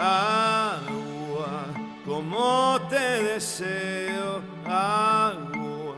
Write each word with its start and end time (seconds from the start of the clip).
agua, 0.00 1.66
como 2.06 2.80
te 2.88 3.22
deseo, 3.22 4.40
agua, 4.64 5.96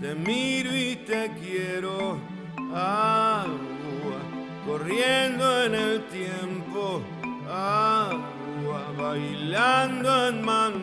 te 0.00 0.14
miro 0.14 0.70
y 0.72 0.94
te 0.94 1.32
quiero, 1.40 2.20
agua, 2.72 4.18
corriendo 4.64 5.64
en 5.64 5.74
el 5.74 6.04
tiempo, 6.06 7.02
agua, 7.50 8.92
bailando 8.96 10.28
en 10.28 10.42
manos 10.42 10.75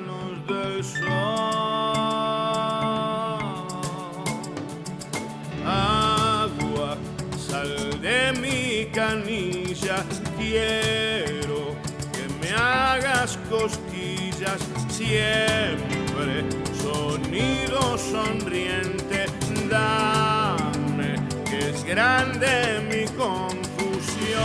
cosquillas 13.60 14.60
siempre, 14.88 16.50
sonido 16.74 17.98
sonriente, 18.00 19.28
dame 19.70 21.16
que 21.48 21.70
es 21.70 21.86
grande 21.86 22.50
mi 22.90 23.06
confusión. 23.16 24.42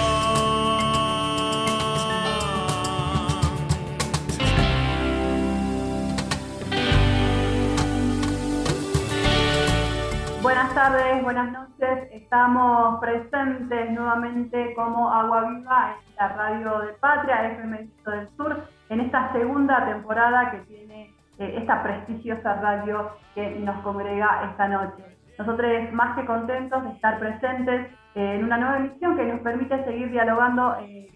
Buenas 10.42 10.74
tardes, 10.74 11.22
buenas 11.22 11.50
noches. 11.50 12.08
Estamos 12.12 13.00
presentes 13.00 13.90
nuevamente 13.90 14.74
como 14.74 15.10
Agua 15.10 15.48
Viva 15.48 15.96
en 15.96 16.16
la 16.16 16.28
radio 16.28 16.80
de 16.80 16.92
Patria, 16.94 17.52
FM 17.52 17.88
del 18.04 18.28
Sur, 18.36 18.77
en 18.88 19.00
esta 19.00 19.32
segunda 19.32 19.84
temporada 19.86 20.50
que 20.50 20.58
tiene 20.60 21.14
eh, 21.38 21.54
esta 21.58 21.82
prestigiosa 21.82 22.54
radio 22.54 23.10
que 23.34 23.50
nos 23.60 23.82
congrega 23.82 24.48
esta 24.50 24.68
noche. 24.68 25.04
Nosotros 25.38 25.70
más 25.92 26.16
que 26.16 26.26
contentos 26.26 26.82
de 26.82 26.90
estar 26.90 27.18
presentes 27.18 27.86
eh, 28.14 28.34
en 28.34 28.44
una 28.44 28.58
nueva 28.58 28.78
emisión 28.78 29.16
que 29.16 29.24
nos 29.24 29.40
permite 29.40 29.84
seguir 29.84 30.10
dialogando 30.10 30.76
eh, 30.80 31.06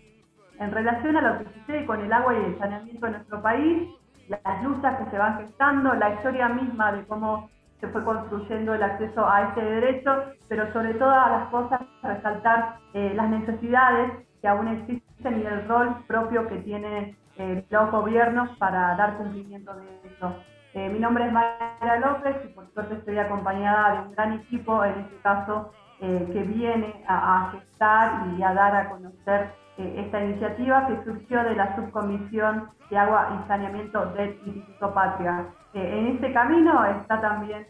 en 0.61 0.71
relación 0.71 1.17
a 1.17 1.21
lo 1.23 1.39
que 1.39 1.53
sucede 1.59 1.87
con 1.87 2.01
el 2.01 2.13
agua 2.13 2.35
y 2.35 2.45
el 2.45 2.59
saneamiento 2.59 3.07
en 3.07 3.13
nuestro 3.13 3.43
país, 3.43 3.89
las 4.29 4.63
luchas 4.63 4.99
que 4.99 5.11
se 5.11 5.19
van 5.19 5.39
gestando, 5.39 5.95
la 5.95 6.15
historia 6.15 6.49
misma 6.49 6.93
de 6.93 7.05
cómo 7.07 7.51
se 7.81 7.89
fue 7.89 8.05
construyendo 8.05 8.75
el 8.75 8.83
acceso 8.83 9.29
a 9.29 9.49
este 9.49 9.61
derecho, 9.61 10.25
pero 10.49 10.73
sobre 10.73 10.95
todas 10.95 11.31
las 11.31 11.49
cosas 11.49 11.81
resaltar 12.03 12.77
eh, 12.95 13.13
las 13.17 13.29
necesidades 13.29 14.13
que 14.41 14.47
aún 14.47 14.69
existen 14.69 15.41
y 15.41 15.45
el 15.45 15.67
rol 15.67 15.97
propio 16.07 16.47
que 16.47 16.59
tienen 16.59 17.17
eh, 17.39 17.65
los 17.71 17.91
gobiernos 17.91 18.51
para 18.59 18.95
dar 18.97 19.17
cumplimiento 19.17 19.75
de 19.75 19.85
esto. 20.05 20.35
Eh, 20.75 20.89
mi 20.89 20.99
nombre 20.99 21.27
es 21.27 21.33
Mayra 21.33 21.99
López 22.01 22.37
y 22.45 22.49
por 22.49 22.73
suerte 22.73 22.95
estoy 22.95 23.19
acompañada 23.19 23.93
de 23.93 24.09
un 24.09 24.13
gran 24.13 24.33
equipo, 24.35 24.85
en 24.85 25.01
este 25.01 25.17
caso, 25.23 25.73
que 26.01 26.43
viene 26.43 27.05
a, 27.07 27.47
a, 27.47 27.51
gestar 27.53 28.27
y 28.37 28.43
a 28.43 28.53
dar 28.53 28.75
a 28.75 28.91
conocer 28.91 29.53
esta 29.77 30.25
iniciativa 30.25 30.89
que 30.89 31.05
surgió 31.05 31.45
de 31.45 31.55
la 31.55 31.77
subcomisión 31.77 32.71
de 32.91 32.99
agua 32.99 33.39
y 33.39 33.47
saneamiento 33.47 34.07
del 34.07 34.37
Instituto 34.45 34.93
Patria. 34.93 35.47
en 35.75 36.09
este 36.09 36.33
camino 36.33 36.85
está 36.87 37.21
también 37.21 37.69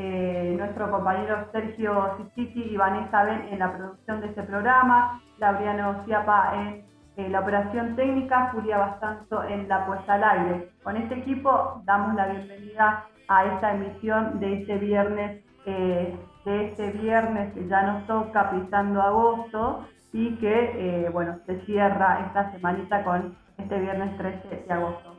eh, 0.00 0.54
nuestro 0.56 0.88
compañero 0.92 1.48
Sergio 1.50 2.16
Sisichi 2.16 2.72
y 2.72 2.76
Vanessa 2.76 3.24
Ben 3.24 3.48
en 3.50 3.58
la 3.58 3.76
producción 3.76 4.20
de 4.20 4.28
este 4.28 4.44
programa, 4.44 5.20
Laureano 5.38 6.04
Ciapa 6.04 6.52
en 6.54 6.84
la 7.26 7.40
operación 7.40 7.96
técnica, 7.96 8.50
Julia 8.52 8.78
Bastanzo 8.78 9.42
en 9.42 9.68
la 9.68 9.86
puesta 9.86 10.14
al 10.14 10.24
aire. 10.24 10.70
Con 10.84 10.96
este 10.96 11.16
equipo 11.16 11.82
damos 11.84 12.14
la 12.14 12.28
bienvenida 12.28 13.06
a 13.26 13.44
esta 13.44 13.74
emisión 13.74 14.38
de 14.38 14.60
este 14.60 14.78
viernes, 14.78 15.42
eh, 15.66 16.16
de 16.44 16.66
este 16.66 16.92
viernes 16.92 17.52
que 17.54 17.66
ya 17.66 17.82
nos 17.82 18.06
toca 18.06 18.50
pisando 18.50 19.02
agosto 19.02 19.84
y 20.12 20.36
que 20.36 21.06
eh, 21.06 21.10
bueno, 21.10 21.38
se 21.44 21.60
cierra 21.66 22.24
esta 22.26 22.52
semanita 22.52 23.02
con 23.02 23.36
este 23.58 23.80
viernes 23.80 24.16
13 24.16 24.64
de 24.66 24.72
agosto. 24.72 25.16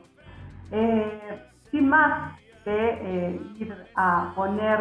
sin 1.70 1.88
más, 1.88 2.32
que 2.64 2.70
eh, 2.74 3.40
ir 3.58 3.74
a 3.94 4.32
poner 4.34 4.80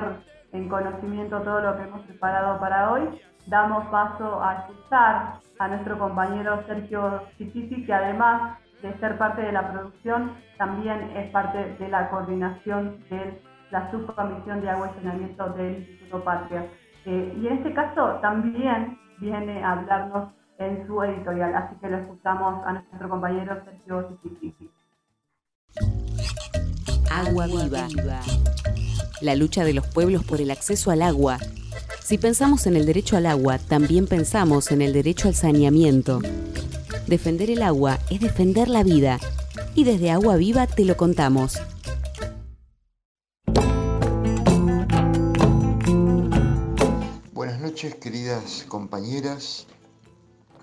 en 0.51 0.67
conocimiento 0.69 1.41
todo 1.41 1.61
lo 1.61 1.77
que 1.77 1.83
hemos 1.83 2.01
preparado 2.01 2.59
para 2.59 2.91
hoy, 2.91 3.21
damos 3.45 3.85
paso 3.87 4.41
a 4.41 4.55
escuchar 4.55 5.33
a 5.59 5.67
nuestro 5.67 5.99
compañero 5.99 6.63
Sergio 6.65 7.23
Chichichi, 7.37 7.85
que 7.85 7.93
además 7.93 8.57
de 8.81 8.97
ser 8.99 9.17
parte 9.17 9.41
de 9.41 9.51
la 9.51 9.71
producción, 9.71 10.31
también 10.57 11.11
es 11.17 11.29
parte 11.31 11.75
de 11.77 11.89
la 11.89 12.09
coordinación 12.09 13.03
de 13.09 13.41
la 13.69 13.91
subcomisión 13.91 14.61
de 14.61 14.69
agua 14.69 14.89
y 14.89 14.95
saneamiento 14.95 15.49
del 15.49 15.79
Instituto 15.79 16.23
Patria. 16.23 16.65
Eh, 17.05 17.37
y 17.37 17.47
en 17.47 17.57
este 17.57 17.73
caso 17.73 18.19
también 18.21 18.97
viene 19.19 19.61
a 19.63 19.73
hablarnos 19.73 20.29
en 20.59 20.87
su 20.87 21.03
editorial, 21.03 21.53
así 21.53 21.75
que 21.81 21.89
lo 21.89 21.97
escuchamos 21.97 22.65
a 22.65 22.73
nuestro 22.73 23.09
compañero 23.09 23.61
Sergio 23.65 24.17
Chichichi. 24.23 24.71
Agua 27.11 27.47
viva. 27.47 27.87
La 29.21 29.35
lucha 29.35 29.65
de 29.65 29.73
los 29.73 29.85
pueblos 29.87 30.23
por 30.23 30.39
el 30.39 30.51
acceso 30.51 30.89
al 30.91 31.01
agua. 31.01 31.37
Si 32.09 32.17
pensamos 32.17 32.65
en 32.65 32.75
el 32.75 32.87
derecho 32.87 33.17
al 33.17 33.27
agua, 33.27 33.59
también 33.59 34.07
pensamos 34.07 34.71
en 34.71 34.81
el 34.81 34.93
derecho 34.93 35.27
al 35.27 35.35
saneamiento. 35.35 36.21
Defender 37.05 37.51
el 37.51 37.61
agua 37.61 37.99
es 38.09 38.19
defender 38.19 38.67
la 38.67 38.81
vida. 38.81 39.19
Y 39.75 39.83
desde 39.83 40.09
Agua 40.09 40.35
Viva 40.35 40.65
te 40.65 40.85
lo 40.85 40.97
contamos. 40.97 41.59
Buenas 47.31 47.59
noches, 47.61 47.93
queridas 47.93 48.65
compañeras 48.67 49.67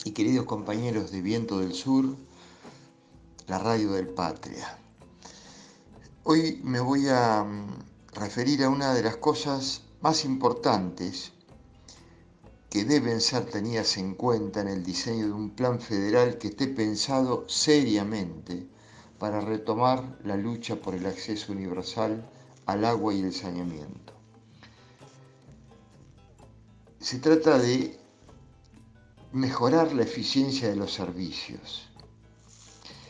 y 0.04 0.10
queridos 0.10 0.46
compañeros 0.46 1.12
de 1.12 1.22
Viento 1.22 1.60
del 1.60 1.74
Sur, 1.74 2.16
la 3.46 3.60
radio 3.60 3.92
del 3.92 4.08
Patria. 4.08 4.80
Hoy 6.24 6.60
me 6.64 6.80
voy 6.80 7.06
a 7.08 7.44
mm, 7.44 7.68
referir 8.14 8.64
a 8.64 8.68
una 8.68 8.92
de 8.94 9.04
las 9.04 9.18
cosas 9.18 9.82
más 10.00 10.24
importantes 10.24 11.35
que 12.71 12.84
deben 12.84 13.21
ser 13.21 13.47
tenidas 13.47 13.97
en 13.97 14.15
cuenta 14.15 14.60
en 14.60 14.69
el 14.69 14.82
diseño 14.82 15.27
de 15.27 15.32
un 15.32 15.50
plan 15.50 15.81
federal 15.81 16.38
que 16.38 16.49
esté 16.49 16.69
pensado 16.69 17.49
seriamente 17.49 18.66
para 19.19 19.41
retomar 19.41 20.19
la 20.25 20.37
lucha 20.37 20.77
por 20.77 20.94
el 20.94 21.06
acceso 21.06 21.53
universal 21.53 22.28
al 22.66 22.84
agua 22.84 23.15
y 23.15 23.21
el 23.21 23.32
saneamiento. 23.32 24.12
Se 27.00 27.19
trata 27.19 27.59
de 27.59 27.99
mejorar 29.33 29.93
la 29.93 30.03
eficiencia 30.03 30.69
de 30.69 30.77
los 30.77 30.93
servicios, 30.93 31.87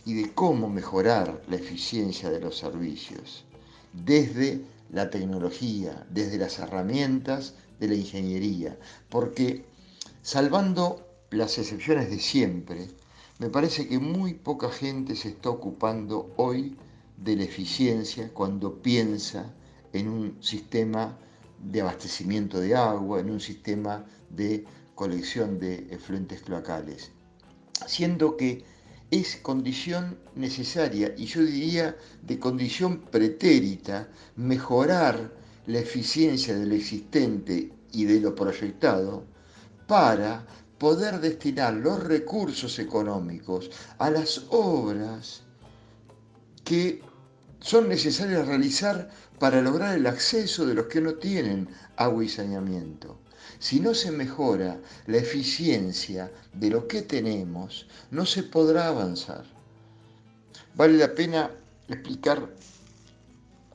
y 0.07 0.15
de 0.15 0.33
cómo 0.33 0.71
mejorar 0.71 1.43
la 1.49 1.57
eficiencia 1.57 2.31
de 2.31 2.41
los 2.41 2.57
servicios 2.57 3.45
desde 3.93 4.65
la 4.91 5.11
tecnología, 5.11 6.07
desde 6.11 6.39
las 6.39 6.61
herramientas 6.61 7.55
de 7.81 7.89
la 7.89 7.95
ingeniería, 7.95 8.79
porque 9.09 9.65
salvando 10.23 11.07
las 11.31 11.59
excepciones 11.59 12.11
de 12.11 12.19
siempre, 12.19 12.89
me 13.39 13.51
parece 13.51 13.87
que 13.87 13.99
muy 13.99 14.35
poca 14.35 14.71
gente 14.71 15.15
se 15.15 15.29
está 15.29 15.51
ocupando 15.51 16.33
hoy 16.37 16.77
de 17.17 17.37
la 17.37 17.45
eficiencia 17.45 18.31
cuando 18.33 18.81
piensa 18.83 19.55
en 19.93 20.09
un 20.09 20.43
sistema 20.43 21.19
de 21.63 21.81
abastecimiento 21.81 22.61
de 22.61 22.75
agua, 22.75 23.21
en 23.21 23.31
un 23.31 23.41
sistema 23.41 24.05
de 24.31 24.65
colección 24.95 25.59
de 25.59 25.87
efluentes 25.91 26.43
cloacales. 26.43 27.11
Siendo 27.87 28.37
que 28.37 28.65
es 29.11 29.37
condición 29.37 30.19
necesaria 30.35 31.15
y 31.17 31.27
yo 31.27 31.43
diría 31.43 31.97
de 32.23 32.39
condición 32.39 33.03
pretérita 33.03 34.09
mejorar 34.35 35.33
la 35.67 35.81
eficiencia 35.81 36.57
de 36.57 36.67
lo 36.67 36.75
existente 36.75 37.73
y 37.93 38.05
de 38.05 38.21
lo 38.21 38.35
proyectado 38.35 39.25
para 39.87 40.47
poder 40.79 41.21
destinar 41.21 41.75
los 41.75 42.03
recursos 42.03 42.79
económicos 42.79 43.71
a 43.99 44.11
las 44.11 44.47
obras 44.51 45.43
que 46.65 47.01
son 47.61 47.89
necesarias 47.89 48.47
realizar 48.47 49.11
para 49.39 49.63
lograr 49.63 49.97
el 49.97 50.07
acceso 50.07 50.67
de 50.67 50.75
los 50.75 50.87
que 50.87 51.01
no 51.01 51.15
tienen 51.15 51.69
agua 51.97 52.25
y 52.25 52.29
saneamiento. 52.29 53.19
Si 53.59 53.81
no 53.81 53.95
se 53.95 54.11
mejora 54.11 54.79
la 55.07 55.17
eficiencia 55.17 56.31
de 56.53 56.71
lo 56.71 56.87
que 56.87 57.03
tenemos, 57.03 57.87
no 58.11 58.27
se 58.27 58.43
podrá 58.43 58.89
avanzar. 58.89 59.45
Vale 60.75 60.99
la 60.99 61.15
pena 61.15 61.51
explicar 61.89 62.51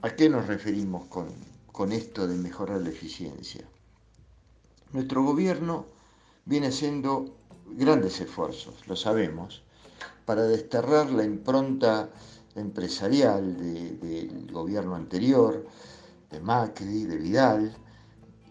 a 0.01 0.09
qué 0.15 0.29
nos 0.29 0.47
referimos 0.47 1.07
con, 1.07 1.50
con 1.81 1.93
esto 1.93 2.27
de 2.27 2.35
mejorar 2.35 2.79
la 2.79 2.89
eficiencia. 2.89 3.65
Nuestro 4.91 5.23
gobierno 5.23 5.87
viene 6.45 6.67
haciendo 6.67 7.33
grandes 7.71 8.21
esfuerzos, 8.21 8.75
lo 8.85 8.95
sabemos, 8.95 9.63
para 10.23 10.43
desterrar 10.43 11.09
la 11.09 11.23
impronta 11.23 12.11
empresarial 12.53 13.57
del 13.99 14.51
gobierno 14.51 14.93
anterior, 14.93 15.65
de 16.29 16.39
Macri, 16.39 17.05
de 17.05 17.17
Vidal, 17.17 17.75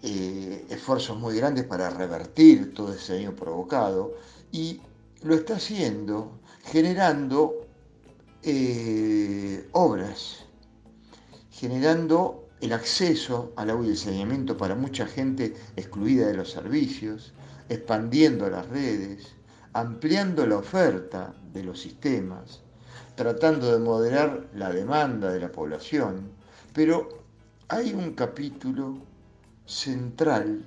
eh, 0.03 0.67
esfuerzos 0.69 1.17
muy 1.17 1.37
grandes 1.37 1.67
para 1.67 1.89
revertir 1.89 2.75
todo 2.75 2.93
ese 2.93 3.15
daño 3.15 3.37
provocado 3.37 4.13
y 4.51 4.81
lo 5.23 5.37
está 5.37 5.55
haciendo 5.55 6.41
generando 6.65 7.65
eh, 8.43 9.69
obras, 9.71 10.47
generando 11.53 12.40
el 12.61 12.73
acceso 12.73 13.53
al 13.57 13.71
agua 13.71 13.87
y 13.87 13.91
el 13.91 13.97
saneamiento 13.97 14.57
para 14.57 14.75
mucha 14.75 15.07
gente 15.07 15.55
excluida 15.77 16.27
de 16.27 16.35
los 16.35 16.51
servicios, 16.51 17.33
expandiendo 17.69 18.49
las 18.51 18.69
redes, 18.69 19.29
ampliando 19.73 20.47
la 20.47 20.59
oferta 20.59 21.35
de 21.53 21.63
los 21.63 21.81
sistemas, 21.81 22.61
tratando 23.15 23.73
de 23.73 23.79
moderar 23.79 24.49
la 24.55 24.71
demanda 24.71 25.33
de 25.33 25.41
la 25.41 25.53
población, 25.53 26.31
pero 26.73 27.09
hay 27.69 27.95
un 27.95 28.13
capítulo 28.15 28.99
central 29.67 30.65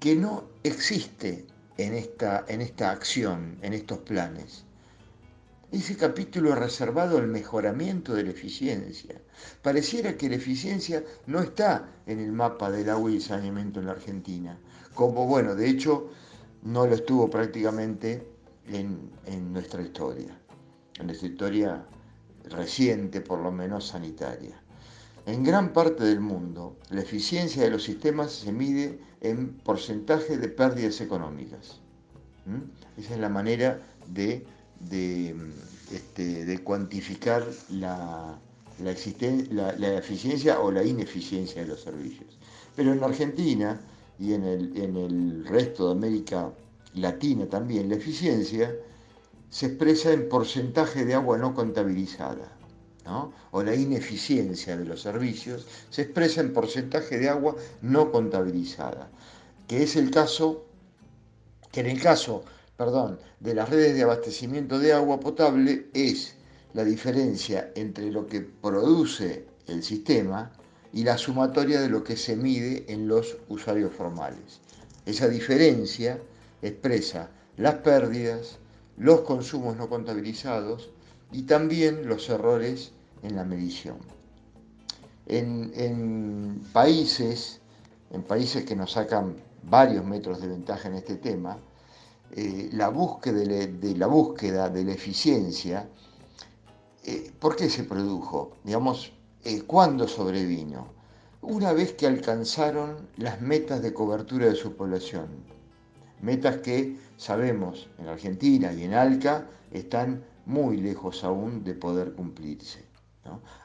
que 0.00 0.14
no 0.14 0.44
existe 0.62 1.46
en 1.76 1.94
esta, 1.94 2.44
en 2.48 2.60
esta 2.60 2.90
acción, 2.90 3.58
en 3.62 3.72
estos 3.72 3.98
planes. 3.98 4.63
Ese 5.74 5.96
capítulo 5.96 6.52
es 6.52 6.58
reservado 6.60 7.18
al 7.18 7.26
mejoramiento 7.26 8.14
de 8.14 8.22
la 8.22 8.30
eficiencia. 8.30 9.20
Pareciera 9.60 10.16
que 10.16 10.28
la 10.28 10.36
eficiencia 10.36 11.02
no 11.26 11.40
está 11.40 11.88
en 12.06 12.20
el 12.20 12.30
mapa 12.30 12.70
del 12.70 12.88
agua 12.90 13.10
y 13.10 13.20
saneamiento 13.20 13.80
en 13.80 13.86
la 13.86 13.92
Argentina, 13.92 14.56
como 14.94 15.26
bueno, 15.26 15.56
de 15.56 15.68
hecho 15.68 16.10
no 16.62 16.86
lo 16.86 16.94
estuvo 16.94 17.28
prácticamente 17.28 18.24
en, 18.68 19.10
en 19.26 19.52
nuestra 19.52 19.82
historia, 19.82 20.38
en 21.00 21.06
nuestra 21.06 21.26
historia 21.26 21.84
reciente 22.50 23.20
por 23.20 23.40
lo 23.40 23.50
menos 23.50 23.88
sanitaria. 23.88 24.62
En 25.26 25.42
gran 25.42 25.72
parte 25.72 26.04
del 26.04 26.20
mundo, 26.20 26.76
la 26.90 27.00
eficiencia 27.00 27.64
de 27.64 27.70
los 27.70 27.82
sistemas 27.82 28.30
se 28.30 28.52
mide 28.52 29.00
en 29.22 29.48
porcentaje 29.48 30.38
de 30.38 30.48
pérdidas 30.48 31.00
económicas. 31.00 31.80
Esa 32.96 33.14
es 33.14 33.20
la 33.20 33.28
manera 33.28 33.80
de, 34.06 34.46
de, 34.88 35.34
este, 35.92 36.62
cuantificar 36.62 37.46
la, 37.70 38.38
la, 38.78 38.90
eficiencia 38.90 40.60
o 40.60 40.70
la 40.70 40.84
ineficiencia 40.84 41.62
de 41.62 41.68
los 41.68 41.82
servicios. 41.82 42.38
Pero 42.76 42.92
en 42.92 43.02
Argentina 43.02 43.80
y 44.18 44.32
en 44.32 44.44
el, 44.44 44.76
en 44.76 44.96
el 44.96 45.46
resto 45.46 45.86
de 45.86 45.92
América 45.92 46.52
Latina 46.94 47.46
también, 47.46 47.88
la 47.88 47.96
eficiencia 47.96 48.74
se 49.50 49.66
expresa 49.66 50.12
en 50.12 50.28
porcentaje 50.28 51.04
de 51.04 51.14
agua 51.14 51.38
no 51.38 51.54
contabilizada 51.54 52.54
o 53.50 53.62
la 53.62 53.74
ineficiencia 53.74 54.76
de 54.76 54.84
los 54.84 55.02
servicios, 55.02 55.66
se 55.90 56.02
expresa 56.02 56.40
en 56.40 56.52
porcentaje 56.52 57.18
de 57.18 57.28
agua 57.28 57.56
no 57.82 58.10
contabilizada, 58.10 59.10
que 59.68 59.82
es 59.82 59.96
el 59.96 60.10
caso, 60.10 60.64
que 61.70 61.80
en 61.80 61.86
el 61.86 62.00
caso, 62.00 62.44
perdón, 62.76 63.18
de 63.40 63.54
las 63.54 63.68
redes 63.68 63.94
de 63.94 64.02
abastecimiento 64.02 64.78
de 64.78 64.92
agua 64.92 65.20
potable 65.20 65.88
es 65.94 66.36
la 66.72 66.84
diferencia 66.84 67.70
entre 67.74 68.10
lo 68.10 68.26
que 68.26 68.40
produce 68.40 69.46
el 69.66 69.82
sistema 69.82 70.52
y 70.92 71.04
la 71.04 71.18
sumatoria 71.18 71.80
de 71.80 71.88
lo 71.88 72.04
que 72.04 72.16
se 72.16 72.36
mide 72.36 72.84
en 72.88 73.08
los 73.08 73.36
usuarios 73.48 73.92
formales. 73.92 74.60
Esa 75.06 75.28
diferencia 75.28 76.20
expresa 76.62 77.30
las 77.56 77.74
pérdidas, 77.76 78.58
los 78.96 79.20
consumos 79.20 79.76
no 79.76 79.88
contabilizados 79.88 80.90
y 81.32 81.42
también 81.42 82.08
los 82.08 82.28
errores 82.28 82.92
en 83.22 83.36
la 83.36 83.44
medición. 83.44 83.98
En, 85.26 86.60
países, 86.72 87.60
en 88.10 88.22
países 88.22 88.64
que 88.64 88.76
nos 88.76 88.92
sacan 88.92 89.36
varios 89.62 90.04
metros 90.04 90.40
de 90.40 90.48
ventaja 90.48 90.88
en 90.88 90.94
este 90.94 91.16
tema, 91.16 91.58
eh, 92.36 92.68
la, 92.72 92.88
búsqueda 92.88 93.38
de, 93.38 93.94
la, 93.96 94.08
búsqueda 94.08 94.68
de 94.68 94.82
la 94.82 94.92
eficiencia, 94.92 95.88
eh, 97.04 97.30
¿por 97.38 97.54
qué 97.54 97.70
se 97.70 97.84
produjo? 97.84 98.56
Digamos, 98.64 99.12
eh, 99.44 99.62
¿cuándo 99.62 100.08
sobrevino? 100.08 100.88
Una 101.42 101.72
vez 101.72 101.92
que 101.92 102.08
alcanzaron 102.08 103.06
las 103.18 103.40
metas 103.40 103.82
de 103.82 103.94
cobertura 103.94 104.46
de 104.46 104.56
su 104.56 104.74
población, 104.74 105.28
metas 106.22 106.56
que 106.56 106.96
sabemos 107.16 107.88
en 107.98 108.08
Argentina 108.08 108.72
y 108.72 108.82
en 108.82 108.94
ALCA 108.94 109.46
están 109.70 110.24
muy 110.44 110.78
lejos 110.78 111.22
aún 111.22 111.62
de 111.62 111.74
poder 111.74 112.14
cumplirse. 112.14 112.84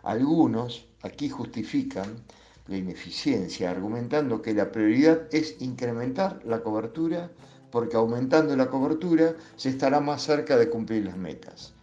Algunos 0.03 0.85
aquí 1.01 1.27
justifican 1.27 2.23
la 2.67 2.77
ineficiencia 2.77 3.71
argumentando 3.71 4.43
que 4.43 4.53
la 4.53 4.71
prioridad 4.71 5.23
es 5.31 5.59
incrementar 5.59 6.39
la 6.45 6.61
cobertura 6.61 7.31
porque 7.71 7.97
aumentando 7.97 8.55
la 8.55 8.69
cobertura 8.69 9.35
se 9.55 9.69
estará 9.69 9.99
más 9.99 10.23
cerca 10.23 10.57
de 10.57 10.69
cumplir 10.69 11.05
las 11.05 11.17
metas. 11.17 11.73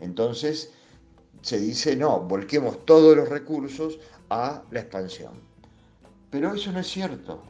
Entonces 0.00 0.72
se 1.42 1.58
dice, 1.58 1.96
no, 1.96 2.20
volquemos 2.20 2.84
todos 2.84 3.16
los 3.16 3.28
recursos 3.28 3.98
a 4.30 4.62
la 4.70 4.80
expansión. 4.80 5.32
Pero 6.30 6.54
eso 6.54 6.72
no 6.72 6.80
es 6.80 6.88
cierto. 6.88 7.40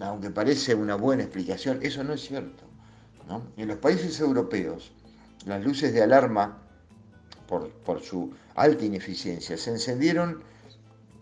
Aunque 0.00 0.30
parece 0.30 0.74
una 0.74 0.96
buena 0.96 1.22
explicación, 1.22 1.78
eso 1.82 2.02
no 2.02 2.14
es 2.14 2.22
cierto. 2.22 2.64
En 3.56 3.68
los 3.68 3.78
países 3.78 4.20
europeos, 4.20 4.92
las 5.46 5.64
luces 5.64 5.92
de 5.92 6.02
alarma 6.02 6.58
por, 7.48 8.00
su 8.02 8.32
alta 8.54 8.84
ineficiencia 8.84 9.56
se 9.56 9.70
encendieron 9.70 10.42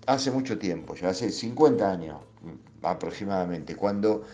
hace 0.07 0.31
mucho 0.31 0.59
tiempo, 0.59 0.95
ya 0.95 1.11
hace 1.11 1.31
50 1.31 1.91
años 1.91 2.21
aproximadamente, 2.83 3.77
cuando, 3.77 4.25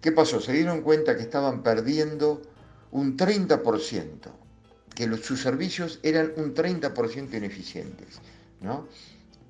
¿qué 0.00 0.12
pasó? 0.12 0.40
Se 0.40 0.52
dieron 0.52 0.82
cuenta 0.82 1.16
que 1.16 1.22
estaban 1.22 1.62
perdiendo 1.62 2.42
un 2.90 3.16
30%, 3.16 4.30
que 4.94 5.16
sus 5.18 5.42
servicios 5.42 6.00
eran 6.02 6.32
un 6.36 6.54
30% 6.54 7.34
ineficientes, 7.34 8.20
¿no? 8.60 8.88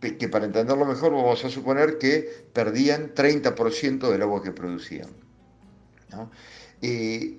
que 0.01 0.29
para 0.29 0.45
entenderlo 0.45 0.85
mejor 0.85 1.13
vamos 1.13 1.45
a 1.45 1.51
suponer 1.51 1.99
que 1.99 2.47
perdían 2.53 3.15
30% 3.15 4.11
del 4.11 4.23
agua 4.23 4.43
que 4.43 4.53
producían. 4.53 5.09
Eh, 6.83 7.39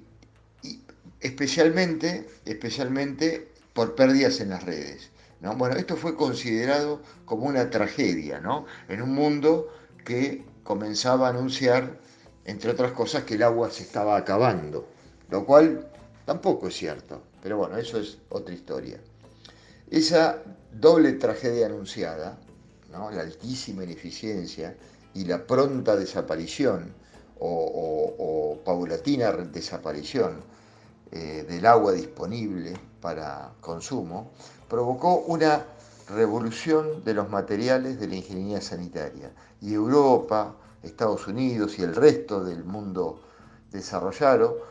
especialmente, 1.22 2.28
especialmente 2.46 3.52
por 3.74 3.96
pérdidas 3.96 4.40
en 4.40 4.50
las 4.50 4.64
redes. 4.64 5.12
¿no? 5.42 5.56
Bueno, 5.56 5.76
esto 5.76 5.96
fue 5.96 6.16
considerado 6.16 7.02
como 7.26 7.46
una 7.46 7.70
tragedia, 7.70 8.40
¿no? 8.40 8.66
En 8.90 9.02
un 9.02 9.14
mundo 9.14 9.72
que 10.04 10.44
comenzaba 10.64 11.28
a 11.28 11.30
anunciar, 11.30 12.00
entre 12.48 12.72
otras 12.72 12.94
cosas, 12.94 13.24
que 13.24 13.36
el 13.36 13.44
agua 13.44 13.70
se 13.70 13.84
estaba 13.84 14.18
acabando, 14.18 14.88
lo 15.30 15.46
cual 15.46 15.88
tampoco 16.26 16.70
es 16.70 16.76
cierto, 16.76 17.22
pero 17.44 17.58
bueno, 17.58 17.78
eso 17.78 18.00
es 18.00 18.18
otra 18.30 18.56
historia. 18.56 19.00
Esa 19.92 20.42
doble 20.72 21.14
tragedia 21.14 21.68
anunciada, 21.68 22.38
la 22.92 23.22
altísima 23.22 23.84
ineficiencia 23.84 24.76
y 25.14 25.26
la 25.26 25.46
pronta 25.46 25.96
desaparición 25.96 26.94
o, 27.40 28.58
paulatina 28.66 29.32
desaparición 29.32 30.42
eh, 31.12 31.46
del 31.48 31.66
agua 31.66 31.92
disponible 31.92 32.74
para 33.02 33.52
consumo, 33.62 34.32
provocó 34.68 35.18
una 35.28 35.66
revolución 36.10 37.04
de 37.04 37.14
los 37.14 37.30
materiales 37.30 38.00
de 38.00 38.08
la 38.08 38.16
ingeniería 38.16 38.62
sanitaria. 38.62 39.32
Y 39.62 39.74
Europa, 39.74 40.56
Estados 40.84 41.28
Unidos 41.28 41.78
y 41.80 41.84
el 41.84 41.96
resto 41.96 42.44
del 42.44 42.64
mundo 42.64 43.22
desarrollado, 43.72 44.64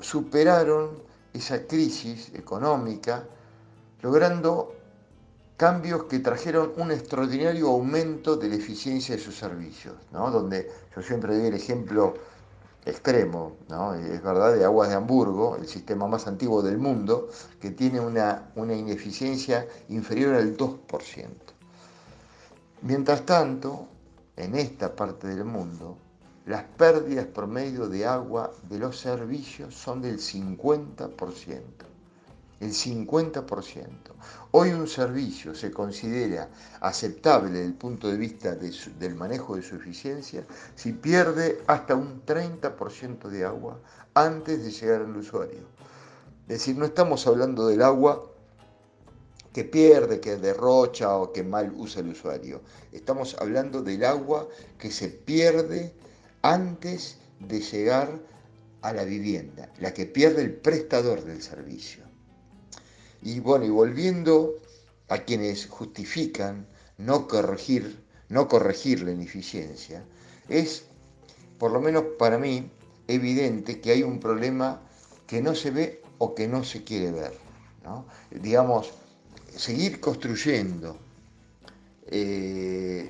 superaron 0.00 1.02
esa 1.32 1.66
crisis 1.66 2.32
económica, 2.34 3.24
logrando 4.02 4.74
cambios 5.56 6.04
que 6.04 6.20
trajeron 6.20 6.72
un 6.76 6.90
extraordinario 6.90 7.68
aumento 7.68 8.36
de 8.36 8.48
la 8.48 8.54
eficiencia 8.54 9.14
de 9.14 9.22
sus 9.22 9.36
servicios, 9.36 9.94
¿no? 10.10 10.30
donde 10.30 10.70
yo 10.96 11.02
siempre 11.02 11.36
doy 11.36 11.48
el 11.48 11.54
ejemplo 11.54 12.14
extremo, 12.86 13.56
¿no? 13.68 13.94
es 13.94 14.22
verdad, 14.22 14.54
de 14.54 14.64
Aguas 14.64 14.88
de 14.88 14.94
Hamburgo, 14.94 15.56
el 15.56 15.66
sistema 15.68 16.06
más 16.06 16.26
antiguo 16.26 16.62
del 16.62 16.78
mundo, 16.78 17.28
que 17.60 17.70
tiene 17.70 18.00
una, 18.00 18.50
una 18.54 18.74
ineficiencia 18.74 19.66
inferior 19.90 20.34
al 20.34 20.56
2%. 20.56 21.26
Mientras 22.82 23.26
tanto, 23.26 23.86
en 24.40 24.54
esta 24.54 24.96
parte 24.96 25.28
del 25.28 25.44
mundo, 25.44 25.98
las 26.46 26.62
pérdidas 26.62 27.26
promedio 27.26 27.88
de 27.88 28.06
agua 28.06 28.50
de 28.70 28.78
los 28.78 28.98
servicios 28.98 29.74
son 29.74 30.00
del 30.00 30.18
50%. 30.18 31.60
el 32.60 32.72
50%. 32.72 33.86
Hoy 34.50 34.70
un 34.70 34.86
servicio 34.86 35.54
se 35.54 35.70
considera 35.70 36.48
aceptable 36.80 37.50
desde 37.50 37.66
el 37.66 37.74
punto 37.74 38.08
de 38.08 38.16
vista 38.16 38.54
del 38.54 39.14
manejo 39.14 39.56
de 39.56 39.62
su 39.62 39.76
eficiencia 39.76 40.44
si 40.74 40.92
pierde 40.92 41.62
hasta 41.66 41.94
un 41.94 42.24
30% 42.26 43.28
de 43.28 43.44
agua 43.44 43.78
antes 44.14 44.62
de 44.64 44.70
llegar 44.70 45.02
al 45.02 45.16
usuario. 45.16 45.60
Es 46.42 46.58
decir, 46.58 46.76
no 46.76 46.84
estamos 46.84 47.26
hablando 47.26 47.66
del 47.66 47.82
agua 47.82 48.29
que 49.52 49.64
pierde, 49.64 50.20
que 50.20 50.36
derrocha 50.36 51.16
o 51.16 51.32
que 51.32 51.42
mal 51.42 51.72
usa 51.76 52.00
el 52.02 52.10
usuario. 52.10 52.60
Estamos 52.92 53.36
hablando 53.38 53.82
del 53.82 54.04
agua 54.04 54.48
que 54.78 54.90
se 54.90 55.08
pierde 55.08 55.92
antes 56.42 57.18
de 57.40 57.60
llegar 57.60 58.20
a 58.82 58.92
la 58.92 59.04
vivienda, 59.04 59.72
la 59.78 59.92
que 59.92 60.06
pierde 60.06 60.42
el 60.42 60.54
prestador 60.54 61.24
del 61.24 61.42
servicio. 61.42 62.04
Y 63.22 63.40
bueno, 63.40 63.64
y 63.64 63.70
volviendo 63.70 64.54
a 65.08 65.18
quienes 65.18 65.66
justifican 65.66 66.66
no 66.96 67.26
corregir, 67.26 68.02
no 68.28 68.48
corregir 68.48 69.02
la 69.02 69.10
ineficiencia, 69.10 70.04
es, 70.48 70.84
por 71.58 71.72
lo 71.72 71.80
menos 71.80 72.04
para 72.18 72.38
mí, 72.38 72.70
evidente 73.08 73.80
que 73.80 73.90
hay 73.90 74.02
un 74.02 74.20
problema 74.20 74.80
que 75.26 75.42
no 75.42 75.54
se 75.54 75.70
ve 75.70 76.02
o 76.18 76.34
que 76.34 76.46
no 76.46 76.64
se 76.64 76.84
quiere 76.84 77.10
ver. 77.10 77.32
Digamos, 78.30 78.92
seguir 79.56 80.00
construyendo 80.00 80.98
eh, 82.06 83.08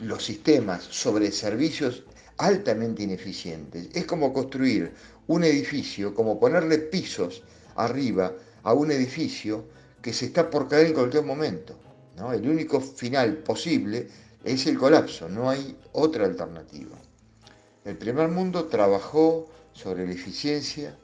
los 0.00 0.24
sistemas 0.24 0.82
sobre 0.82 1.30
servicios 1.30 2.04
altamente 2.38 3.02
ineficientes 3.02 3.88
es 3.94 4.06
como 4.06 4.32
construir 4.32 4.92
un 5.28 5.44
edificio, 5.44 6.14
como 6.14 6.40
ponerle 6.40 6.78
pisos 6.78 7.42
arriba 7.76 8.32
a 8.62 8.72
un 8.72 8.90
edificio 8.90 9.64
que 10.02 10.12
se 10.12 10.26
está 10.26 10.50
por 10.50 10.68
caer 10.68 10.88
en 10.88 10.94
cualquier 10.94 11.24
momento. 11.24 11.78
¿no? 12.16 12.32
El 12.32 12.48
único 12.48 12.80
final 12.80 13.38
posible 13.38 14.08
es 14.44 14.66
el 14.66 14.78
colapso, 14.78 15.28
no 15.28 15.48
hay 15.48 15.76
otra 15.92 16.26
alternativa. 16.26 16.96
El 17.84 17.96
primer 17.96 18.28
mundo 18.28 18.64
trabajó 18.66 19.48
sobre 19.72 20.06
la 20.06 20.12
eficiencia 20.12 20.96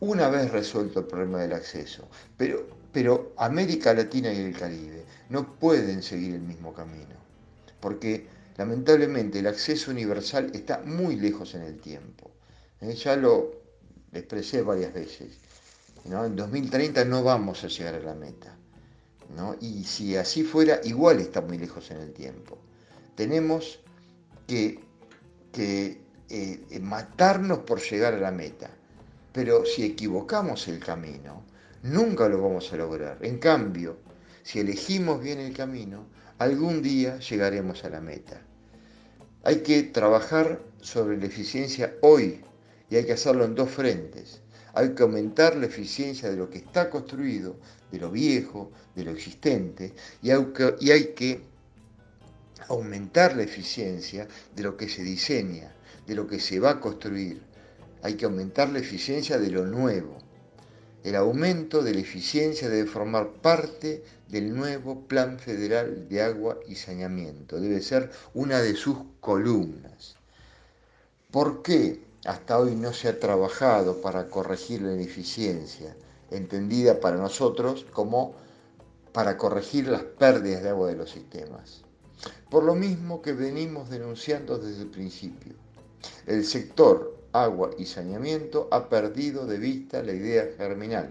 una 0.00 0.28
vez 0.28 0.50
resuelto 0.50 1.00
el 1.00 1.06
problema 1.06 1.40
del 1.40 1.52
acceso, 1.52 2.08
pero, 2.36 2.66
pero 2.94 3.34
América 3.38 3.92
Latina 3.92 4.32
y 4.32 4.38
el 4.38 4.56
Caribe 4.56 5.04
no 5.28 5.58
pueden 5.58 6.00
seguir 6.00 6.36
el 6.36 6.42
mismo 6.42 6.72
camino, 6.72 7.16
porque 7.80 8.28
lamentablemente 8.56 9.40
el 9.40 9.48
acceso 9.48 9.90
universal 9.90 10.52
está 10.54 10.78
muy 10.78 11.16
lejos 11.16 11.56
en 11.56 11.62
el 11.62 11.80
tiempo. 11.80 12.30
¿eh? 12.80 12.94
Ya 12.94 13.16
lo 13.16 13.50
expresé 14.12 14.62
varias 14.62 14.94
veces. 14.94 15.38
En 16.04 16.36
2030 16.36 17.04
no 17.06 17.24
vamos 17.24 17.64
a 17.64 17.68
llegar 17.68 17.96
a 17.96 18.00
la 18.00 18.14
meta. 18.14 18.56
Y 19.60 19.82
si 19.82 20.16
así 20.16 20.44
fuera, 20.44 20.80
igual 20.84 21.18
está 21.18 21.40
muy 21.40 21.58
lejos 21.58 21.90
en 21.90 21.96
el 21.96 22.12
tiempo. 22.12 22.58
Tenemos 23.16 23.80
que, 24.46 24.78
eh, 25.56 26.80
matarnos 26.80 27.58
por 27.60 27.80
llegar 27.80 28.14
a 28.14 28.18
la 28.18 28.30
meta. 28.30 28.70
Pero 29.32 29.64
si 29.66 29.84
equivocamos 29.84 30.68
el 30.68 30.78
camino, 30.78 31.42
nunca 31.84 32.28
lo 32.28 32.42
vamos 32.42 32.72
a 32.72 32.76
lograr. 32.76 33.18
En 33.22 33.38
cambio, 33.38 33.96
si 34.42 34.58
elegimos 34.58 35.22
bien 35.22 35.38
el 35.38 35.54
camino, 35.54 36.06
algún 36.38 36.82
día 36.82 37.20
llegaremos 37.20 37.84
a 37.84 37.90
la 37.90 38.00
meta. 38.00 38.42
Hay 39.44 39.58
que 39.58 39.84
trabajar 39.84 40.60
sobre 40.80 41.16
la 41.16 41.26
eficiencia 41.26 41.94
hoy 42.02 42.40
y 42.90 42.96
hay 42.96 43.06
que 43.06 43.12
hacerlo 43.12 43.44
en 43.44 43.54
dos 43.54 43.70
frentes 43.70 44.40
hay 44.74 44.94
que 44.94 45.04
aumentar 45.04 45.56
la 45.56 45.66
eficiencia 45.66 46.28
de 46.28 46.36
lo 46.36 46.50
que 46.50 46.58
está 46.58 46.90
construido, 46.90 47.56
de 47.92 47.98
lo 47.98 48.10
viejo, 48.10 48.72
de 48.94 49.04
lo 49.04 49.12
existente, 49.12 49.94
y 50.20 50.30
hay 50.30 51.14
que, 51.14 51.42
aumentar 52.68 53.36
la 53.36 53.42
eficiencia 53.42 54.26
de 54.56 54.62
lo 54.62 54.76
que 54.76 54.88
se 54.88 55.02
diseña, 55.02 55.74
de 56.06 56.14
lo 56.14 56.26
que 56.26 56.40
se 56.40 56.58
va 56.58 56.70
a 56.70 56.80
construir. 56.80 57.42
Hay 58.02 58.14
que 58.14 58.24
aumentar 58.24 58.70
la 58.70 58.78
eficiencia 58.78 59.38
de 59.38 59.50
lo 59.50 59.66
nuevo. 59.66 60.18
El 61.04 61.14
aumento 61.14 61.82
de 61.82 61.94
la 61.94 62.00
eficiencia 62.00 62.68
debe 62.68 62.88
formar 62.88 63.34
parte 63.34 64.02
del 64.28 64.56
nuevo 64.56 65.02
Plan 65.02 65.38
Federal 65.38 66.08
de 66.08 66.22
Agua 66.22 66.58
y 66.66 66.74
Saneamiento. 66.74 67.60
Debe 67.60 67.80
ser 67.80 68.10
una 68.32 68.60
de 68.60 68.74
sus 68.74 68.96
columnas. 69.20 70.16
¿Por 71.30 71.62
qué? 71.62 72.02
hasta 72.24 72.58
hoy 72.58 72.74
no 72.74 72.92
se 72.92 73.08
ha 73.08 73.20
trabajado 73.20 74.00
para 74.00 74.28
corregir 74.28 74.82
la 74.82 74.94
ineficiencia, 74.94 75.94
entendida 76.30 77.00
para 77.00 77.16
nosotros 77.16 77.86
como 77.92 78.34
para 79.12 79.36
corregir 79.36 79.88
las 79.88 80.02
pérdidas 80.02 80.62
de 80.62 80.70
agua 80.70 80.88
de 80.88 80.96
los 80.96 81.10
sistemas. 81.10 81.82
Por 82.50 82.64
lo 82.64 82.74
mismo 82.74 83.20
que 83.20 83.32
venimos 83.32 83.90
denunciando 83.90 84.58
desde 84.58 84.82
el 84.82 84.88
principio, 84.88 85.52
el 86.26 86.44
sector 86.44 87.13
agua 87.34 87.70
y 87.76 87.84
saneamiento 87.84 88.68
ha 88.70 88.88
perdido 88.88 89.44
de 89.44 89.58
vista 89.58 90.02
la 90.04 90.12
idea 90.12 90.46
germinal, 90.56 91.10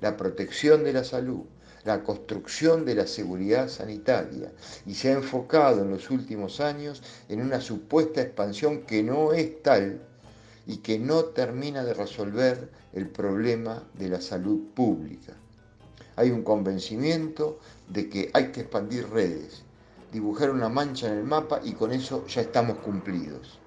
la 0.00 0.16
protección 0.16 0.82
de 0.82 0.94
la 0.94 1.04
salud, 1.04 1.42
la 1.84 2.02
construcción 2.02 2.86
de 2.86 2.94
la 2.94 3.06
seguridad 3.06 3.68
sanitaria 3.68 4.50
y 4.86 4.94
se 4.94 5.10
ha 5.10 5.12
enfocado 5.12 5.82
en 5.82 5.90
los 5.90 6.10
últimos 6.10 6.60
años 6.60 7.02
en 7.28 7.42
una 7.42 7.60
supuesta 7.60 8.22
expansión 8.22 8.82
que 8.82 9.02
no 9.02 9.34
es 9.34 9.62
tal 9.62 10.00
y 10.66 10.78
que 10.78 10.98
no 10.98 11.24
termina 11.26 11.84
de 11.84 11.92
resolver 11.92 12.70
el 12.94 13.08
problema 13.08 13.82
de 13.98 14.08
la 14.08 14.22
salud 14.22 14.60
pública. 14.74 15.34
Hay 16.16 16.30
un 16.30 16.42
convencimiento 16.42 17.58
de 17.88 18.08
que 18.08 18.30
hay 18.32 18.52
que 18.52 18.62
expandir 18.62 19.08
redes, 19.10 19.64
dibujar 20.12 20.50
una 20.50 20.70
mancha 20.70 21.08
en 21.08 21.18
el 21.18 21.24
mapa 21.24 21.60
y 21.62 21.72
con 21.72 21.92
eso 21.92 22.26
ya 22.26 22.40
estamos 22.40 22.78
cumplidos. 22.78 23.61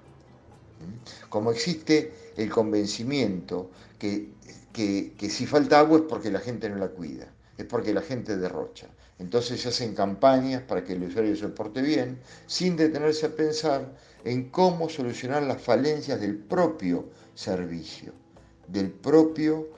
¿Mm? 0.80 1.28
Como 1.28 1.50
existe 1.50 2.12
el 2.36 2.50
convencimiento 2.50 3.70
que, 3.98 4.30
que, 4.72 5.30
si 5.30 5.46
falta 5.46 5.80
agua 5.80 5.98
es 5.98 6.04
porque 6.08 6.30
la 6.30 6.40
gente 6.40 6.68
no 6.68 6.76
la 6.76 6.88
cuida, 6.88 7.32
es 7.56 7.64
porque 7.64 7.94
la 7.94 8.02
gente 8.02 8.36
derrocha. 8.36 8.88
Entonces 9.18 9.62
se 9.62 9.70
hacen 9.70 9.94
campañas 9.94 10.62
para 10.62 10.84
que 10.84 10.92
el 10.92 11.04
usuario 11.04 11.34
se 11.34 11.48
porte 11.48 11.80
bien, 11.80 12.18
sin 12.46 12.76
detenerse 12.76 13.26
a 13.26 13.30
pensar 13.30 13.96
en 14.24 14.50
cómo 14.50 14.90
solucionar 14.90 15.42
las 15.44 15.62
falencias 15.62 16.20
del 16.20 16.36
propio 16.36 17.08
servicio, 17.34 18.12
del 18.68 18.90
propio 18.90 19.68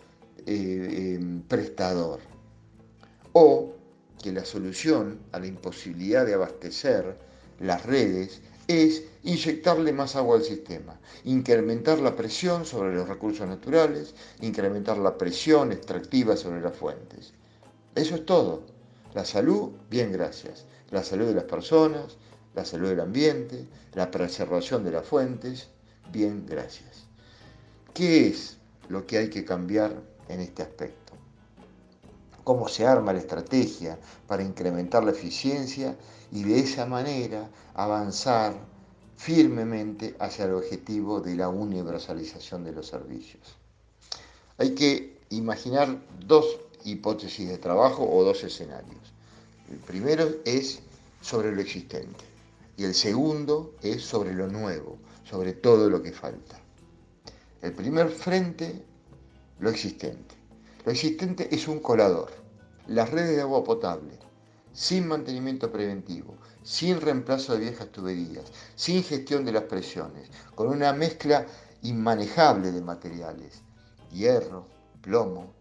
eh, 0.47 1.15
em, 1.17 1.43
prestador. 1.43 2.21
O 3.33 3.75
que 4.21 4.33
la 4.33 4.45
solución 4.45 5.21
a 5.31 5.39
la 5.39 5.47
imposibilidad 5.47 6.27
de 6.27 6.35
abastecer 6.35 7.17
las 7.61 7.87
redes 7.87 8.41
es 8.69 9.05
inyectarle 9.25 9.93
más 9.93 10.15
agua 10.15 10.37
al 10.37 10.45
sistema, 10.45 11.01
incrementar 11.25 11.99
la 11.99 12.15
presión 12.15 12.67
sobre 12.67 12.95
los 12.95 13.09
recursos 13.09 13.49
naturales, 13.49 14.15
incrementar 14.41 14.99
la 14.99 15.17
presión 15.17 15.73
extractiva 15.73 16.37
sobre 16.37 16.61
las 16.61 16.77
fuentes. 16.77 17.33
Eso 17.95 18.15
es 18.15 18.27
todo. 18.27 18.63
La 19.15 19.25
salud, 19.25 19.71
bien, 19.91 20.13
gracias. 20.13 20.67
La 20.91 21.03
salud 21.03 21.27
de 21.27 21.35
las 21.35 21.45
personas, 21.45 22.19
la 22.55 22.65
salud 22.65 22.91
del 22.91 23.01
ambiente, 23.01 23.67
la 23.95 24.11
preservación 24.11 24.85
de 24.85 24.93
las 24.93 25.07
fuentes, 25.07 25.69
bien, 26.13 26.45
gracias. 26.47 27.07
¿Qué 27.95 28.29
es 28.29 28.59
lo 28.89 29.07
que 29.07 29.17
hay 29.17 29.31
que 29.31 29.47
cambiar 29.47 29.95
en 30.29 30.41
este 30.41 30.63
aspecto? 30.63 31.15
¿Cómo 32.45 32.69
se 32.69 32.87
arma 32.87 33.15
la 33.15 33.19
estrategia 33.19 33.99
para 34.27 34.43
incrementar 34.43 35.05
la 35.05 35.11
eficiencia 35.11 35.97
y 36.31 36.45
de 36.45 36.61
esa 36.61 36.87
manera 36.87 37.51
avanzar 37.75 38.55
firmemente 39.17 40.15
hacia 40.19 40.45
el 40.45 40.55
objetivo 40.55 41.21
de 41.21 41.35
la 41.35 41.49
universalización 41.49 42.65
de 42.65 42.73
los 42.73 42.87
servicios? 42.87 43.57
Hay 44.59 44.75
que 44.75 45.19
imaginar 45.31 46.01
dos 46.27 46.59
hipótesis 46.85 47.49
de 47.49 47.59
trabajo 47.59 48.09
o 48.09 48.25
dos 48.25 48.43
escenarios. 48.45 49.13
El 49.71 49.79
primero 49.79 50.29
es 50.45 50.81
sobre 51.21 51.55
lo 51.55 51.61
existente 51.61 52.25
y 52.77 52.85
el 52.85 52.95
segundo 52.95 53.75
es 53.83 54.03
sobre 54.03 54.33
lo 54.33 54.47
nuevo, 54.47 54.99
sobre 55.25 55.53
todo 55.53 55.91
lo 55.91 56.03
que 56.03 56.13
falta. 56.13 56.61
El 57.61 57.73
primer 57.73 58.09
frente, 58.09 58.83
lo 59.59 59.69
existente. 59.69 60.37
Lo 60.85 60.93
existente 60.93 61.53
es 61.55 61.67
un 61.67 61.81
colador, 61.81 62.31
las 62.87 63.11
redes 63.11 63.37
de 63.37 63.43
agua 63.43 63.65
potable, 63.65 64.13
sin 64.79 65.09
mantenimiento 65.09 65.73
preventivo, 65.73 66.37
sin 66.63 67.01
reemplazo 67.01 67.55
de 67.55 67.59
viejas 67.63 67.89
tuberías, 67.89 68.45
sin 68.77 69.03
gestión 69.03 69.45
de 69.45 69.51
las 69.51 69.65
presiones, 69.65 70.31
con 70.55 70.69
una 70.69 70.93
mezcla 70.93 71.45
inmanejable 71.83 72.71
de 72.71 72.81
materiales, 72.81 73.61
hierro, 74.13 74.67
plomo, 75.03 75.53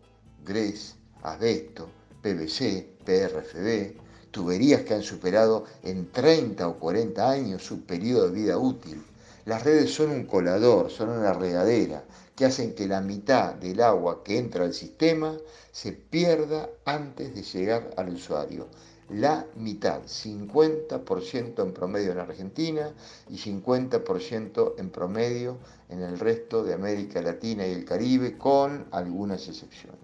grés, 0.45 0.97
asbesto, 1.23 1.89
PVC, 2.21 2.87
PRFB, 3.03 3.99
tuberías 4.29 4.83
que 4.83 4.93
han 4.93 5.01
superado 5.01 5.65
en 5.81 6.11
30 6.11 6.67
o 6.67 6.77
40 6.77 7.27
años 7.27 7.65
su 7.65 7.87
periodo 7.87 8.27
de 8.27 8.35
vida 8.35 8.59
útil, 8.59 9.03
Las 9.45 9.63
redes 9.63 9.95
son 9.95 10.11
un 10.11 10.25
colador, 10.25 10.91
son 10.91 11.09
una 11.09 11.33
regadera 11.33 12.03
que 12.35 12.45
hacen 12.45 12.75
que 12.75 12.85
la 12.85 13.01
mitad 13.01 13.55
del 13.55 13.81
agua 13.81 14.21
que 14.23 14.37
entra 14.37 14.65
al 14.65 14.75
sistema 14.75 15.35
se 15.71 15.93
pierda 15.93 16.69
antes 16.85 17.33
de 17.33 17.41
llegar 17.41 17.89
al 17.97 18.09
usuario. 18.09 18.67
La 19.09 19.45
mitad, 19.55 20.03
50% 20.03 21.63
en 21.63 21.73
promedio 21.73 22.11
en 22.11 22.19
Argentina 22.19 22.93
y 23.29 23.37
50% 23.37 24.73
en 24.77 24.89
promedio 24.89 25.57
en 25.87 26.01
el 26.01 26.19
resto 26.19 26.61
de 26.63 26.73
América 26.73 27.21
Latina 27.21 27.65
y 27.65 27.71
el 27.71 27.85
Caribe, 27.85 28.37
con 28.37 28.85
algunas 28.91 29.47
excepciones. 29.47 29.99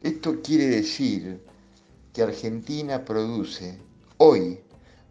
Esto 0.00 0.40
quiere 0.42 0.68
decir 0.68 1.40
que 2.12 2.22
Argentina 2.22 3.04
produce 3.04 3.78
hoy 4.18 4.60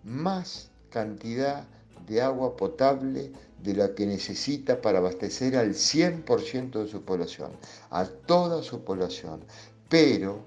más 0.05 0.69
cantidad 0.89 1.67
de 2.07 2.21
agua 2.21 2.55
potable 2.55 3.33
de 3.61 3.73
la 3.73 3.93
que 3.93 4.05
necesita 4.05 4.79
para 4.81 4.99
abastecer 4.99 5.57
al 5.57 5.71
100% 5.73 6.83
de 6.83 6.87
su 6.87 7.01
población, 7.01 7.51
a 7.89 8.05
toda 8.05 8.63
su 8.63 8.81
población, 8.85 9.41
pero 9.89 10.39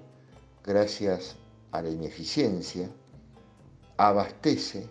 gracias 0.63 1.35
a 1.71 1.81
la 1.81 1.89
ineficiencia, 1.89 2.89
abastece 3.97 4.89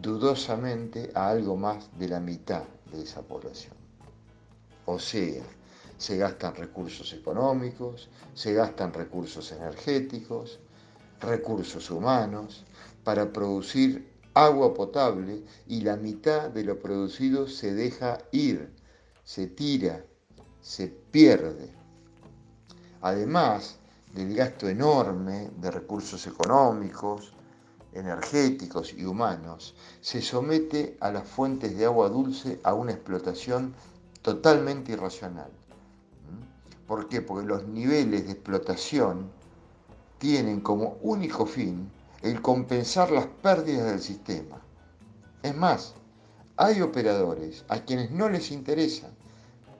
dudosamente 0.00 1.10
a 1.14 1.30
algo 1.30 1.56
más 1.56 1.90
de 1.98 2.08
la 2.08 2.20
mitad 2.20 2.64
de 2.92 3.02
esa 3.02 3.22
población. 3.22 3.74
O 4.86 4.98
sea, 4.98 5.42
se 5.98 6.16
gastan 6.16 6.54
recursos 6.54 7.12
económicos, 7.12 8.08
se 8.34 8.54
gastan 8.54 8.92
recursos 8.92 9.52
energéticos, 9.52 10.58
recursos 11.20 11.90
humanos, 11.90 12.64
para 13.04 13.32
producir 13.32 14.10
agua 14.34 14.72
potable 14.72 15.42
y 15.66 15.82
la 15.82 15.96
mitad 15.96 16.50
de 16.50 16.64
lo 16.64 16.78
producido 16.78 17.48
se 17.48 17.74
deja 17.74 18.18
ir, 18.32 18.70
se 19.24 19.46
tira, 19.46 20.04
se 20.60 20.88
pierde. 20.88 21.70
Además 23.02 23.79
del 24.14 24.34
gasto 24.34 24.68
enorme 24.68 25.50
de 25.56 25.70
recursos 25.70 26.26
económicos, 26.26 27.32
energéticos 27.92 28.92
y 28.94 29.04
humanos, 29.04 29.74
se 30.00 30.20
somete 30.22 30.96
a 31.00 31.10
las 31.10 31.26
fuentes 31.26 31.76
de 31.76 31.84
agua 31.84 32.08
dulce 32.08 32.60
a 32.62 32.74
una 32.74 32.92
explotación 32.92 33.74
totalmente 34.22 34.92
irracional. 34.92 35.50
¿Por 36.86 37.08
qué? 37.08 37.22
Porque 37.22 37.46
los 37.46 37.66
niveles 37.68 38.26
de 38.26 38.32
explotación 38.32 39.30
tienen 40.18 40.60
como 40.60 40.98
único 41.02 41.46
fin 41.46 41.90
el 42.22 42.42
compensar 42.42 43.10
las 43.10 43.26
pérdidas 43.26 43.86
del 43.86 44.00
sistema. 44.00 44.60
Es 45.42 45.56
más, 45.56 45.94
hay 46.56 46.82
operadores 46.82 47.64
a 47.68 47.80
quienes 47.80 48.10
no 48.10 48.28
les 48.28 48.50
interesa, 48.50 49.08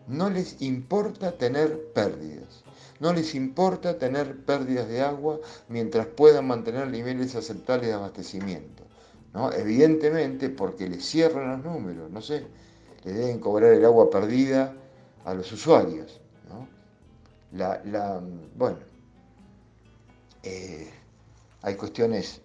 no 0.09 0.31
les 0.31 0.63
importa 0.63 1.37
tener 1.37 1.93
pérdidas, 1.93 2.65
no 3.01 3.13
les 3.13 3.35
importa 3.35 3.99
tener 3.99 4.45
pérdidas 4.45 4.89
de 4.89 5.03
agua 5.03 5.41
mientras 5.69 6.07
puedan 6.07 6.47
mantener 6.47 6.89
niveles 6.89 7.35
aceptables 7.35 7.89
de 7.89 7.95
abastecimiento. 7.95 8.85
¿no? 9.33 9.53
Evidentemente 9.53 10.49
porque 10.51 10.89
les 10.89 11.05
cierran 11.05 11.51
los 11.51 11.65
números, 11.65 12.11
no 12.11 12.23
sé, 12.23 12.47
le 13.05 13.13
deben 13.13 13.41
cobrar 13.41 13.73
el 13.73 13.85
agua 13.85 14.11
perdida 14.11 14.75
a 15.25 15.35
los 15.35 15.51
usuarios 15.53 16.21
la, 17.53 18.23
bueno, 18.55 18.79
eh, 20.43 20.91
hay 21.63 21.75
cuestiones 21.75 22.41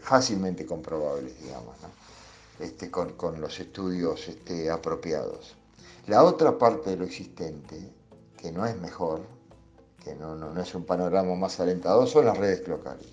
fácilmente 0.00 0.66
comprobables, 0.66 1.40
digamos, 1.42 1.76
este, 2.60 2.90
con, 2.90 3.40
los 3.40 3.58
estudios 3.58 4.28
este, 4.28 4.70
apropiados. 4.70 5.56
La 6.06 6.24
otra 6.24 6.56
parte 6.58 6.90
de 6.90 6.96
lo 6.96 7.04
existente, 7.04 7.92
que 8.36 8.52
no 8.52 8.64
es 8.66 8.76
mejor, 8.76 9.22
que 10.06 10.14
no, 10.14 10.36
no, 10.36 10.60
es 10.62 10.72
un 10.76 10.84
panorama 10.84 11.34
más 11.34 11.58
alentador, 11.58 12.06
son 12.06 12.26
las 12.26 12.38
redes 12.38 12.66
locales. 12.68 13.08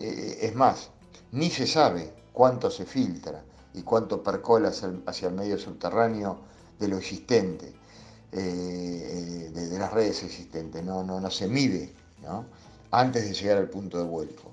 Eh, 0.00 0.38
es 0.40 0.54
más, 0.54 0.88
ni 1.32 1.50
se 1.50 1.66
sabe 1.66 2.10
cuánto 2.32 2.70
se 2.70 2.86
filtra 2.86 3.44
y 3.74 3.82
cuánto 3.82 4.22
percola 4.22 4.72
hacia 5.06 5.28
el 5.28 5.34
medio 5.34 5.58
subterráneo 5.58 6.38
de 6.80 6.88
lo 6.88 6.96
existente 6.96 7.74
eh, 8.32 9.50
de, 9.52 9.78
las 9.78 9.92
redes 9.92 10.22
existentes, 10.22 10.82
no, 10.82 11.04
no, 11.04 11.20
no 11.20 11.30
se 11.30 11.46
mide 11.46 11.92
antes 12.90 13.28
de 13.28 13.34
llegar 13.34 13.58
al 13.58 13.68
punto 13.68 13.98
de 13.98 14.04
vuelco. 14.04 14.50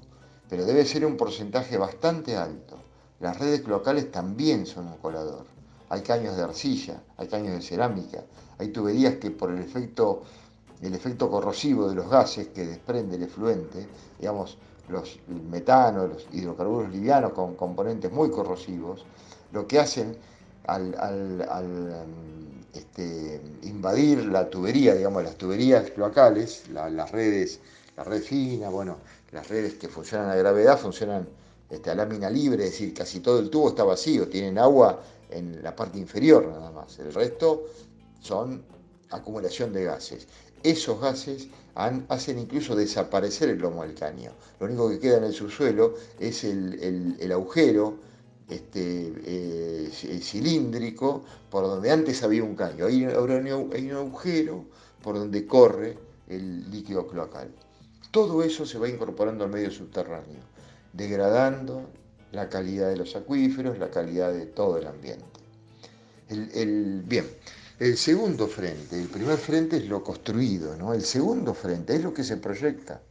Pero 0.49 0.65
debe 0.65 0.85
ser 0.85 1.05
un 1.05 1.15
porcentaje 1.15 1.77
bastante 1.77 2.35
alto. 2.35 2.77
Las 3.21 3.39
redes 3.39 3.65
locales 3.65 4.11
también 4.11 4.65
son 4.65 4.87
un 4.87 4.97
colador. 4.97 5.45
Hay 5.87 6.01
caños 6.01 6.35
de 6.35 6.43
arcilla, 6.43 7.01
hay 7.15 7.29
caños 7.29 7.53
de 7.53 7.61
cerámica, 7.61 8.25
hay 8.57 8.67
tuberías 8.69 9.15
que 9.15 9.31
por 9.31 9.51
el 9.51 9.59
efecto, 9.59 10.23
el 10.81 10.93
efecto 10.93 11.29
corrosivo 11.29 11.89
de 11.89 11.95
los 11.95 12.09
gases 12.09 12.47
que 12.49 12.65
desprende 12.65 13.17
el 13.17 13.23
efluente, 13.23 13.87
digamos, 14.19 14.57
los 14.87 15.19
el 15.27 15.41
metano, 15.43 16.07
los 16.07 16.27
hidrocarburos 16.31 16.91
livianos 16.91 17.33
con 17.33 17.55
componentes 17.55 18.11
muy 18.11 18.31
corrosivos, 18.31 19.05
lo 19.51 19.67
que 19.67 19.79
hacen 19.79 20.17
al, 20.65 20.95
al 20.95 22.05
este, 22.73 23.41
invadir 23.63 24.25
la 24.25 24.49
tubería, 24.49 24.93
digamos, 24.93 25.23
las 25.23 25.35
tuberías 25.35 25.89
cloacales, 25.91 26.69
las 26.69 27.11
redes, 27.11 27.59
la 27.97 28.03
red 28.03 28.21
fina, 28.21 28.69
bueno, 28.69 28.97
las 29.31 29.47
redes 29.47 29.75
que 29.75 29.87
funcionan 29.87 30.29
a 30.29 30.35
gravedad 30.35 30.77
funcionan 30.77 31.27
este, 31.69 31.89
a 31.91 31.95
lámina 31.95 32.29
libre, 32.29 32.65
es 32.65 32.71
decir, 32.71 32.93
casi 32.93 33.19
todo 33.19 33.39
el 33.39 33.49
tubo 33.49 33.69
está 33.69 33.83
vacío, 33.83 34.27
tienen 34.27 34.57
agua 34.57 35.01
en 35.29 35.61
la 35.61 35.75
parte 35.75 35.99
inferior 35.99 36.47
nada 36.47 36.71
más, 36.71 36.97
el 36.99 37.13
resto 37.13 37.65
son 38.19 38.63
acumulación 39.11 39.73
de 39.73 39.83
gases. 39.85 40.27
Esos 40.63 40.99
gases 40.99 41.47
hacen 41.75 42.39
incluso 42.39 42.75
desaparecer 42.75 43.49
el 43.49 43.59
lomo 43.59 43.83
del 43.83 43.95
caño. 43.95 44.31
Lo 44.59 44.67
único 44.67 44.89
que 44.89 44.99
queda 44.99 45.17
en 45.17 45.23
el 45.25 45.33
subsuelo 45.33 45.95
es 46.19 46.43
el 46.43 47.31
agujero 47.31 48.09
este, 48.49 49.13
eh, 49.25 49.89
cilíndrico 50.21 51.23
por 51.51 51.65
donde 51.65 51.91
antes 51.91 52.23
había 52.23 52.43
un 52.43 52.55
caño. 52.55 52.87
Ahí 52.87 53.03
ahora 53.05 53.35
hay 53.35 53.91
un 53.91 53.97
agujero 53.97 54.65
por 55.03 55.19
donde 55.19 55.45
corre 55.45 55.97
el 56.27 56.69
líquido 56.71 57.07
cloacal. 57.07 57.51
Todo 58.09 58.41
eso 58.41 58.65
se 58.65 58.79
va 58.79 58.89
incorporando 58.89 59.43
al 59.43 59.51
medio 59.51 59.69
subterráneo, 59.69 60.41
degradando 60.93 61.89
la 62.31 62.49
calidad 62.49 62.89
de 62.89 62.97
los 62.97 63.15
acuíferos, 63.15 63.77
la 63.77 63.91
calidad 63.91 64.33
de 64.33 64.47
todo 64.47 64.79
el 64.79 64.87
ambiente. 64.87 65.25
El, 66.27 67.03
bien, 67.05 67.25
el 67.79 67.95
segundo 67.95 68.47
frente, 68.47 68.99
el 68.99 69.07
primer 69.07 69.37
frente 69.37 69.77
es 69.77 69.85
lo 69.87 70.03
construido, 70.03 70.75
¿no? 70.75 70.93
el 70.93 71.01
segundo 71.01 71.53
frente 71.53 71.95
es 71.95 72.03
lo 72.03 72.13
que 72.13 72.25
se 72.25 72.35
proyecta, 72.35 73.01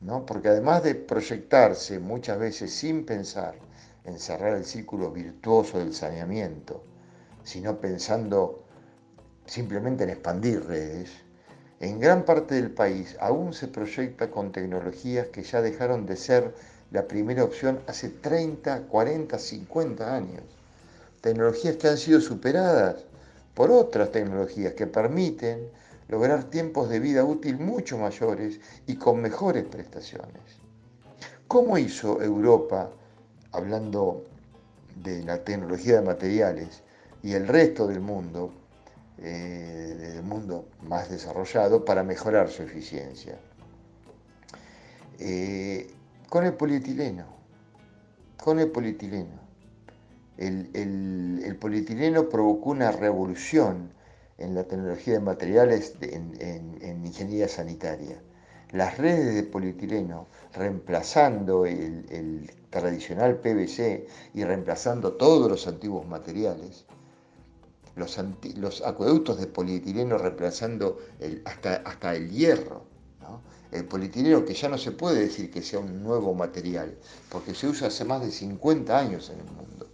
¿no? 0.00 0.24
porque 0.24 0.48
además 0.48 0.82
de 0.82 0.94
proyectarse 0.94 1.98
muchas 1.98 2.38
veces 2.38 2.72
sin 2.72 3.04
pensar, 3.04 3.56
en 4.04 4.18
cerrar 4.18 4.56
el 4.56 4.64
círculo 4.64 5.10
virtuoso 5.10 5.78
del 5.78 5.92
saneamiento, 5.92 6.82
sino 7.42 7.78
pensando 7.78 8.64
simplemente 9.44 10.04
en 10.04 10.10
expandir 10.10 10.64
redes, 10.64 11.10
en 11.80 12.00
gran 12.00 12.24
parte 12.24 12.54
del 12.54 12.70
país 12.70 13.14
aún 13.20 13.52
se 13.52 13.68
proyecta 13.68 14.30
con 14.30 14.50
tecnologías 14.50 15.26
que 15.26 15.42
ya 15.42 15.60
dejaron 15.60 16.06
de 16.06 16.16
ser 16.16 16.54
la 16.90 17.06
primera 17.06 17.44
opción 17.44 17.80
hace 17.86 18.08
30, 18.08 18.84
40, 18.84 19.38
50 19.38 20.14
años. 20.14 20.44
Tecnologías 21.20 21.76
que 21.76 21.88
han 21.88 21.98
sido 21.98 22.22
superadas 22.22 23.04
por 23.54 23.70
otras 23.70 24.10
tecnologías 24.12 24.74
que 24.74 24.86
permiten 24.86 25.68
lograr 26.08 26.44
tiempos 26.44 26.88
de 26.88 27.00
vida 27.00 27.24
útil 27.24 27.58
mucho 27.58 27.96
mayores 27.98 28.60
y 28.86 28.96
con 28.96 29.20
mejores 29.20 29.64
prestaciones. 29.64 30.42
¿Cómo 31.48 31.78
hizo 31.78 32.20
Europa 32.20 32.90
hablando 33.52 34.24
de 34.96 35.22
la 35.22 35.42
tecnología 35.44 36.00
de 36.00 36.06
materiales 36.06 36.82
y 37.22 37.32
el 37.32 37.48
resto 37.48 37.86
del 37.86 38.00
mundo, 38.00 38.52
eh, 39.18 39.96
del 39.98 40.22
mundo 40.22 40.68
más 40.82 41.10
desarrollado, 41.10 41.84
para 41.84 42.02
mejorar 42.02 42.50
su 42.50 42.62
eficiencia. 42.62 43.38
Eh, 45.18 45.90
con 46.28 46.44
el 46.44 46.54
polietileno, 46.54 47.24
con 48.42 48.58
el 48.58 48.70
polietileno. 48.70 49.43
El, 50.38 51.56
polietileno 51.60 52.28
provocó 52.28 52.70
una 52.70 52.90
revolución 52.92 53.90
en 54.38 54.54
la 54.54 54.64
tecnología 54.64 55.14
de 55.14 55.20
materiales 55.20 55.94
en 56.00 57.06
ingeniería 57.06 57.48
sanitaria 57.48 58.18
las 58.74 58.98
redes 58.98 59.36
de 59.36 59.44
polietileno, 59.44 60.26
reemplazando 60.52 61.64
el, 61.64 62.50
tradicional 62.70 63.36
PVC 63.36 64.08
y 64.34 64.42
reemplazando 64.42 65.12
todos 65.12 65.48
los 65.48 65.68
antiguos 65.68 66.04
materiales, 66.08 66.84
los, 67.94 68.82
acueductos 68.84 69.38
de 69.38 69.46
polietileno 69.46 70.18
reemplazando 70.18 70.98
hasta, 71.44 71.76
hasta 71.76 72.16
el 72.16 72.30
hierro, 72.30 72.82
el 73.70 73.84
polietileno 73.84 74.44
que 74.44 74.54
ya 74.54 74.68
no 74.68 74.76
se 74.76 74.90
puede 74.90 75.20
decir 75.20 75.52
que 75.52 75.62
sea 75.62 75.78
un 75.78 76.02
nuevo 76.02 76.34
material, 76.34 76.98
porque 77.30 77.54
se 77.54 77.68
usa 77.68 77.86
hace 77.86 78.04
más 78.04 78.22
de 78.22 78.32
50 78.32 78.98
años 78.98 79.30
en 79.30 79.38
el 79.38 79.46
mundo. 79.46 79.88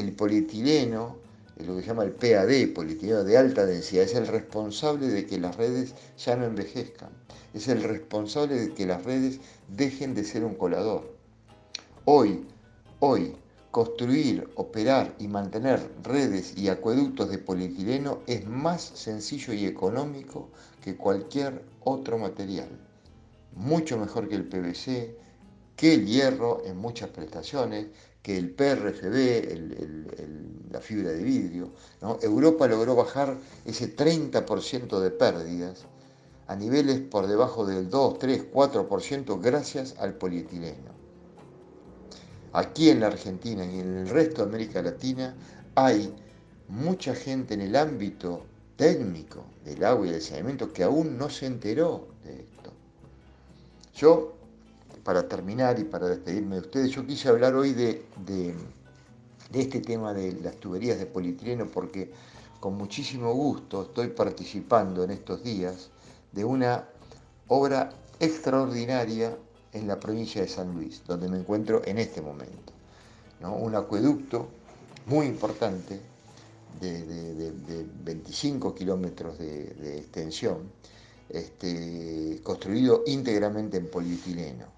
El 0.00 0.12
polietileno, 0.12 1.16
lo 1.58 1.76
que 1.76 1.82
se 1.82 1.88
llama 1.88 2.04
el 2.04 2.12
PAD, 2.12 2.72
polietileno 2.74 3.24
de 3.24 3.36
alta 3.36 3.66
densidad, 3.66 4.04
es 4.04 4.14
el 4.14 4.26
responsable 4.26 5.08
de 5.08 5.26
que 5.26 5.38
las 5.38 5.56
redes 5.56 5.94
ya 6.16 6.36
no 6.36 6.46
envejezcan, 6.46 7.10
es 7.52 7.68
el 7.68 7.82
responsable 7.82 8.54
de 8.54 8.74
que 8.74 8.86
las 8.86 9.04
redes 9.04 9.40
dejen 9.68 10.14
de 10.14 10.24
ser 10.24 10.44
un 10.44 10.54
colador. 10.54 11.12
Hoy, 12.04 12.46
hoy, 13.00 13.34
construir, 13.70 14.48
operar 14.54 15.14
y 15.18 15.28
mantener 15.28 15.90
redes 16.02 16.56
y 16.56 16.68
acueductos 16.68 17.30
de 17.30 17.38
polietileno 17.38 18.20
es 18.26 18.46
más 18.46 18.82
sencillo 18.82 19.52
y 19.52 19.66
económico 19.66 20.48
que 20.82 20.96
cualquier 20.96 21.62
otro 21.84 22.18
material. 22.18 22.68
Mucho 23.54 23.98
mejor 23.98 24.28
que 24.28 24.36
el 24.36 24.48
PVC, 24.48 25.16
que 25.76 25.94
el 25.94 26.06
hierro 26.06 26.64
en 26.64 26.76
muchas 26.76 27.10
prestaciones, 27.10 27.86
que 28.22 28.36
el 28.36 28.50
PRFB, 28.50 30.70
la 30.70 30.80
fibra 30.80 31.10
de 31.10 31.22
vidrio. 31.22 31.70
Europa 32.22 32.66
logró 32.66 32.94
bajar 32.94 33.36
ese 33.64 33.94
30% 33.94 35.00
de 35.00 35.10
pérdidas 35.10 35.84
a 36.46 36.56
niveles 36.56 37.00
por 37.00 37.26
debajo 37.26 37.66
del 37.66 37.90
2, 37.90 38.18
3, 38.18 38.52
4% 38.52 39.40
gracias 39.40 39.94
al 39.98 40.14
polietileno. 40.14 40.96
Aquí 42.52 42.90
en 42.90 43.00
la 43.00 43.08
Argentina 43.08 43.64
y 43.64 43.80
en 43.80 43.98
el 43.98 44.08
resto 44.08 44.42
de 44.42 44.48
América 44.48 44.82
Latina 44.82 45.34
hay 45.74 46.14
mucha 46.68 47.14
gente 47.14 47.54
en 47.54 47.60
el 47.60 47.76
ámbito 47.76 48.44
técnico 48.76 49.44
del 49.64 49.84
agua 49.84 50.06
y 50.06 50.10
del 50.10 50.22
saneamiento 50.22 50.72
que 50.72 50.84
aún 50.84 51.18
no 51.18 51.28
se 51.28 51.46
enteró 51.46 52.08
de 52.24 52.40
esto. 52.40 52.72
Yo, 53.94 54.37
para 55.08 55.26
terminar 55.26 55.78
y 55.78 55.84
para 55.84 56.06
despedirme 56.06 56.56
de 56.56 56.60
ustedes, 56.60 56.90
yo 56.90 57.06
quise 57.06 57.30
hablar 57.30 57.54
hoy 57.54 57.72
de, 57.72 58.04
este 59.54 59.80
tema 59.80 60.12
de 60.12 60.32
las 60.42 60.56
tuberías 60.56 60.98
de 60.98 61.06
polietileno 61.06 61.64
porque 61.64 62.12
con 62.60 62.74
muchísimo 62.76 63.32
gusto 63.32 63.84
estoy 63.84 64.08
participando 64.08 65.02
en 65.02 65.12
estos 65.12 65.42
días 65.42 65.88
de 66.32 66.44
una 66.44 66.84
obra 67.46 67.88
extraordinaria 68.20 69.34
en 69.72 69.88
la 69.88 69.98
provincia 69.98 70.42
de 70.42 70.48
San 70.48 70.74
Luis, 70.74 71.02
donde 71.06 71.26
me 71.30 71.38
encuentro 71.38 71.80
en 71.86 71.96
este 71.96 72.20
momento. 72.20 72.74
Un 73.40 73.76
acueducto 73.76 74.48
muy 75.06 75.24
importante 75.24 76.02
de, 76.82 77.86
25 78.04 78.74
kilómetros 78.74 79.38
de, 79.38 80.00
extensión, 80.00 80.70
este, 81.30 82.40
construido 82.42 83.04
íntegramente 83.06 83.78
en 83.78 83.90
polietileno. 83.90 84.76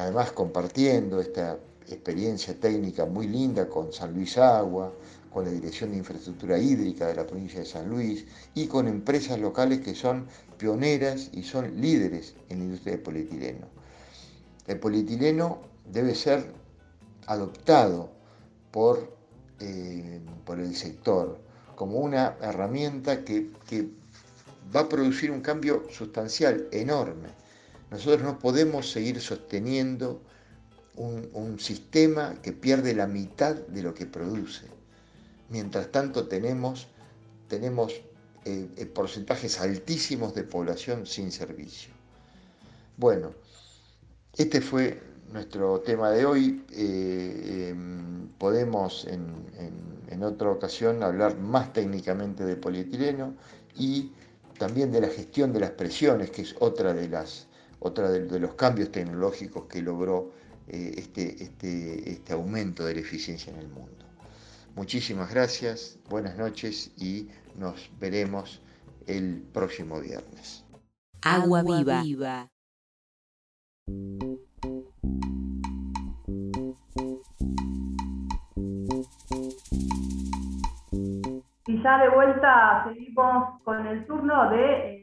Además 0.00 0.32
compartiendo 0.32 1.20
esta 1.20 1.58
experiencia 1.86 2.58
técnica 2.58 3.04
muy 3.04 3.28
linda 3.28 3.68
con 3.68 3.92
San 3.92 4.14
Luis 4.14 4.38
Agua, 4.38 4.94
con 5.30 5.44
la 5.44 5.50
Dirección 5.50 5.90
de 5.90 5.98
Infraestructura 5.98 6.58
Hídrica 6.58 7.06
de 7.06 7.16
la 7.16 7.26
provincia 7.26 7.60
de 7.60 7.66
San 7.66 7.86
Luis 7.90 8.24
y 8.54 8.66
con 8.66 8.88
empresas 8.88 9.38
locales 9.38 9.80
que 9.80 9.94
son 9.94 10.26
pioneras 10.56 11.28
y 11.34 11.42
son 11.42 11.78
líderes 11.82 12.34
en 12.48 12.60
la 12.60 12.64
industria 12.64 12.94
del 12.94 13.02
polietileno. 13.02 13.66
El 14.66 14.80
polietileno 14.80 15.58
debe 15.92 16.14
ser 16.14 16.50
adoptado 17.26 18.10
por, 18.70 19.14
eh, 19.58 20.18
por 20.46 20.60
el 20.60 20.74
sector 20.76 21.38
como 21.76 21.98
una 21.98 22.36
herramienta 22.40 23.22
que, 23.22 23.50
va 24.74 24.80
a 24.80 24.88
producir 24.88 25.30
un 25.30 25.42
cambio 25.42 25.84
sustancial, 25.90 26.68
enorme. 26.72 27.39
Nosotros 27.90 28.22
no 28.22 28.38
podemos 28.38 28.90
seguir 28.90 29.20
sosteniendo 29.20 30.22
un, 30.96 31.58
sistema 31.58 32.40
que 32.42 32.52
pierde 32.52 32.94
la 32.94 33.06
mitad 33.06 33.54
de 33.54 33.82
lo 33.82 33.94
que 33.94 34.06
produce. 34.06 34.66
Mientras 35.48 35.90
tanto 35.90 36.28
tenemos, 36.28 36.86
tenemos 37.48 37.92
eh, 38.44 38.68
eh, 38.76 38.86
porcentajes 38.86 39.60
altísimos 39.60 40.34
de 40.34 40.44
población 40.44 41.06
sin 41.06 41.32
servicio. 41.32 41.92
Bueno, 42.96 43.32
este 44.36 44.60
fue 44.60 45.00
nuestro 45.32 45.80
tema 45.80 46.10
de 46.10 46.24
hoy. 46.26 46.64
Eh, 46.70 47.70
em, 47.70 48.28
podemos 48.38 49.06
en, 49.06 49.40
otra 50.22 50.50
ocasión 50.50 51.02
hablar 51.02 51.38
más 51.38 51.72
técnicamente 51.72 52.44
de 52.44 52.54
polietileno 52.54 53.34
y 53.74 54.12
también 54.58 54.92
de 54.92 55.00
la 55.00 55.08
gestión 55.08 55.50
de 55.54 55.60
las 55.60 55.70
presiones, 55.70 56.30
que 56.30 56.42
es 56.42 56.54
otra 56.58 56.92
de, 56.92 57.08
las, 57.08 57.46
otra 57.80 58.10
de, 58.10 58.38
los 58.38 58.54
cambios 58.54 58.92
tecnológicos 58.92 59.66
que 59.66 59.82
logró 59.82 60.32
eh, 60.68 60.94
este, 60.96 61.42
este, 61.42 62.10
este 62.12 62.32
aumento 62.32 62.84
de 62.84 62.94
la 62.94 63.00
eficiencia 63.00 63.52
en 63.52 63.58
el 63.58 63.68
mundo. 63.68 64.04
Muchísimas 64.76 65.30
gracias, 65.30 65.98
buenas 66.08 66.38
noches 66.38 66.92
y 66.96 67.28
nos 67.56 67.90
veremos 67.98 68.62
el 69.06 69.42
próximo 69.52 70.00
viernes. 70.00 70.64
Agua 71.22 71.62
viva. 71.62 72.48
Y 81.66 81.82
ya 81.82 81.98
de 81.98 82.08
vuelta 82.10 82.84
seguimos 82.88 83.60
con 83.64 83.86
el 83.86 84.06
turno 84.06 84.50
de 84.50 84.94
eh, 84.94 84.99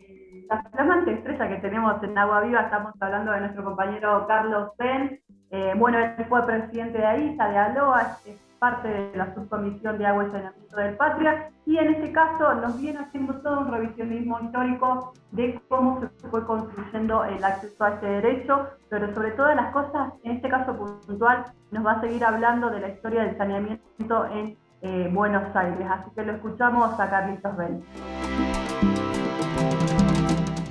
la 0.49 0.63
flamante 0.63 1.13
estrella 1.13 1.49
que 1.49 1.57
tenemos 1.57 2.01
en 2.03 2.17
Agua 2.17 2.41
Viva. 2.41 2.61
Estamos 2.61 2.93
hablando 2.99 3.31
de 3.31 3.41
nuestro 3.41 3.63
compañero 3.63 4.25
Carlos 4.27 4.71
Ben. 4.77 5.19
Eh, 5.51 5.73
bueno, 5.77 5.97
él 5.99 6.25
fue 6.27 6.45
presidente 6.45 6.97
de 6.97 7.05
AISA, 7.05 7.49
de 7.49 7.57
ALOA, 7.57 8.17
es 8.25 8.41
parte 8.59 8.87
de 8.87 9.15
la 9.15 9.33
subcomisión 9.33 9.97
de 9.97 10.05
agua 10.05 10.25
y 10.25 10.31
saneamiento 10.31 10.77
del 10.77 10.97
Patria, 10.97 11.51
y 11.65 11.77
en 11.77 11.93
este 11.93 12.11
caso 12.11 12.55
nos 12.55 12.81
viene 12.81 12.99
haciendo 12.99 13.35
todo 13.41 13.61
un 13.61 13.71
revisionismo 13.71 14.39
histórico 14.41 15.13
de 15.31 15.61
cómo 15.69 16.01
se 16.01 16.27
fue 16.27 16.45
construyendo 16.45 17.23
el 17.23 17.43
acceso 17.43 17.83
a 17.83 17.89
este 17.91 18.07
derecho, 18.07 18.67
pero 18.89 19.13
sobre 19.13 19.31
todas 19.31 19.55
las 19.55 19.71
cosas, 19.71 20.11
en 20.23 20.37
este 20.37 20.49
caso 20.49 20.75
puntual, 20.75 21.45
nos 21.71 21.85
va 21.85 21.93
a 21.93 22.01
seguir 22.01 22.25
hablando 22.25 22.69
de 22.69 22.79
la 22.79 22.89
historia 22.89 23.23
del 23.23 23.37
saneamiento 23.37 24.25
en 24.31 24.57
eh, 24.81 25.09
Buenos 25.13 25.55
Aires. 25.55 25.87
Así 25.89 26.09
que 26.15 26.23
lo 26.23 26.33
escuchamos 26.33 26.99
a 26.99 27.09
Carlitos 27.09 27.55
Bell. 27.55 27.83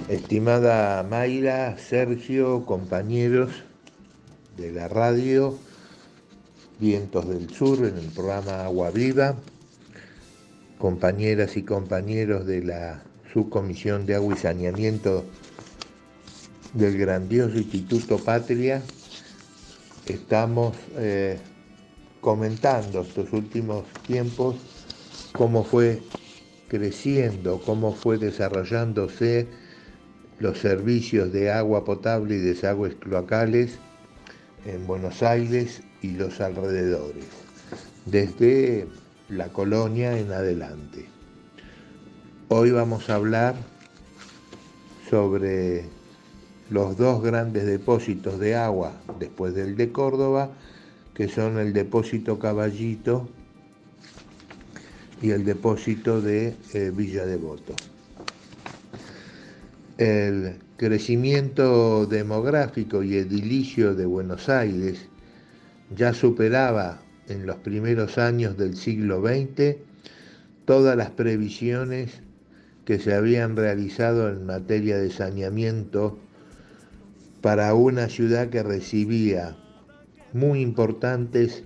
Estimada 0.08 1.02
Mayra, 1.02 1.76
Sergio, 1.78 2.64
compañeros 2.64 3.50
de 4.56 4.70
la 4.70 4.86
radio, 4.86 5.58
Vientos 6.78 7.28
del 7.28 7.50
Sur, 7.50 7.84
en 7.84 7.98
el 7.98 8.12
programa 8.12 8.66
Agua 8.66 8.92
Viva, 8.92 9.34
compañeras 10.78 11.56
y 11.56 11.64
compañeros 11.64 12.46
de 12.46 12.62
la 12.62 13.02
Subcomisión 13.32 14.06
de 14.06 14.14
Agua 14.14 14.34
y 14.36 14.38
Saneamiento 14.38 15.24
del 16.72 16.96
grandioso 16.98 17.58
Instituto 17.58 18.18
Patria, 18.18 18.82
estamos 20.06 20.76
eh, 20.98 21.36
comentando 22.20 23.00
estos 23.00 23.32
últimos 23.32 23.84
tiempos 24.06 24.54
cómo 25.32 25.64
fue 25.64 26.00
creciendo, 26.68 27.60
cómo 27.66 27.92
fue 27.92 28.18
desarrollándose 28.18 29.65
los 30.38 30.58
servicios 30.58 31.32
de 31.32 31.50
agua 31.50 31.84
potable 31.84 32.36
y 32.36 32.38
desagües 32.38 32.94
cloacales 32.96 33.78
en 34.66 34.86
Buenos 34.86 35.22
Aires 35.22 35.82
y 36.02 36.12
los 36.12 36.40
alrededores, 36.40 37.24
desde 38.04 38.86
la 39.28 39.48
colonia 39.48 40.18
en 40.18 40.32
adelante. 40.32 41.06
Hoy 42.48 42.70
vamos 42.70 43.08
a 43.10 43.16
hablar 43.16 43.54
sobre 45.08 45.84
los 46.70 46.96
dos 46.96 47.22
grandes 47.22 47.64
depósitos 47.64 48.38
de 48.38 48.56
agua 48.56 48.92
después 49.18 49.54
del 49.54 49.76
de 49.76 49.92
Córdoba 49.92 50.50
que 51.14 51.28
son 51.28 51.58
el 51.58 51.72
depósito 51.72 52.38
Caballito 52.38 53.26
y 55.22 55.30
el 55.30 55.46
depósito 55.46 56.20
de 56.20 56.54
eh, 56.74 56.92
Villa 56.94 57.24
Devoto. 57.24 57.74
El 59.98 60.58
crecimiento 60.76 62.04
demográfico 62.04 63.02
y 63.02 63.16
edilicio 63.16 63.94
de 63.94 64.04
Buenos 64.04 64.50
Aires 64.50 65.08
ya 65.96 66.12
superaba 66.12 67.00
en 67.28 67.46
los 67.46 67.56
primeros 67.56 68.18
años 68.18 68.58
del 68.58 68.76
siglo 68.76 69.22
XX 69.22 69.76
todas 70.66 70.98
las 70.98 71.12
previsiones 71.12 72.20
que 72.84 72.98
se 72.98 73.14
habían 73.14 73.56
realizado 73.56 74.28
en 74.28 74.44
materia 74.44 74.98
de 74.98 75.10
saneamiento 75.10 76.18
para 77.40 77.72
una 77.72 78.10
ciudad 78.10 78.50
que 78.50 78.62
recibía 78.62 79.56
muy 80.34 80.60
importantes 80.60 81.64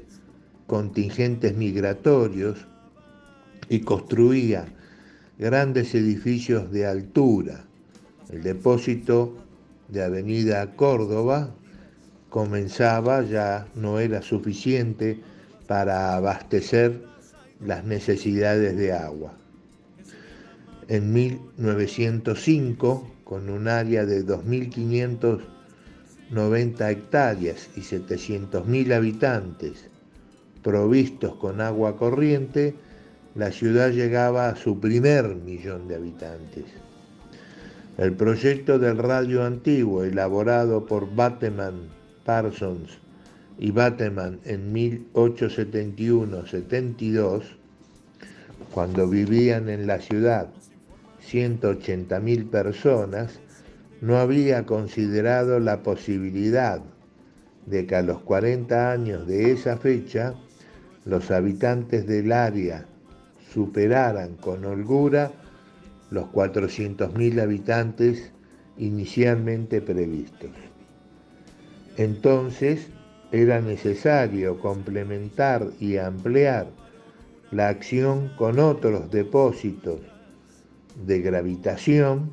contingentes 0.68 1.56
migratorios 1.56 2.64
y 3.68 3.80
construía 3.80 4.66
grandes 5.36 5.96
edificios 5.96 6.70
de 6.70 6.86
altura. 6.86 7.64
El 8.32 8.42
depósito 8.42 9.36
de 9.88 10.02
Avenida 10.04 10.76
Córdoba 10.76 11.54
comenzaba, 12.28 13.22
ya 13.22 13.66
no 13.74 13.98
era 13.98 14.22
suficiente 14.22 15.18
para 15.66 16.14
abastecer 16.14 17.02
las 17.60 17.84
necesidades 17.84 18.76
de 18.76 18.92
agua. 18.92 19.32
En 20.86 21.12
1905, 21.12 23.10
con 23.24 23.50
un 23.50 23.66
área 23.66 24.06
de 24.06 24.24
2.590 24.24 26.90
hectáreas 26.90 27.68
y 27.76 27.80
700.000 27.80 28.94
habitantes, 28.94 29.88
provistos 30.62 31.34
con 31.36 31.60
agua 31.60 31.96
corriente, 31.96 32.76
la 33.34 33.50
ciudad 33.50 33.90
llegaba 33.90 34.48
a 34.48 34.54
su 34.56 34.78
primer 34.78 35.34
millón 35.34 35.88
de 35.88 35.96
habitantes. 35.96 36.66
El 37.98 38.12
proyecto 38.14 38.79
del 38.79 38.98
radio 38.98 39.44
antiguo, 39.44 40.05
elaborado 40.05 40.87
por 40.87 41.12
Bateman 41.14 41.88
Parsons 42.24 42.98
y 43.59 43.72
Bateman 43.72 44.40
en 44.44 44.72
1871-72, 44.72 47.42
cuando 48.72 49.09
vivían 49.09 49.68
en 49.68 49.87
la 49.87 50.00
ciudad 50.00 50.48
180.000 51.31 52.48
personas, 52.48 53.38
no 54.00 54.16
había 54.16 54.64
considerado 54.64 55.61
la 55.61 55.83
posibilidad 55.83 56.81
de 57.66 57.87
que 57.87 57.96
a 57.96 58.03
los 58.03 58.22
40 58.22 58.92
años 58.92 59.26
de 59.26 59.53
esa 59.53 59.76
fecha 59.76 60.33
los 61.05 61.31
habitantes 61.31 62.07
del 62.07 62.33
área 62.33 62.87
superaran 63.53 64.37
con 64.37 64.64
holgura 64.64 65.33
los 66.11 66.25
400.000 66.27 67.40
habitantes 67.40 68.33
inicialmente 68.77 69.81
previstos. 69.81 70.51
Entonces 71.96 72.88
era 73.33 73.61
necesario 73.61 74.59
complementar 74.59 75.68
y 75.79 75.99
ampliar 75.99 76.66
la 77.51 77.68
acción 77.68 78.31
con 78.37 78.59
otros 78.59 79.11
depósitos 79.11 80.01
de 81.05 81.20
gravitación, 81.20 82.31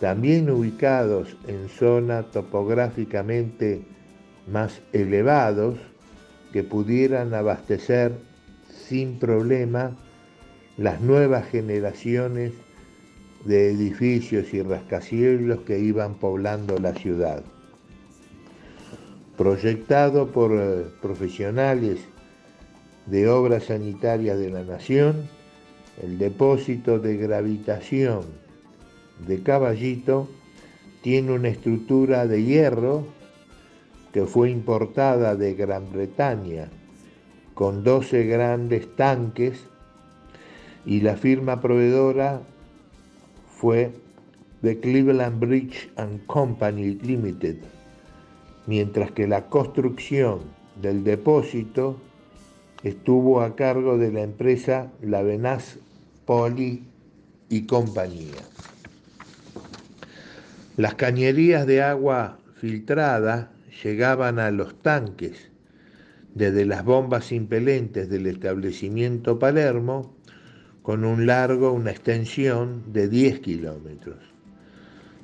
también 0.00 0.50
ubicados 0.50 1.36
en 1.46 1.68
zonas 1.68 2.30
topográficamente 2.30 3.82
más 4.46 4.82
elevados, 4.92 5.78
que 6.52 6.62
pudieran 6.62 7.34
abastecer 7.34 8.12
sin 8.68 9.18
problema 9.18 9.96
las 10.76 11.00
nuevas 11.00 11.48
generaciones 11.48 12.52
de 13.44 13.70
edificios 13.70 14.52
y 14.54 14.62
rascacielos 14.62 15.60
que 15.60 15.78
iban 15.78 16.14
poblando 16.14 16.78
la 16.78 16.94
ciudad. 16.94 17.42
Proyectado 19.36 20.28
por 20.28 20.52
eh, 20.54 20.84
profesionales 21.02 22.00
de 23.06 23.28
obras 23.28 23.64
sanitarias 23.64 24.38
de 24.38 24.50
la 24.50 24.62
Nación, 24.62 25.28
el 26.02 26.18
depósito 26.18 26.98
de 26.98 27.16
gravitación 27.16 28.22
de 29.26 29.42
Caballito 29.42 30.28
tiene 31.02 31.32
una 31.32 31.48
estructura 31.48 32.26
de 32.26 32.42
hierro 32.42 33.06
que 34.12 34.24
fue 34.24 34.50
importada 34.50 35.36
de 35.36 35.54
Gran 35.54 35.92
Bretaña 35.92 36.68
con 37.54 37.84
12 37.84 38.24
grandes 38.24 38.94
tanques 38.96 39.64
y 40.86 41.00
la 41.00 41.16
firma 41.16 41.60
proveedora 41.60 42.40
fue 43.56 43.92
The 44.62 44.80
Cleveland 44.80 45.40
Bridge 45.40 45.90
and 45.96 46.24
Company 46.26 46.98
Limited, 47.02 47.56
mientras 48.66 49.10
que 49.12 49.26
la 49.26 49.46
construcción 49.46 50.40
del 50.80 51.04
depósito 51.04 51.96
estuvo 52.82 53.40
a 53.40 53.56
cargo 53.56 53.98
de 53.98 54.12
la 54.12 54.22
empresa 54.22 54.90
Lavenas 55.02 55.78
Poli 56.26 56.84
y 57.48 57.66
compañía. 57.66 58.42
Las 60.76 60.94
cañerías 60.94 61.66
de 61.66 61.82
agua 61.82 62.38
filtrada 62.56 63.52
llegaban 63.82 64.38
a 64.38 64.50
los 64.50 64.74
tanques 64.82 65.50
desde 66.34 66.64
las 66.64 66.84
bombas 66.84 67.30
impelentes 67.30 68.08
del 68.08 68.26
establecimiento 68.26 69.38
Palermo 69.38 70.13
con 70.84 71.02
un 71.06 71.26
largo, 71.26 71.72
una 71.72 71.92
extensión 71.92 72.82
de 72.92 73.08
10 73.08 73.40
kilómetros. 73.40 74.18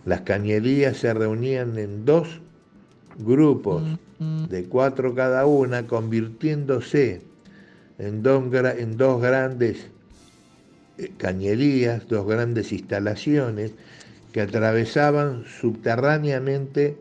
Las 0.06 0.22
cañerías 0.22 0.96
se 0.96 1.12
reunían 1.12 1.78
en 1.78 2.06
dos 2.06 2.40
grupos 3.18 3.82
de 4.48 4.64
cuatro 4.64 5.14
cada 5.14 5.44
una, 5.44 5.86
convirtiéndose 5.86 7.20
en 7.98 8.22
dos, 8.22 8.42
en 8.54 8.96
dos 8.96 9.20
grandes 9.20 9.86
eh, 10.96 11.12
cañerías, 11.18 12.08
dos 12.08 12.26
grandes 12.26 12.72
instalaciones 12.72 13.72
que 14.32 14.40
atravesaban 14.40 15.44
subterráneamente 15.44 16.96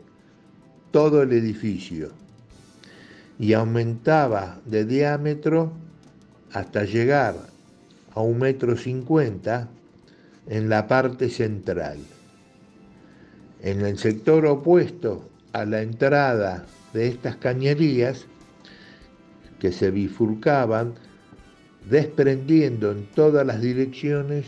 todo 0.90 1.22
el 1.22 1.32
edificio 1.32 2.10
y 3.38 3.54
aumentaba 3.54 4.60
de 4.66 4.84
diámetro 4.84 5.72
hasta 6.52 6.84
llegar 6.84 7.49
a 8.14 8.20
un 8.20 8.38
metro 8.38 8.76
cincuenta 8.76 9.68
en 10.46 10.68
la 10.68 10.86
parte 10.86 11.28
central. 11.28 11.98
En 13.62 13.84
el 13.84 13.98
sector 13.98 14.46
opuesto 14.46 15.28
a 15.52 15.64
la 15.64 15.82
entrada 15.82 16.66
de 16.92 17.08
estas 17.08 17.36
cañerías, 17.36 18.26
que 19.58 19.72
se 19.72 19.90
bifurcaban, 19.90 20.94
desprendiendo 21.88 22.90
en 22.92 23.06
todas 23.06 23.46
las 23.46 23.60
direcciones 23.60 24.46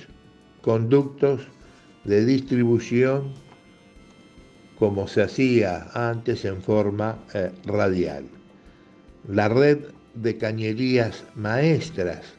conductos 0.63 1.43
de 2.05 2.25
distribución 2.25 3.33
como 4.79 5.07
se 5.07 5.23
hacía 5.23 5.89
antes 5.95 6.45
en 6.45 6.61
forma 6.61 7.19
eh, 7.35 7.53
radial. 7.65 8.25
La 9.29 9.49
red 9.49 9.79
de 10.15 10.37
cañerías 10.39 11.25
maestras 11.37 12.35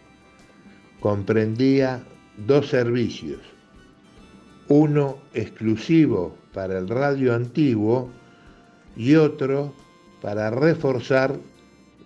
comprendía 1.04 2.02
dos 2.48 2.70
servicios, 2.70 3.42
uno 4.70 5.18
exclusivo 5.34 6.34
para 6.54 6.80
el 6.80 6.88
radio 6.88 7.36
antiguo 7.36 8.10
y 8.96 9.16
otro 9.16 9.74
para 10.22 10.50
reforzar 10.50 11.36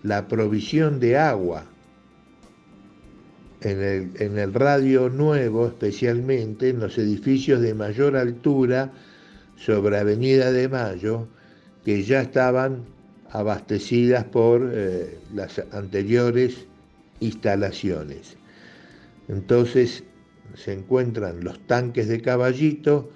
la 0.01 0.27
provisión 0.27 0.99
de 0.99 1.15
agua 1.15 1.65
en 3.61 3.83
el, 3.83 4.11
en 4.19 4.39
el, 4.39 4.51
radio 4.51 5.09
nuevo, 5.09 5.67
especialmente 5.67 6.69
en 6.69 6.79
los 6.79 6.97
edificios 6.97 7.61
de 7.61 7.75
mayor 7.75 8.17
altura 8.17 8.91
sobre 9.57 9.99
Avenida 9.99 10.51
de 10.51 10.69
Mayo, 10.69 11.27
que 11.85 12.01
ya 12.01 12.21
estaban 12.21 12.83
abastecidas 13.29 14.23
por 14.23 14.71
eh, 14.73 15.19
las 15.35 15.61
anteriores 15.71 16.65
instalaciones. 17.19 18.37
Entonces 19.27 20.03
se 20.55 20.73
encuentran 20.73 21.43
los 21.43 21.59
tanques 21.67 22.07
de 22.07 22.21
caballito 22.21 23.11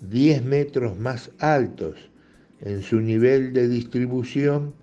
10 0.00 0.44
metros 0.44 0.98
más 0.98 1.30
altos 1.38 1.96
en 2.60 2.82
su 2.82 3.00
nivel 3.00 3.52
de 3.52 3.68
distribución 3.68 4.74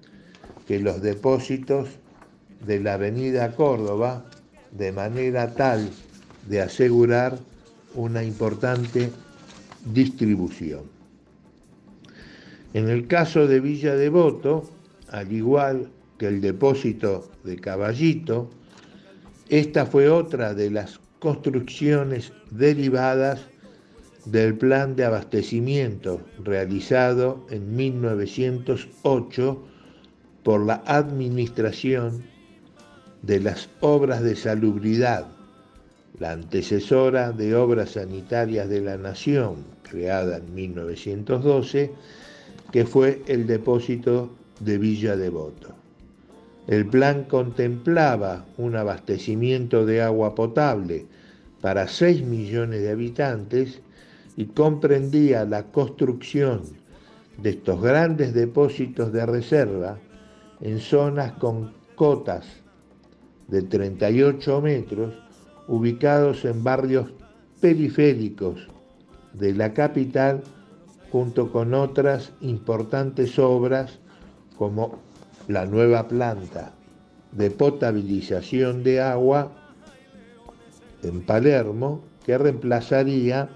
que 0.68 0.80
los 0.80 1.02
depósitos 1.02 1.90
de 2.66 2.80
la 2.80 2.96
avenida 2.96 3.56
Córdoba, 3.56 4.26
de 4.72 4.92
manera 4.92 5.54
tal 5.54 5.90
de 6.48 6.62
asegurar 6.62 7.38
una 7.96 8.24
importante 8.24 9.10
distribución. 9.86 10.84
En 12.74 12.90
el 12.90 13.08
caso 13.08 13.48
de 13.48 13.60
Villa 13.60 13.96
Devoto, 13.96 14.70
al 15.10 15.32
igual 15.32 15.90
que 16.18 16.28
el 16.28 16.40
depósito 16.40 17.30
de 17.44 17.58
Caballito, 17.58 18.50
esta 19.52 19.86
fue 19.86 20.08
otra 20.08 20.54
de 20.54 20.72
las 20.72 21.02
construcciones 21.20 22.32
derivadas 22.52 23.42
del 24.24 24.58
plan 24.58 24.96
de 24.96 25.04
abastecimiento 25.04 26.22
realizado 26.42 27.46
en 27.50 27.76
1908 27.76 29.62
por 30.44 30.66
la 30.66 30.82
Administración 30.86 32.24
de 33.24 33.42
las 33.42 33.68
Obras 33.82 34.24
de 34.24 34.38
Salubridad, 34.38 35.28
la 36.18 36.32
antecesora 36.32 37.34
de 37.34 37.54
Obras 37.54 37.92
Sanitarias 37.92 38.70
de 38.70 38.80
la 38.80 38.96
Nación, 38.96 39.66
creada 39.84 40.38
en 40.38 40.56
1912, 40.56 41.92
que 42.72 42.86
fue 42.86 43.22
el 43.28 43.48
depósito 43.48 44.32
de 44.62 44.78
Villa 44.78 45.18
Devoto. 45.18 45.81
El 46.68 46.88
plan 46.88 47.24
contemplaba 47.24 48.46
un 48.58 48.76
abastecimiento 48.76 49.86
de 49.86 50.02
agua 50.02 50.36
potable 50.36 51.08
para 51.60 51.88
6 51.88 52.24
millones 52.24 52.82
de 52.82 52.92
habitantes 52.92 53.82
y 54.38 54.46
comprendía 54.46 55.44
la 55.46 55.64
construcción 55.64 56.62
de 57.42 57.52
estos 57.52 57.82
grandes 57.82 58.34
depósitos 58.34 59.12
de 59.12 59.26
reserva 59.26 59.98
en 60.62 60.80
zonas 60.80 61.34
con 61.34 61.74
cotas 61.96 62.46
de 63.48 63.64
38 63.64 64.62
metros 64.62 65.14
ubicados 65.68 66.46
en 66.46 66.64
barrios 66.64 67.08
periféricos 67.60 68.68
de 69.34 69.54
la 69.54 69.74
capital 69.74 70.42
junto 71.12 71.52
con 71.52 71.74
otras 71.74 72.32
importantes 72.42 73.38
obras 73.40 74.00
como 74.58 75.00
la 75.52 75.66
nueva 75.66 76.08
planta 76.08 76.74
de 77.32 77.50
potabilización 77.52 78.84
de 78.84 79.02
agua 79.02 79.52
en 81.04 81.22
Palermo 81.22 82.02
que 82.26 82.38
reemplazaría 82.38 83.50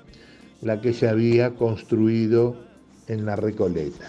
la 0.62 0.82
que 0.82 0.94
se 0.94 1.08
había 1.08 1.56
construido 1.56 2.56
en 3.08 3.26
la 3.26 3.36
Recoleta. 3.36 4.06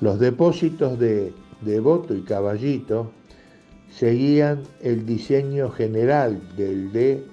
Los 0.00 0.18
depósitos 0.18 0.98
de 0.98 1.32
Devoto 1.60 2.14
y 2.14 2.22
Caballito 2.22 3.10
seguían 3.90 4.62
el 4.80 5.04
diseño 5.04 5.70
general 5.70 6.40
del 6.56 6.92
de 6.92 7.24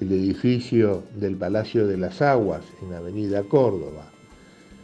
el 0.00 0.12
edificio 0.12 1.04
del 1.14 1.36
Palacio 1.36 1.86
de 1.86 1.96
las 1.96 2.20
Aguas 2.20 2.62
en 2.82 2.92
Avenida 2.92 3.42
Córdoba. 3.44 4.10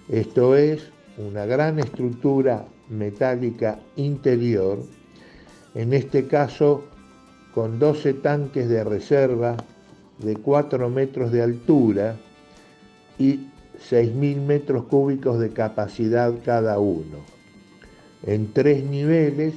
Esto 0.09 0.57
es 0.57 0.91
una 1.19 1.45
gran 1.45 1.79
estructura 1.79 2.67
metálica 2.93 3.79
interior, 3.97 4.79
en 5.75 5.93
este 5.93 6.27
caso 6.27 6.85
con 7.55 7.79
12 7.79 8.15
tanques 8.15 8.69
de 8.69 8.85
reserva 8.85 9.57
de 10.19 10.37
4 10.37 10.89
metros 10.89 11.33
de 11.33 11.43
altura 11.43 12.17
y 13.19 13.49
6.000 13.91 14.41
metros 14.41 14.85
cúbicos 14.85 15.39
de 15.41 15.51
capacidad 15.51 16.33
cada 16.45 16.79
uno, 16.79 17.19
en 18.25 18.53
tres 18.53 18.85
niveles, 18.85 19.55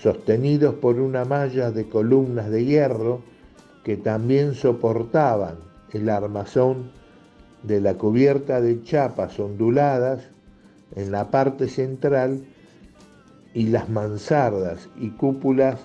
sostenidos 0.00 0.74
por 0.74 1.00
una 1.00 1.24
malla 1.24 1.70
de 1.70 1.88
columnas 1.88 2.50
de 2.50 2.64
hierro 2.64 3.22
que 3.82 3.96
también 3.96 4.54
soportaban 4.54 5.56
el 5.92 6.08
armazón 6.08 6.90
de 7.62 7.80
la 7.80 7.94
cubierta 7.94 8.60
de 8.60 8.82
chapas 8.82 9.40
onduladas 9.40 10.28
en 10.98 11.12
la 11.12 11.30
parte 11.30 11.68
central 11.68 12.42
y 13.54 13.68
las 13.68 13.88
mansardas 13.88 14.88
y 14.98 15.10
cúpulas 15.10 15.78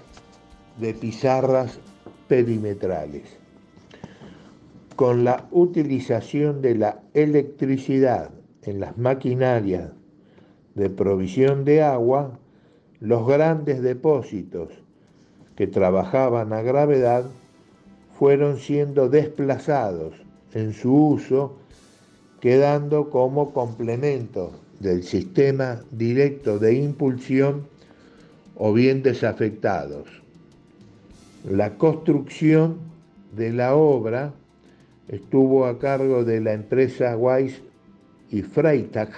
de 0.80 0.96
pizarras 0.96 1.78
perimetrales. 2.28 3.38
Con 4.96 5.24
la 5.24 5.48
utilización 5.52 6.64
de 6.64 6.76
la 6.76 7.00
electricidad 7.14 8.32
en 8.64 8.80
las 8.80 8.98
maquinarias 8.98 9.92
de 10.74 10.90
provisión 10.90 11.64
de 11.64 11.84
agua, 11.84 12.40
los 13.00 13.28
grandes 13.28 13.84
depósitos 13.84 14.70
que 15.56 15.68
trabajaban 15.68 16.54
a 16.54 16.64
gravedad 16.64 17.26
fueron 18.18 18.58
siendo 18.58 19.10
desplazados 19.10 20.16
en 20.54 20.74
su 20.74 20.92
uso, 20.92 21.56
quedando 22.40 23.12
como 23.12 23.54
complemento 23.54 24.52
del 24.84 25.04
sistema 25.04 25.82
directo 25.92 26.60
de 26.60 26.76
impulsión 26.76 27.66
o 28.56 28.74
bien 28.74 29.02
desafectados. 29.02 30.08
La 31.50 31.78
construcción 31.78 32.78
de 33.36 33.52
la 33.52 33.76
obra 33.76 34.34
estuvo 35.08 35.66
a 35.66 35.80
cargo 35.80 36.24
de 36.24 36.40
la 36.42 36.54
empresa 36.54 37.18
Weiss 37.18 37.62
y 38.30 38.42
Freitag, 38.42 39.10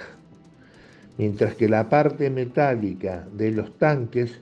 mientras 1.18 1.54
que 1.54 1.68
la 1.68 1.88
parte 1.88 2.30
metálica 2.30 3.26
de 3.36 3.50
los 3.50 3.76
tanques 3.78 4.40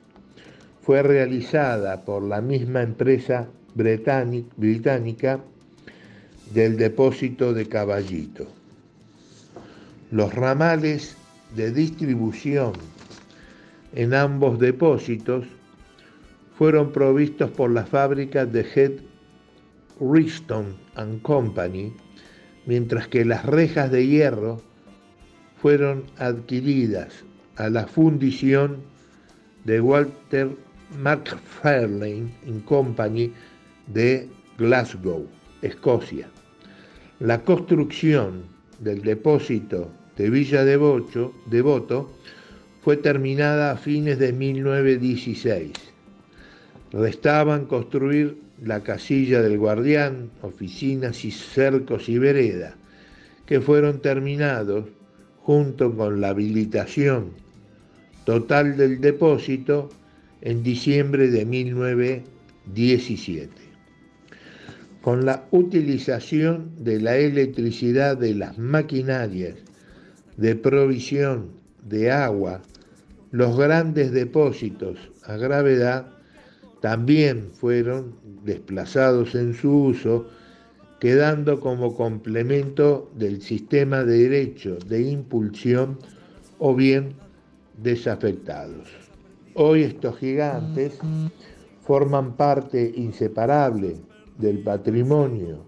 fue 0.82 1.02
realizada 1.02 2.04
por 2.04 2.22
la 2.22 2.40
misma 2.40 2.82
empresa 2.82 3.48
británica 3.74 5.40
del 6.52 6.76
depósito 6.76 7.54
de 7.54 7.66
Caballito. 7.66 8.46
Los 10.14 10.32
ramales 10.32 11.16
de 11.56 11.72
distribución 11.72 12.74
en 13.96 14.14
ambos 14.14 14.60
depósitos 14.60 15.44
fueron 16.56 16.92
provistos 16.92 17.50
por 17.50 17.72
la 17.72 17.84
fábrica 17.84 18.46
de 18.46 18.60
Head 18.60 18.92
Riston 19.98 20.76
and 20.94 21.20
Company, 21.22 21.92
mientras 22.64 23.08
que 23.08 23.24
las 23.24 23.44
rejas 23.44 23.90
de 23.90 24.06
hierro 24.06 24.62
fueron 25.60 26.04
adquiridas 26.18 27.24
a 27.56 27.68
la 27.68 27.88
fundición 27.88 28.84
de 29.64 29.80
Walter 29.80 30.56
McFarlane 30.96 32.30
Company 32.66 33.32
de 33.88 34.28
Glasgow, 34.58 35.26
Escocia. 35.60 36.28
La 37.18 37.40
construcción 37.42 38.44
del 38.78 39.02
depósito 39.02 39.90
de 40.16 40.30
Villa 40.30 40.64
Devoto, 40.64 41.34
Devoto 41.46 42.10
fue 42.82 42.96
terminada 42.96 43.72
a 43.72 43.76
fines 43.76 44.18
de 44.18 44.32
1916. 44.32 45.72
Restaban 46.92 47.66
construir 47.66 48.38
la 48.62 48.82
casilla 48.82 49.42
del 49.42 49.58
guardián, 49.58 50.30
oficinas 50.42 51.24
y 51.24 51.30
cercos 51.30 52.08
y 52.08 52.18
vereda, 52.18 52.74
que 53.46 53.60
fueron 53.60 54.00
terminados 54.00 54.86
junto 55.40 55.94
con 55.96 56.20
la 56.20 56.28
habilitación 56.28 57.30
total 58.24 58.76
del 58.76 59.00
depósito 59.00 59.90
en 60.40 60.62
diciembre 60.62 61.28
de 61.28 61.44
1917 61.44 63.64
con 65.04 65.26
la 65.26 65.44
utilización 65.50 66.70
de 66.78 66.98
la 66.98 67.18
electricidad 67.18 68.16
de 68.16 68.34
las 68.34 68.56
maquinarias 68.56 69.56
de 70.36 70.56
provisión 70.56 71.50
de 71.82 72.10
agua, 72.10 72.62
los 73.30 73.56
grandes 73.56 74.12
depósitos 74.12 74.98
a 75.24 75.36
gravedad 75.36 76.06
también 76.80 77.50
fueron 77.54 78.14
desplazados 78.44 79.34
en 79.34 79.54
su 79.54 79.84
uso, 79.84 80.26
quedando 81.00 81.58
como 81.60 81.94
complemento 81.94 83.10
del 83.16 83.40
sistema 83.40 84.04
de 84.04 84.28
derecho 84.28 84.76
de 84.86 85.02
impulsión 85.02 85.98
o 86.58 86.74
bien 86.74 87.14
desafectados. 87.82 88.88
Hoy 89.54 89.82
estos 89.82 90.18
gigantes 90.18 90.98
forman 91.82 92.36
parte 92.36 92.92
inseparable 92.96 93.96
del 94.38 94.58
patrimonio, 94.60 95.64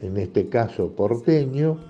en 0.00 0.16
este 0.16 0.48
caso 0.48 0.94
porteño, 0.94 1.89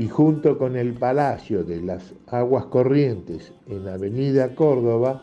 y 0.00 0.08
junto 0.08 0.56
con 0.56 0.76
el 0.76 0.94
Palacio 0.94 1.62
de 1.62 1.82
las 1.82 2.14
Aguas 2.28 2.64
Corrientes 2.64 3.52
en 3.68 3.86
Avenida 3.86 4.54
Córdoba, 4.54 5.22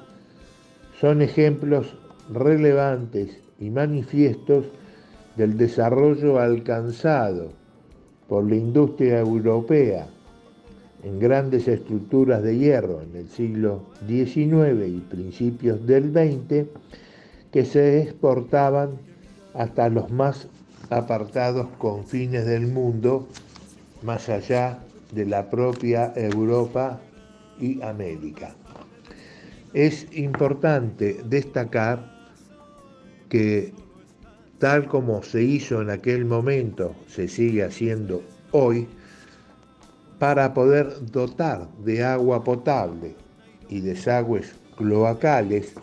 son 1.01 1.23
ejemplos 1.23 1.95
relevantes 2.31 3.39
y 3.59 3.71
manifiestos 3.71 4.65
del 5.35 5.57
desarrollo 5.57 6.39
alcanzado 6.39 7.53
por 8.29 8.47
la 8.47 8.55
industria 8.55 9.19
europea 9.19 10.09
en 11.01 11.17
grandes 11.17 11.67
estructuras 11.67 12.43
de 12.43 12.59
hierro 12.59 13.01
en 13.01 13.15
el 13.15 13.29
siglo 13.29 13.81
XIX 14.07 14.87
y 14.87 15.03
principios 15.09 15.87
del 15.87 16.11
XX 16.11 16.67
que 17.51 17.65
se 17.65 18.03
exportaban 18.03 18.91
hasta 19.55 19.89
los 19.89 20.11
más 20.11 20.47
apartados 20.91 21.65
confines 21.79 22.45
del 22.45 22.67
mundo, 22.67 23.27
más 24.01 24.29
allá 24.29 24.79
de 25.11 25.25
la 25.25 25.49
propia 25.49 26.13
Europa 26.15 26.99
y 27.59 27.81
América. 27.81 28.55
Es 29.73 30.07
importante 30.11 31.21
destacar 31.25 32.17
que 33.29 33.73
tal 34.59 34.87
como 34.87 35.21
se 35.23 35.43
hizo 35.43 35.81
en 35.81 35.89
aquel 35.89 36.25
momento, 36.25 36.95
se 37.07 37.27
sigue 37.27 37.63
haciendo 37.63 38.23
hoy, 38.51 38.87
para 40.19 40.53
poder 40.53 41.11
dotar 41.11 41.67
de 41.83 42.03
agua 42.03 42.43
potable 42.43 43.15
y 43.69 43.81
desagües 43.81 44.55
cloacales 44.75 45.73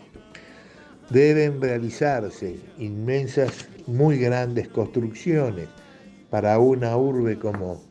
deben 1.09 1.61
realizarse 1.61 2.59
inmensas, 2.77 3.69
muy 3.87 4.17
grandes 4.17 4.67
construcciones 4.67 5.69
para 6.29 6.57
una 6.59 6.97
urbe 6.97 7.37
como 7.37 7.81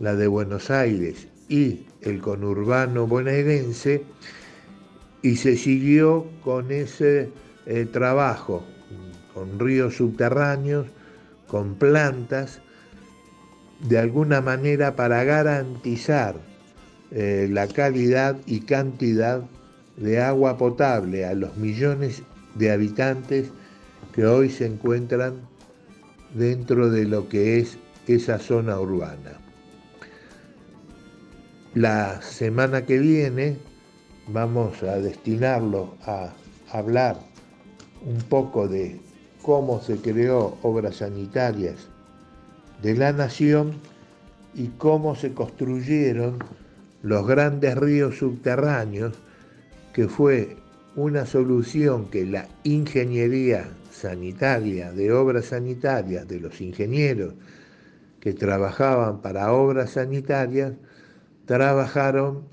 la 0.00 0.14
de 0.14 0.26
Buenos 0.26 0.70
Aires 0.70 1.28
y 1.48 1.86
el 2.00 2.20
conurbano 2.20 3.06
bonaerense 3.06 4.04
y 5.22 5.36
se 5.36 5.56
siguió 5.56 6.26
con 6.42 6.70
ese 6.70 7.30
eh, 7.66 7.86
trabajo, 7.90 8.64
con 9.32 9.58
ríos 9.58 9.96
subterráneos, 9.96 10.86
con 11.46 11.76
plantas, 11.76 12.60
de 13.80 13.98
alguna 13.98 14.40
manera 14.40 14.96
para 14.96 15.24
garantizar 15.24 16.36
eh, 17.10 17.48
la 17.50 17.66
calidad 17.68 18.36
y 18.46 18.60
cantidad 18.60 19.42
de 19.96 20.20
agua 20.20 20.58
potable 20.58 21.24
a 21.24 21.34
los 21.34 21.56
millones 21.56 22.22
de 22.54 22.70
habitantes 22.70 23.50
que 24.12 24.26
hoy 24.26 24.50
se 24.50 24.66
encuentran 24.66 25.34
dentro 26.34 26.90
de 26.90 27.04
lo 27.04 27.28
que 27.28 27.58
es 27.58 27.78
esa 28.06 28.38
zona 28.38 28.78
urbana. 28.78 29.43
La 31.74 32.22
semana 32.22 32.86
que 32.86 33.00
viene 33.00 33.56
vamos 34.28 34.80
a 34.84 35.00
destinarlo 35.00 35.96
a 36.06 36.32
hablar 36.70 37.16
un 38.06 38.18
poco 38.18 38.68
de 38.68 39.00
cómo 39.42 39.82
se 39.82 39.96
creó 39.96 40.56
obras 40.62 40.98
sanitarias 40.98 41.88
de 42.80 42.94
la 42.94 43.12
nación 43.12 43.72
y 44.54 44.68
cómo 44.78 45.16
se 45.16 45.32
construyeron 45.32 46.38
los 47.02 47.26
grandes 47.26 47.76
ríos 47.76 48.18
subterráneos, 48.18 49.14
que 49.92 50.06
fue 50.06 50.56
una 50.94 51.26
solución 51.26 52.08
que 52.08 52.24
la 52.24 52.46
ingeniería 52.62 53.68
sanitaria, 53.90 54.92
de 54.92 55.12
obras 55.12 55.46
sanitarias, 55.46 56.28
de 56.28 56.38
los 56.38 56.60
ingenieros 56.60 57.34
que 58.20 58.32
trabajaban 58.32 59.20
para 59.20 59.52
obras 59.52 59.90
sanitarias, 59.90 60.74
trabajaron, 61.46 62.44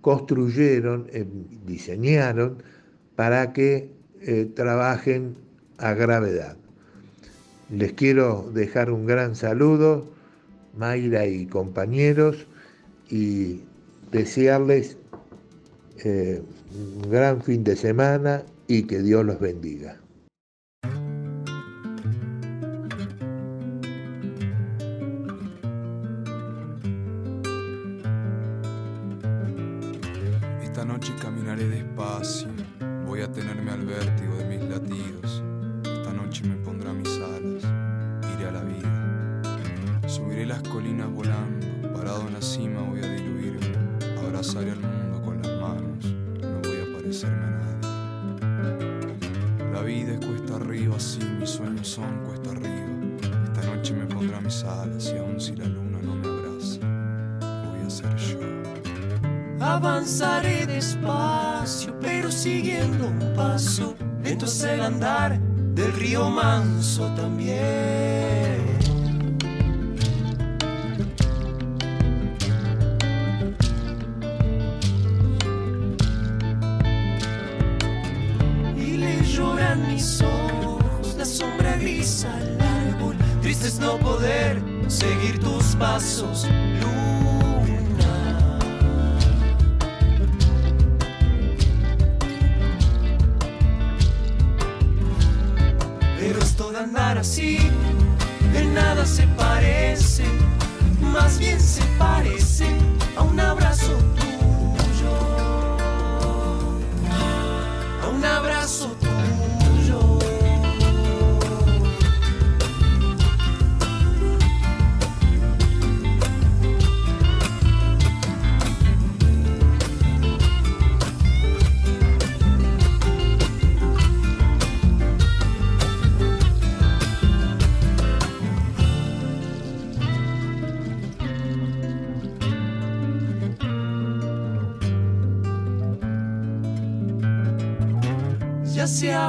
construyeron, 0.00 1.06
eh, 1.12 1.26
diseñaron 1.66 2.62
para 3.16 3.52
que 3.52 3.90
eh, 4.20 4.50
trabajen 4.54 5.36
a 5.78 5.94
gravedad. 5.94 6.56
Les 7.70 7.92
quiero 7.92 8.50
dejar 8.52 8.90
un 8.90 9.06
gran 9.06 9.36
saludo, 9.36 10.06
Mayra 10.76 11.26
y 11.26 11.46
compañeros, 11.46 12.46
y 13.10 13.60
desearles 14.10 14.96
eh, 16.04 16.42
un 16.74 17.10
gran 17.10 17.42
fin 17.42 17.62
de 17.64 17.76
semana 17.76 18.42
y 18.66 18.84
que 18.84 19.00
Dios 19.00 19.24
los 19.24 19.38
bendiga. 19.38 19.99
Así, 97.20 97.58
en 98.54 98.72
nada 98.72 99.04
se 99.04 99.26
parece, 99.36 100.24
más 101.00 101.38
bien 101.38 101.60
se 101.60 101.82
parece 101.98 102.66
a 103.14 103.22
un 103.22 103.38
abrazo 103.38 103.92
tuyo, 104.16 105.12
a 108.02 108.08
un 108.08 108.24
abrazo 108.24 108.86
tuyo. 108.92 108.99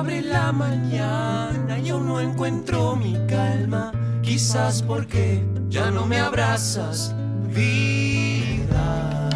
Abre 0.01 0.19
la 0.23 0.51
mañana 0.51 1.77
y 1.77 1.89
aún 1.89 2.07
no 2.07 2.19
encuentro 2.19 2.95
mi 2.95 3.13
calma. 3.27 3.91
Quizás 4.23 4.81
porque 4.81 5.45
ya 5.69 5.91
no 5.91 6.07
me 6.07 6.19
abrazas, 6.19 7.13
vida. 7.53 9.29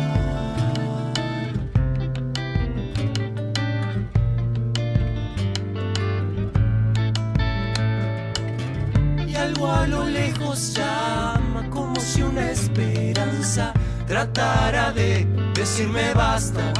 Y 9.27 9.35
algo 9.35 9.71
a 9.71 9.85
lo 9.85 10.05
lejos 10.05 10.73
llama 10.73 11.69
como 11.69 11.95
si 11.99 12.23
una 12.23 12.49
esperanza 12.49 13.71
tratara 14.07 14.91
de 14.91 15.27
decirme 15.53 16.11
basta. 16.15 16.74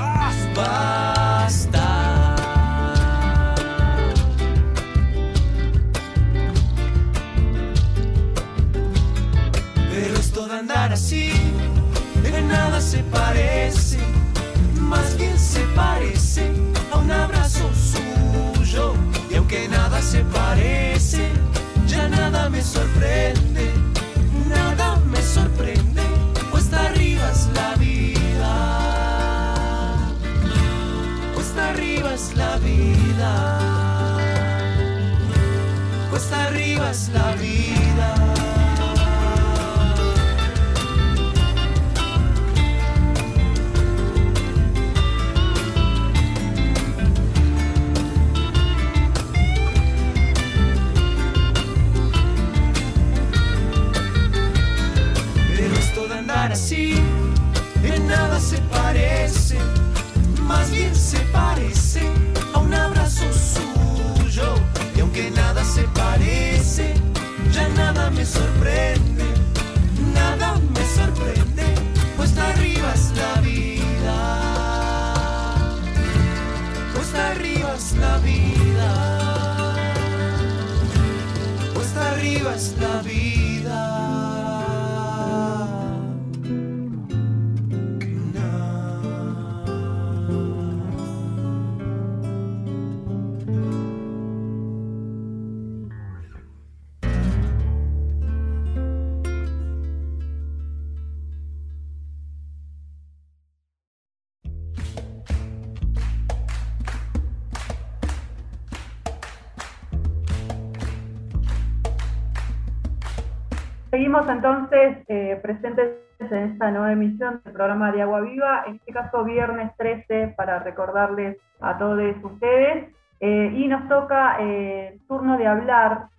Seguimos 113.96 114.28
entonces 114.28 114.98
eh, 115.08 115.39
presentes 115.41 115.91
en 116.20 116.52
esta 116.52 116.70
nueva 116.70 116.91
emisión 116.91 117.39
del 117.46 117.54
programa 117.54 117.93
de 117.93 118.02
Agua 118.02 118.20
Viva, 118.20 118.66
en 118.68 118.76
este 118.76 118.91
caso 118.91 119.24
viernes 119.24 119.72
13, 119.78 120.34
para 120.36 120.60
recordarles 120.60 121.38
a 121.62 121.78
todos 121.78 122.02
ustedes. 122.22 122.93
Eh, 123.22 123.54
y 123.56 123.70
nos 123.70 123.88
toca 123.88 124.36
eh, 124.41 124.89
el 124.91 125.08
turno 125.08 125.38
de 125.38 125.48
hablar 125.48 126.10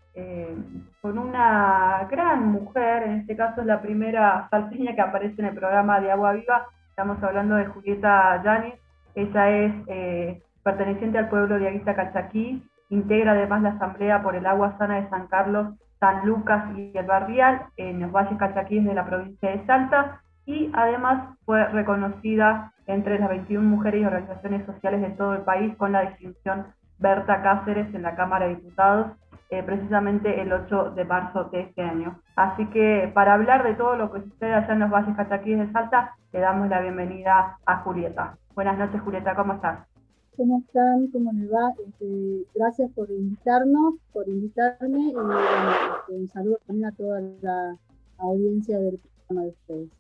con 1.03 1.19
una 1.19 2.09
gran 2.11 2.47
mujer, 2.47 3.03
en 3.03 3.13
este 3.17 3.37
caso 3.37 3.61
es 3.61 3.67
la 3.67 3.83
primera 3.83 4.49
salteña 4.51 4.95
que 4.95 5.03
aparece 5.03 5.43
en 5.43 5.49
el 5.49 5.55
programa 5.55 6.01
de 6.01 6.11
Agua 6.11 6.33
Viva. 6.33 6.69
Estamos 6.89 7.23
hablando 7.23 7.57
de 7.57 7.67
Julieta 7.67 8.43
Yanis. 8.43 8.81
Ella 9.15 9.51
es 9.51 10.41
perteneciente 10.63 11.19
al 11.19 11.29
pueblo 11.29 11.59
de 11.59 11.69
Aguita 11.69 11.95
Cachaquí, 11.95 12.67
integra 12.89 13.33
además 13.33 13.61
la 13.61 13.69
Asamblea 13.73 14.23
por 14.23 14.35
el 14.35 14.47
Agua 14.47 14.79
Sana 14.79 15.03
de 15.03 15.11
San 15.11 15.27
Carlos 15.27 15.75
San 15.99 16.27
Lucas 16.27 16.65
y 16.77 16.93
el 16.97 17.07
Barrial, 17.07 17.67
en 17.77 18.01
los 18.01 18.13
valles 18.13 18.39
cachaquíes 18.39 18.85
de 18.85 18.95
la 18.95 19.07
provincia 19.07 19.51
de 19.51 19.65
Salta, 19.67 20.21
y 20.45 20.71
además 20.75 21.37
fue 21.45 21.65
reconocida 21.69 22.73
entre 22.87 23.19
las 23.19 23.29
21 23.29 23.69
mujeres 23.69 24.03
y 24.03 24.05
organizaciones 24.05 24.65
sociales 24.65 25.01
de 25.01 25.11
todo 25.11 25.35
el 25.35 25.43
país 25.43 25.75
con 25.77 25.93
la 25.93 26.03
distinción 26.03 26.67
Berta 26.99 27.43
Cáceres 27.43 27.93
en 27.95 28.03
la 28.03 28.15
Cámara 28.15 28.47
de 28.47 28.57
Diputados, 28.57 29.13
eh, 29.51 29.63
precisamente 29.63 30.41
el 30.41 30.53
8 30.53 30.93
de 30.93 31.05
marzo 31.05 31.45
de 31.45 31.61
este 31.61 31.83
año. 31.83 32.21
Así 32.37 32.67
que 32.67 33.11
para 33.15 33.35
hablar 33.35 33.65
de 33.65 33.75
todo 33.75 33.97
lo 33.97 34.13
que 34.13 34.23
sucede 34.23 34.55
allá 34.55 34.73
en 34.73 34.81
los 34.81 34.91
valles 34.91 35.17
cachaquíes 35.17 35.59
de 35.59 35.73
Salta, 35.73 36.15
le 36.33 36.41
damos 36.41 36.69
la 36.69 36.81
bienvenida 36.81 37.59
a 37.67 37.77
Julieta. 37.79 38.37
Buenas 38.55 38.79
noches, 38.79 39.01
Julieta, 39.03 39.35
¿cómo 39.35 39.55
estás? 39.55 39.96
¿Cómo 40.37 40.59
están? 40.59 41.07
¿Cómo 41.13 41.33
les 41.33 41.51
va? 41.51 41.73
Este, 41.87 42.45
gracias 42.55 42.91
por 42.93 43.11
invitarnos, 43.11 43.95
por 44.13 44.29
invitarme 44.29 45.01
y 45.01 45.09
este, 45.09 46.13
un 46.13 46.29
saludo 46.29 46.59
también 46.67 46.89
a 46.89 46.93
toda 46.93 47.21
la 47.41 47.77
audiencia 48.19 48.79
del 48.79 48.99
programa 48.99 49.47
de 49.47 49.51
ustedes. 49.51 49.91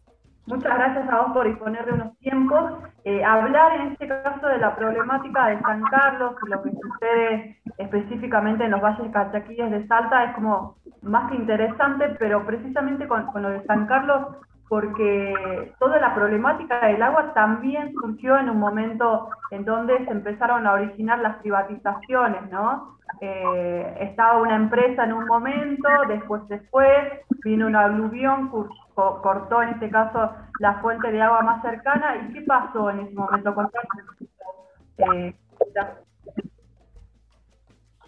Muchas 0.46 0.74
gracias 0.76 1.08
a 1.08 1.22
vos 1.22 1.32
por 1.32 1.46
disponer 1.46 1.86
de 1.86 1.92
unos 1.92 2.18
tiempos. 2.18 2.72
Eh, 3.04 3.24
hablar 3.24 3.80
en 3.80 3.92
este 3.92 4.06
caso 4.06 4.46
de 4.46 4.58
la 4.58 4.76
problemática 4.76 5.48
de 5.48 5.60
San 5.60 5.82
Carlos 5.84 6.36
y 6.46 6.50
lo 6.50 6.62
que 6.62 6.70
sucede 6.70 7.56
específicamente 7.78 8.64
en 8.64 8.72
los 8.72 8.82
valles 8.82 9.10
cachaquíes 9.12 9.70
de 9.70 9.86
Salta 9.88 10.24
es 10.24 10.34
como 10.34 10.76
más 11.02 11.30
que 11.30 11.36
interesante, 11.36 12.10
pero 12.18 12.44
precisamente 12.44 13.08
con, 13.08 13.26
con 13.26 13.42
lo 13.42 13.50
de 13.50 13.64
San 13.64 13.86
Carlos 13.86 14.36
porque 14.68 15.72
toda 15.78 16.00
la 16.00 16.14
problemática 16.14 16.86
del 16.86 17.02
agua 17.02 17.32
también 17.34 17.92
surgió 17.92 18.36
en 18.36 18.50
un 18.50 18.58
momento 18.58 19.30
en 19.50 19.64
donde 19.64 20.04
se 20.04 20.10
empezaron 20.10 20.66
a 20.66 20.72
originar 20.72 21.20
las 21.20 21.36
privatizaciones, 21.36 22.50
¿no? 22.50 22.96
Eh, 23.20 23.96
estaba 24.00 24.42
una 24.42 24.56
empresa 24.56 25.04
en 25.04 25.12
un 25.12 25.26
momento, 25.26 25.88
después 26.08 26.42
se 26.48 26.58
fue, 26.70 27.22
vino 27.44 27.66
una 27.66 27.84
aluvión, 27.84 28.50
cortó 28.94 29.62
en 29.62 29.70
este 29.70 29.88
caso 29.90 30.32
la 30.58 30.80
fuente 30.80 31.12
de 31.12 31.22
agua 31.22 31.42
más 31.42 31.62
cercana, 31.62 32.16
¿y 32.16 32.32
qué 32.32 32.42
pasó 32.42 32.90
en 32.90 33.00
ese 33.00 33.14
momento? 33.14 33.54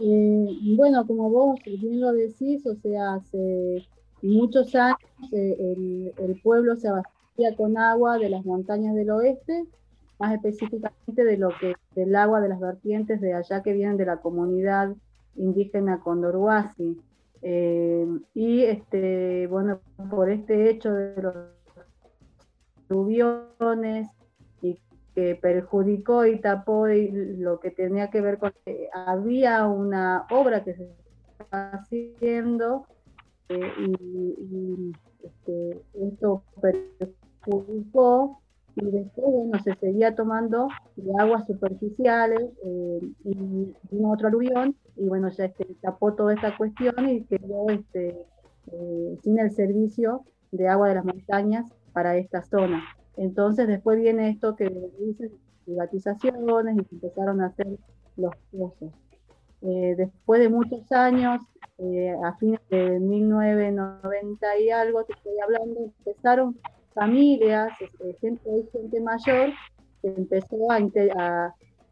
Eh, 0.01 0.77
bueno, 0.77 1.07
como 1.07 1.31
vos 1.31 1.61
bien 1.65 2.01
lo 2.01 2.13
decís, 2.13 2.67
o 2.67 2.75
sea, 2.75 3.15
hace 3.15 3.87
muchos 4.23 4.75
años 4.75 4.99
eh, 5.33 6.13
el, 6.19 6.41
pueblo 6.43 6.77
se 6.77 6.89
abastecía 6.89 7.57
con 7.57 7.79
agua 7.79 8.19
de 8.19 8.29
las 8.29 8.45
montañas 8.45 8.95
del 8.95 9.11
oeste, 9.11 9.65
más 10.19 10.35
específicamente 10.35 11.25
de 11.25 11.37
lo 11.37 11.51
que 11.61 11.75
del 11.95 12.15
agua 12.17 12.41
de 12.41 12.49
las 12.49 12.61
vertientes 12.61 13.21
de 13.21 13.35
allá 13.35 13.63
que 13.63 13.73
vienen 13.73 13.97
de 13.97 14.07
la 14.07 14.19
comunidad 14.19 14.95
indígena 15.37 16.01
Condorhuasi. 16.01 17.01
Eh, 17.43 18.07
y 18.35 18.63
este, 18.65 19.47
bueno, 19.47 19.81
por 20.11 20.29
este 20.29 20.71
hecho 20.71 20.93
de 20.93 21.23
los 21.23 21.35
lluviones 22.91 24.09
y 24.61 24.79
que 25.15 25.37
perjudicó 25.37 26.27
y 26.27 26.41
tapó 26.41 26.87
lo 26.89 27.61
que 27.61 27.71
tenía 27.71 28.11
que 28.11 28.21
ver 28.21 28.39
con 28.39 28.53
que 28.65 28.89
había 28.93 29.67
una 29.67 30.27
obra 30.31 30.65
que 30.65 30.75
se 30.75 30.91
estaba 31.39 31.71
haciendo 31.73 32.87
eh, 33.49 33.73
y, 33.79 34.93
este, 35.23 35.83
esto 35.95 36.43
perjudicó 36.61 38.41
y 38.77 38.85
después 38.91 39.27
bueno, 39.27 39.59
se 39.65 39.75
seguía 39.75 40.15
tomando 40.15 40.69
de 40.97 41.13
aguas 41.19 41.47
superficiales 41.47 42.51
eh, 42.65 43.01
y 43.25 43.75
vino 43.91 44.13
otro 44.13 44.29
aluvión 44.29 44.77
y 44.97 45.09
bueno, 45.09 45.29
ya 45.31 45.47
este, 45.47 45.67
tapó 45.81 46.15
toda 46.15 46.35
esta 46.35 46.57
cuestión 46.57 47.09
y 47.09 47.25
quedó 47.25 47.71
este, 47.71 48.27
eh, 48.73 49.19
sin 49.23 49.39
el 49.39 49.51
servicio 49.51 50.25
de 50.53 50.69
agua 50.69 50.89
de 50.89 50.97
las 50.97 51.05
montañas 51.05 51.73
para 51.93 52.17
esta 52.17 52.43
zona. 52.45 52.83
Entonces 53.17 53.67
después 53.67 53.99
viene 53.99 54.31
esto 54.31 54.55
que 54.55 54.71
dice 55.01 55.33
privatizaciones 55.65 56.77
y 56.77 56.85
se 56.85 56.95
empezaron 56.95 57.41
a 57.41 57.47
hacer 57.47 57.67
los 58.17 58.35
pozos. 58.51 58.93
Eh, 59.63 59.95
después 59.97 60.41
de 60.41 60.49
muchos 60.49 60.91
años, 60.93 61.41
eh, 61.79 62.15
a 62.25 62.35
fines 62.37 62.61
de 62.71 63.01
1990 63.01 64.59
y 64.59 64.71
algo, 64.71 65.05
te 65.05 65.15
estoy 65.15 65.39
hablando, 65.41 65.81
empezaron 65.81 66.57
familias, 66.95 67.71
este, 67.81 68.15
gente, 68.21 68.69
gente 68.73 69.01
mayor, 69.01 69.51
que 70.03 70.09
empezó 70.09 70.71
a, 70.71 70.77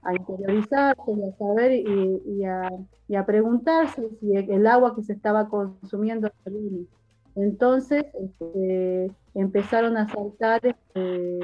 a, 0.02 0.14
interiorizarse 0.14 1.12
y 1.12 1.22
a 1.22 1.36
saber 1.36 1.72
y, 1.72 2.44
a, 2.44 3.26
preguntarse 3.26 4.10
si 4.20 4.36
el 4.36 4.66
agua 4.66 4.94
que 4.94 5.02
se 5.02 5.12
estaba 5.12 5.48
consumiendo 5.48 6.30
Entonces 7.34 8.04
este, 8.14 9.10
empezaron 9.34 9.96
a 9.96 10.08
saltar 10.08 10.66
este, 10.66 11.40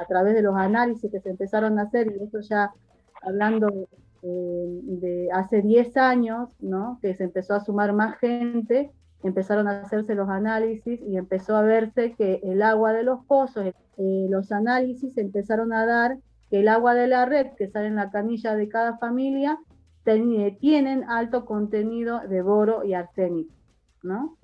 a 0.00 0.06
través 0.06 0.34
de 0.34 0.42
los 0.42 0.56
análisis 0.56 1.10
que 1.10 1.20
se 1.20 1.30
empezaron 1.30 1.78
a 1.78 1.82
hacer, 1.82 2.10
y 2.10 2.22
eso 2.22 2.40
ya 2.40 2.72
hablando 3.24 3.88
eh, 4.22 4.80
de 4.82 5.28
hace 5.32 5.62
10 5.62 5.96
años, 5.96 6.48
¿no? 6.60 6.98
que 7.02 7.14
se 7.14 7.24
empezó 7.24 7.54
a 7.54 7.60
sumar 7.60 7.92
más 7.92 8.18
gente, 8.18 8.90
empezaron 9.22 9.68
a 9.68 9.82
hacerse 9.82 10.14
los 10.14 10.28
análisis 10.28 11.00
y 11.02 11.16
empezó 11.16 11.56
a 11.56 11.62
verse 11.62 12.14
que 12.14 12.40
el 12.42 12.62
agua 12.62 12.92
de 12.92 13.02
los 13.02 13.24
pozos, 13.26 13.66
eh, 13.66 14.26
los 14.30 14.52
análisis 14.52 15.16
empezaron 15.18 15.72
a 15.72 15.86
dar 15.86 16.18
que 16.50 16.60
el 16.60 16.68
agua 16.68 16.94
de 16.94 17.06
la 17.06 17.26
red 17.26 17.48
que 17.56 17.68
sale 17.68 17.88
en 17.88 17.96
la 17.96 18.10
canilla 18.10 18.54
de 18.54 18.68
cada 18.68 18.98
familia 18.98 19.58
tienen 20.60 21.04
alto 21.08 21.46
contenido 21.46 22.20
de 22.28 22.42
boro 22.42 22.84
y 22.84 22.92
arsénico, 22.92 23.54
¿no? 24.02 24.36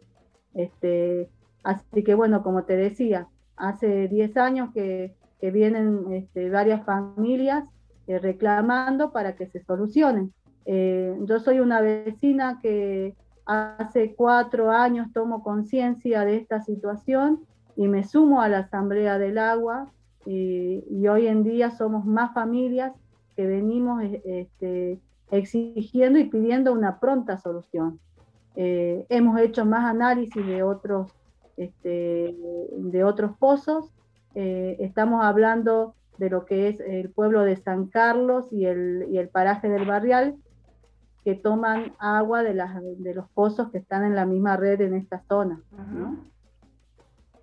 Este, 0.54 1.28
así 1.62 2.02
que 2.02 2.14
bueno, 2.14 2.42
como 2.42 2.64
te 2.64 2.76
decía, 2.76 3.28
hace 3.56 4.08
10 4.08 4.36
años 4.38 4.70
que, 4.72 5.14
que 5.40 5.50
vienen 5.50 6.12
este, 6.12 6.48
varias 6.50 6.84
familias 6.84 7.64
eh, 8.10 8.18
reclamando 8.18 9.12
para 9.12 9.36
que 9.36 9.46
se 9.46 9.62
solucionen. 9.62 10.32
Eh, 10.66 11.16
yo 11.26 11.38
soy 11.38 11.60
una 11.60 11.80
vecina 11.80 12.58
que 12.60 13.14
hace 13.46 14.16
cuatro 14.16 14.72
años 14.72 15.12
tomo 15.12 15.44
conciencia 15.44 16.24
de 16.24 16.34
esta 16.34 16.60
situación 16.60 17.38
y 17.76 17.86
me 17.86 18.02
sumo 18.02 18.42
a 18.42 18.48
la 18.48 18.58
Asamblea 18.58 19.16
del 19.16 19.38
Agua 19.38 19.92
y, 20.26 21.06
hoy 21.06 21.28
en 21.28 21.44
día 21.44 21.70
somos 21.70 22.04
más 22.04 22.34
familias 22.34 22.92
que 23.36 23.46
venimos 23.46 24.02
eh, 24.02 24.20
este, 24.24 24.98
exigiendo 25.30 26.18
y 26.18 26.24
pidiendo 26.24 26.72
una 26.72 26.98
pronta 26.98 27.38
solución. 27.38 28.00
hemos 28.56 29.38
hecho 29.40 29.64
más 29.64 29.84
análisis 29.84 30.44
de 30.44 30.64
otros, 30.64 31.12
este, 31.56 32.34
de 32.76 33.04
otros 33.04 33.36
pozos. 33.38 33.92
estamos 34.34 35.24
hablando 35.24 35.94
de 36.20 36.30
lo 36.30 36.44
que 36.44 36.68
es 36.68 36.80
el 36.80 37.10
pueblo 37.10 37.42
de 37.42 37.56
San 37.56 37.86
Carlos 37.86 38.46
y 38.52 38.66
el, 38.66 39.06
y 39.10 39.16
el 39.16 39.30
paraje 39.30 39.70
del 39.70 39.86
Barrial, 39.86 40.36
que 41.24 41.34
toman 41.34 41.94
agua 41.98 42.42
de, 42.42 42.52
las, 42.52 42.78
de 42.98 43.14
los 43.14 43.28
pozos 43.30 43.70
que 43.70 43.78
están 43.78 44.04
en 44.04 44.14
la 44.14 44.26
misma 44.26 44.56
red 44.58 44.82
en 44.82 44.94
esta 44.94 45.22
zona. 45.28 45.60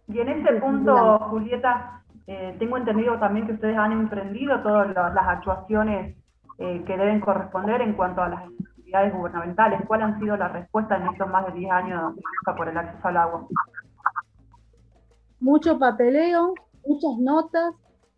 Y 0.07 0.19
en 0.19 0.29
ese 0.29 0.53
punto, 0.61 1.19
Julieta, 1.31 2.03
eh, 2.27 2.55
tengo 2.59 2.77
entendido 2.77 3.17
también 3.17 3.47
que 3.47 3.53
ustedes 3.53 3.77
han 3.77 3.91
emprendido 3.93 4.61
todas 4.61 4.93
las 4.93 5.27
actuaciones 5.27 6.15
eh, 6.59 6.83
que 6.85 6.97
deben 6.97 7.19
corresponder 7.19 7.81
en 7.81 7.93
cuanto 7.93 8.21
a 8.21 8.29
las 8.29 8.43
actividades 8.43 9.13
gubernamentales. 9.13 9.81
¿Cuál 9.87 10.03
han 10.03 10.19
sido 10.19 10.37
las 10.37 10.53
respuestas 10.53 11.01
en 11.01 11.07
estos 11.07 11.27
más 11.29 11.47
de 11.47 11.59
10 11.59 11.71
años 11.71 12.15
de 12.15 12.21
lucha 12.21 12.55
por 12.55 12.69
el 12.69 12.77
acceso 12.77 13.07
al 13.07 13.17
agua? 13.17 13.47
Mucho 15.39 15.77
papeleo, 15.79 16.53
muchas 16.85 17.17
notas, 17.19 17.73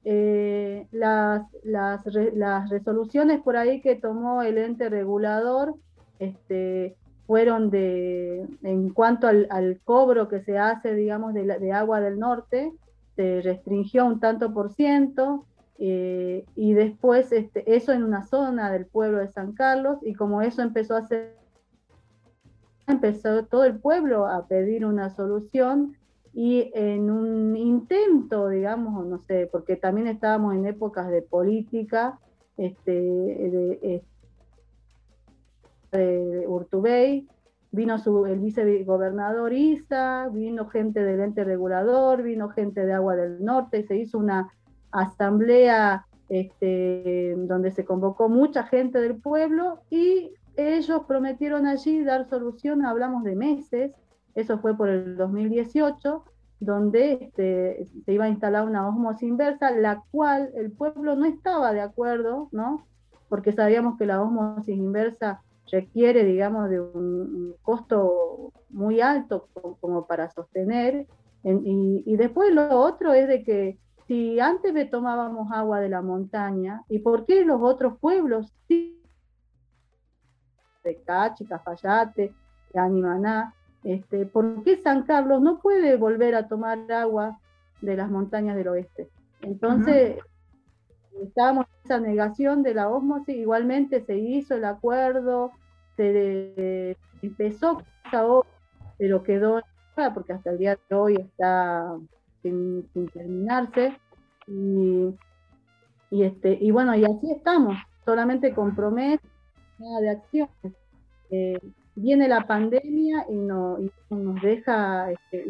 eh, 0.05 0.87
las, 0.91 1.43
resoluciones 2.69 3.41
por 3.41 3.57
ahí 3.57 3.81
que 3.81 3.95
tomó 3.95 4.41
el 4.41 4.57
ente 4.57 4.89
regulador 4.89 5.75
este, 6.19 6.95
fueron 7.27 7.69
de, 7.69 8.47
en 8.63 8.89
cuanto 8.89 9.27
al, 9.27 9.79
cobro 9.83 10.27
que 10.27 10.41
se 10.41 10.57
hace, 10.57 10.95
digamos, 10.95 11.33
de, 11.33 11.45
de, 11.45 11.71
agua 11.71 12.01
del 12.01 12.19
norte, 12.19 12.71
se 13.15 13.41
restringió 13.41 14.05
un 14.05 14.19
tanto 14.19 14.53
por 14.53 14.73
ciento, 14.73 15.45
eh, 15.77 16.45
y 16.55 16.73
después 16.73 17.31
este, 17.31 17.75
eso 17.75 17.93
en 17.93 18.03
una 18.03 18.25
zona 18.25 18.69
del 18.69 18.85
pueblo 18.85 19.19
de 19.19 19.29
San 19.29 19.53
Carlos, 19.53 19.99
y 20.01 20.13
como 20.13 20.41
eso 20.41 20.61
empezó 20.61 20.95
a 20.95 21.07
ser 21.07 21.39
empezó 22.87 23.45
todo 23.45 23.65
el 23.65 23.79
pueblo 23.79 24.25
a 24.25 24.47
pedir 24.47 24.83
una 24.83 25.11
solución 25.11 25.95
y 26.33 26.71
en 26.73 27.09
un 27.09 27.55
intento, 27.55 28.49
digamos, 28.49 29.05
no 29.05 29.19
sé, 29.19 29.49
porque 29.51 29.75
también 29.75 30.07
estábamos 30.07 30.55
en 30.55 30.65
épocas 30.65 31.09
de 31.09 31.21
política, 31.21 32.19
este, 32.57 32.91
de, 32.91 34.03
de 35.91 36.45
Urtubey, 36.47 37.27
vino 37.71 37.97
su, 37.99 38.25
el 38.25 38.39
vicegobernador 38.39 39.53
Isa, 39.53 40.29
vino 40.31 40.67
gente 40.67 41.03
del 41.03 41.19
ente 41.21 41.43
regulador, 41.43 42.23
vino 42.23 42.49
gente 42.49 42.85
de 42.85 42.93
Agua 42.93 43.15
del 43.15 43.43
Norte, 43.43 43.83
se 43.83 43.97
hizo 43.97 44.17
una 44.17 44.51
asamblea 44.91 46.05
este, 46.29 47.35
donde 47.37 47.71
se 47.71 47.85
convocó 47.85 48.29
mucha 48.29 48.63
gente 48.63 48.99
del 48.99 49.15
pueblo 49.17 49.81
y 49.89 50.31
ellos 50.55 51.03
prometieron 51.07 51.65
allí 51.65 52.03
dar 52.03 52.27
solución, 52.27 52.85
hablamos 52.85 53.23
de 53.23 53.35
meses, 53.35 53.91
eso 54.39 54.59
fue 54.59 54.75
por 54.75 54.89
el 54.89 55.17
2018, 55.17 56.23
donde 56.59 57.13
este, 57.21 57.85
se 58.05 58.13
iba 58.13 58.25
a 58.25 58.29
instalar 58.29 58.65
una 58.65 58.87
osmosis 58.87 59.27
inversa, 59.27 59.71
la 59.71 60.03
cual 60.11 60.51
el 60.55 60.71
pueblo 60.71 61.15
no 61.15 61.25
estaba 61.25 61.71
de 61.73 61.81
acuerdo, 61.81 62.49
¿no? 62.51 62.85
Porque 63.29 63.51
sabíamos 63.53 63.97
que 63.97 64.05
la 64.05 64.21
osmosis 64.21 64.75
inversa 64.75 65.41
requiere, 65.71 66.23
digamos, 66.23 66.69
de 66.69 66.81
un, 66.81 67.55
costo 67.61 68.51
muy 68.69 69.01
alto 69.01 69.47
como, 69.79 70.05
para 70.07 70.29
sostener. 70.31 71.05
y, 71.43 72.03
y, 72.05 72.15
después 72.17 72.53
lo 72.53 72.79
otro 72.79 73.13
es 73.13 73.27
de 73.27 73.43
que 73.43 73.77
si 74.09 74.39
antes 74.39 74.73
me 74.73 74.85
tomábamos 74.85 75.51
agua 75.51 75.79
de 75.79 75.89
la 75.89 76.01
montaña, 76.01 76.83
¿y 76.89 76.97
por 76.99 77.25
qué 77.25 77.45
los 77.45 77.61
otros 77.61 77.99
pueblos? 77.99 78.51
De 80.83 80.95
Cachi, 81.05 81.45
Cafayate, 81.45 82.33
Animaná, 82.73 83.53
este, 83.83 84.25
¿por 84.25 84.63
qué 84.63 84.77
San 84.77 85.03
Carlos 85.03 85.41
no 85.41 85.59
puede 85.59 85.95
volver 85.95 86.35
a 86.35 86.47
tomar 86.47 86.91
agua 86.91 87.39
de 87.81 87.95
las 87.95 88.09
montañas 88.09 88.55
del 88.55 88.67
oeste? 88.67 89.09
Entonces, 89.41 90.17
estábamos 91.21 91.65
en 91.67 91.85
esa 91.85 91.99
negación 91.99 92.63
de 92.63 92.73
la 92.73 92.89
osmosis, 92.89 93.35
igualmente 93.35 94.01
se 94.01 94.17
hizo 94.17 94.55
el 94.55 94.65
acuerdo, 94.65 95.51
se 95.95 96.97
empezó 97.21 97.83
pero 98.97 99.23
quedó 99.23 99.61
porque 100.13 100.33
hasta 100.33 100.51
el 100.51 100.57
día 100.57 100.79
de 100.89 100.95
hoy 100.95 101.15
está 101.15 101.97
sin, 102.41 102.87
terminarse. 103.13 103.97
Y, 104.47 105.13
este, 106.11 106.57
y 106.59 106.71
bueno, 106.71 106.95
y 106.95 107.03
así 107.03 107.31
estamos, 107.31 107.77
solamente 108.05 108.53
con 108.53 108.75
promesas, 108.75 109.29
nada 109.77 109.99
de 109.99 110.09
acciones. 110.09 110.73
Eh, 111.29 111.59
viene 112.01 112.27
la 112.27 112.41
pandemia 112.41 113.25
y, 113.29 113.35
no, 113.35 113.77
nos 114.09 114.41
deja 114.41 115.11
este. 115.11 115.45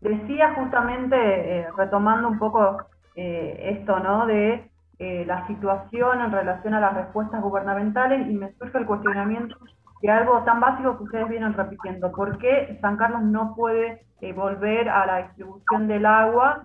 Decía 0.00 0.54
justamente, 0.54 1.16
eh, 1.16 1.66
retomando 1.76 2.28
un 2.28 2.38
poco 2.38 2.78
eh, 3.16 3.78
esto, 3.78 3.98
¿no? 4.00 4.26
De 4.26 4.70
eh, 4.98 5.24
la 5.26 5.46
situación 5.46 6.20
en 6.20 6.32
relación 6.32 6.74
a 6.74 6.80
las 6.80 6.94
respuestas 6.94 7.40
gubernamentales 7.40 8.28
y 8.28 8.34
me 8.34 8.52
surge 8.54 8.78
el 8.78 8.86
cuestionamiento 8.86 9.56
de 10.02 10.10
algo 10.10 10.42
tan 10.44 10.60
básico 10.60 10.98
que 10.98 11.04
ustedes 11.04 11.28
vienen 11.28 11.54
repitiendo. 11.54 12.12
¿Por 12.12 12.38
qué 12.38 12.78
San 12.82 12.96
Carlos 12.96 13.22
no 13.22 13.54
puede 13.54 14.04
volver 14.34 14.88
a 14.88 15.04
la 15.04 15.18
distribución 15.18 15.86
del 15.86 16.06
agua 16.06 16.64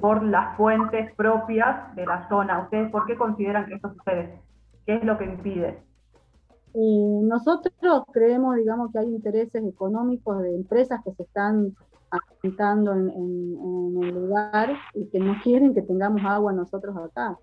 por 0.00 0.22
las 0.22 0.56
fuentes 0.56 1.14
propias 1.14 1.94
de 1.94 2.06
la 2.06 2.28
zona? 2.28 2.60
¿Ustedes 2.60 2.90
por 2.90 3.06
qué 3.06 3.16
consideran 3.16 3.66
que 3.66 3.74
esto 3.74 3.92
sucede? 3.94 4.40
¿Qué 4.86 4.96
es 4.96 5.04
lo 5.04 5.18
que 5.18 5.24
impide? 5.24 5.89
Nosotros 6.74 8.04
creemos, 8.12 8.56
digamos, 8.56 8.92
que 8.92 8.98
hay 9.00 9.08
intereses 9.08 9.64
económicos 9.64 10.42
de 10.42 10.54
empresas 10.54 11.00
que 11.04 11.12
se 11.12 11.24
están 11.24 11.74
asentando 12.10 12.92
en, 12.92 13.08
el 14.02 14.14
lugar 14.14 14.76
y 14.94 15.06
que 15.06 15.18
no 15.18 15.34
quieren 15.42 15.74
que 15.74 15.82
tengamos 15.82 16.22
agua 16.24 16.52
nosotros 16.52 16.96
acá. 16.96 17.38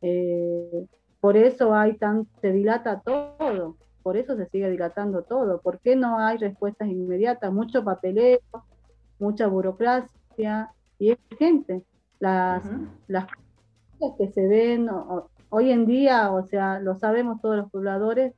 Eh, 0.00 0.86
por 1.20 1.36
eso 1.36 1.74
hay 1.74 1.96
tan, 1.96 2.26
se 2.40 2.52
dilata 2.52 3.00
todo, 3.00 3.76
por 4.02 4.16
eso 4.16 4.36
se 4.36 4.46
sigue 4.46 4.70
dilatando 4.70 5.22
todo. 5.22 5.60
¿Por 5.60 5.78
qué 5.80 5.96
no 5.96 6.18
hay 6.18 6.38
respuestas 6.38 6.88
inmediatas? 6.88 7.52
Mucho 7.52 7.84
papeleo, 7.84 8.40
mucha 9.18 9.46
burocracia 9.46 10.72
y 10.98 11.10
es 11.10 11.18
gente. 11.38 11.84
Las, 12.18 12.64
las 13.08 13.26
cosas 13.98 14.16
que 14.18 14.28
se 14.28 14.46
ven 14.46 14.88
hoy 15.48 15.70
en 15.70 15.86
día, 15.86 16.32
o 16.32 16.46
sea, 16.46 16.80
lo 16.80 16.96
sabemos 16.96 17.40
todos 17.40 17.56
los 17.56 17.70
pobladores, 17.70 18.34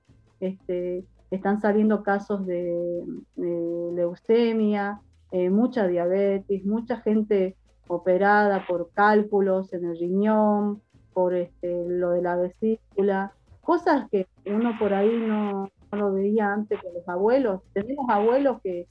este, 0.47 1.05
están 1.31 1.61
saliendo 1.61 2.03
casos 2.03 2.47
de, 2.47 3.05
leucemia, 3.37 5.01
eh, 5.31 5.51
mucha 5.51 5.87
diabetes, 5.87 6.65
mucha 6.65 6.99
gente 7.01 7.57
operada 7.87 8.67
por 8.67 8.91
cálculos 8.93 9.73
en 9.73 9.85
el 9.85 9.99
riñón, 9.99 10.81
por 11.13 11.35
este, 11.35 11.85
lo 11.89 12.11
de 12.11 12.23
la 12.23 12.37
vesícula, 12.37 13.33
cosas 13.63 14.09
que 14.11 14.27
uno 14.47 14.73
por 14.79 14.93
ahí 14.95 15.17
no, 15.17 15.71
lo 15.93 16.13
veía 16.13 16.53
antes 16.53 16.81
con 16.83 16.93
los 16.93 17.09
abuelos. 17.09 17.63
Tenemos 17.73 18.07
abuelos 18.09 18.61
que, 18.63 18.87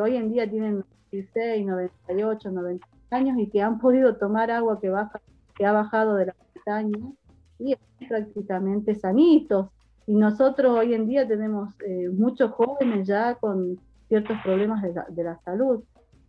hoy 0.00 0.16
en 0.16 0.30
día 0.30 0.48
tienen 0.50 0.84
96, 1.12 1.66
98, 1.66 2.50
90 2.50 2.86
años 3.10 3.38
y 3.38 3.48
que 3.48 3.62
han 3.62 3.78
podido 3.78 4.16
tomar 4.16 4.50
agua 4.50 4.78
que, 4.80 4.90
baja, 4.90 5.20
que 5.54 5.64
ha 5.64 5.72
bajado 5.72 6.16
de 6.16 6.26
la 6.26 6.36
montaña 6.54 7.12
y 7.58 7.72
están 7.72 8.08
prácticamente 8.08 8.94
sanitos. 8.94 9.68
Y 10.06 10.14
nosotros 10.14 10.78
hoy 10.78 10.94
en 10.94 11.06
día 11.06 11.26
tenemos 11.26 11.74
eh, 11.84 12.08
muchos 12.10 12.52
jóvenes 12.52 13.06
ya 13.06 13.34
con 13.34 13.78
ciertos 14.08 14.36
problemas 14.44 14.82
de 14.82 15.24
la, 15.24 15.40
salud. 15.44 15.82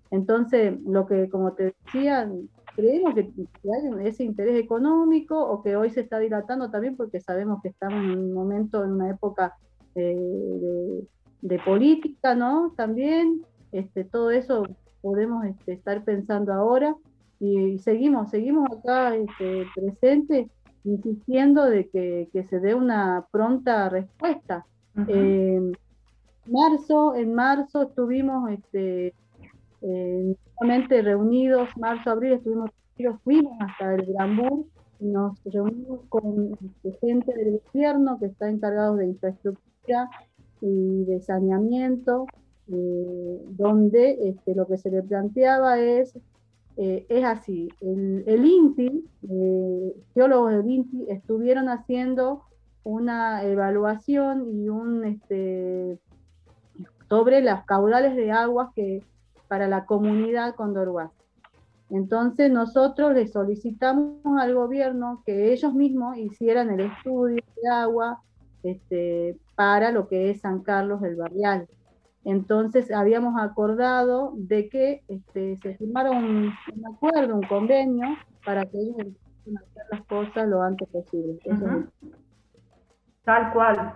Entonces, 0.09 0.79
lo 0.81 1.05
que, 1.05 1.29
como 1.29 1.53
te 1.53 1.75
decía, 1.85 2.27
creemos 2.75 3.13
que, 3.13 3.21
hay 3.21 4.07
ese 4.07 4.23
interés 4.23 4.59
económico 4.63 5.39
o 5.39 5.61
que 5.61 5.75
hoy 5.75 5.91
se 5.91 6.01
está 6.01 6.17
dilatando 6.17 6.71
también 6.71 6.95
porque 6.95 7.21
sabemos 7.21 7.61
que 7.61 7.69
estamos 7.69 8.03
en 8.03 8.17
un 8.17 8.33
momento, 8.33 8.83
en 8.83 8.93
una 8.93 9.11
época 9.11 9.55
eh, 9.93 11.03
de, 11.41 11.59
política, 11.59 12.33
¿no? 12.33 12.73
También, 12.75 13.43
este, 13.71 14.05
todo 14.05 14.31
eso 14.31 14.63
podemos 15.01 15.45
este, 15.45 15.73
estar 15.73 16.03
pensando 16.03 16.51
ahora 16.51 16.95
y 17.39 17.77
seguimos, 17.79 18.31
seguimos 18.31 18.67
acá 18.71 19.15
este, 19.15 19.65
presentes 19.75 20.47
insistiendo 20.87 21.65
de 21.65 21.89
que, 21.89 22.45
se 22.49 22.59
dé 22.59 22.73
una 22.73 23.27
pronta 23.31 23.89
respuesta. 23.89 24.65
Eh, 25.07 25.71
marzo, 26.47 27.15
en 27.15 27.33
marzo 27.33 27.83
estuvimos 27.83 28.49
este, 28.49 29.13
eh, 29.81 30.35
nuevamente 30.59 31.01
reunidos, 31.01 31.69
marzo, 31.77 32.11
abril 32.11 32.33
estuvimos 32.33 32.71
fuimos 33.23 33.53
hasta 33.59 33.93
el 33.93 34.05
Gran 34.07 34.39
y 34.99 35.05
nos 35.05 35.37
reunimos 35.45 35.99
con 36.09 36.57
este, 36.65 36.97
gente 36.99 37.33
del 37.35 37.61
gobierno 37.71 38.17
que 38.19 38.25
está 38.25 38.49
encargado 38.49 38.95
de 38.95 39.05
infraestructura 39.05 40.09
y 40.61 41.03
de 41.03 41.21
saneamiento, 41.21 42.25
eh, 42.71 43.41
donde 43.51 44.29
este, 44.29 44.55
lo 44.55 44.65
que 44.65 44.79
se 44.79 44.89
le 44.89 45.03
planteaba 45.03 45.79
es 45.79 46.17
eh, 46.77 47.07
es 47.09 47.25
así, 47.25 47.69
el, 47.81 48.45
INTI, 48.45 49.03
eh, 49.29 49.95
geólogos 50.13 50.51
del 50.51 50.69
INTI 50.69 51.07
estuvieron 51.09 51.69
haciendo 51.69 52.43
una 52.83 53.43
evaluación 53.43 54.47
y 54.53 54.69
un 54.69 55.03
este, 55.03 55.99
sobre 57.09 57.41
las 57.41 57.65
caudales 57.65 58.15
de 58.15 58.31
aguas 58.31 58.69
que 58.75 59.03
para 59.47 59.67
la 59.67 59.85
comunidad 59.85 60.53
Condorhuas. 60.53 61.11
Entonces 61.89 62.51
nosotros 62.51 63.13
le 63.13 63.27
solicitamos 63.27 64.19
al 64.39 64.53
gobierno 64.53 65.23
que 65.25 65.53
ellos 65.53 65.73
mismos 65.73 66.17
hicieran 66.17 66.69
el 66.69 66.81
estudio 66.81 67.43
de 67.61 67.69
agua 67.69 68.21
este, 68.61 69.35
para 69.55 69.91
lo 69.91 70.07
que 70.07 70.29
es 70.29 70.41
San 70.41 70.61
Carlos 70.61 71.01
del 71.01 71.15
Barrial. 71.15 71.67
Entonces 72.27 72.91
habíamos 72.91 73.41
acordado 73.41 74.33
de 74.35 74.67
que 74.67 75.01
este, 75.07 75.55
se 75.55 75.77
firmara 75.77 76.11
un, 76.11 76.53
acuerdo, 76.93 77.35
un 77.35 77.43
convenio, 77.43 78.17
para 78.43 78.65
que 78.65 78.77
ellos 78.79 78.97
empiecen 78.99 79.57
a 79.57 79.61
hacer 79.61 79.83
las 79.91 80.01
cosas 80.07 80.47
lo 80.49 80.61
antes 80.61 80.89
posible. 80.89 81.39
Tal 83.23 83.53
cual. 83.53 83.93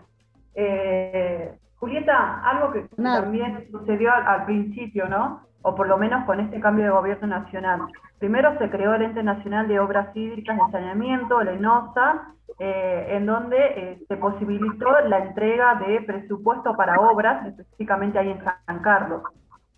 Eh, 0.55 1.59
Julieta, 1.75 2.41
algo 2.49 2.71
que 2.71 2.87
también 2.95 3.67
sucedió 3.69 4.13
al, 4.13 4.45
principio, 4.45 5.09
¿no? 5.09 5.45
O 5.63 5.75
por 5.75 5.87
lo 5.87 5.97
menos 5.97 6.25
con 6.25 6.39
este 6.39 6.59
cambio 6.59 6.85
de 6.85 6.91
gobierno 6.91 7.27
nacional. 7.27 7.81
Primero 8.19 8.57
se 8.57 8.69
creó 8.69 8.95
el 8.95 9.03
Ente 9.03 9.23
Nacional 9.23 9.67
de 9.67 9.79
Obras 9.79 10.15
Hídricas 10.15 10.57
de 10.57 10.71
Saneamiento, 10.71 11.41
el 11.41 11.49
ENOSA, 11.49 12.33
eh, 12.59 13.07
en 13.11 13.25
donde 13.25 13.57
eh, 13.57 14.03
se 14.07 14.17
posibilitó 14.17 14.87
la 15.07 15.19
entrega 15.19 15.75
de 15.75 16.01
presupuesto 16.01 16.75
para 16.75 16.99
obras, 16.99 17.45
específicamente 17.47 18.19
ahí 18.19 18.29
en 18.29 18.43
San 18.43 18.79
Carlos. 18.81 19.23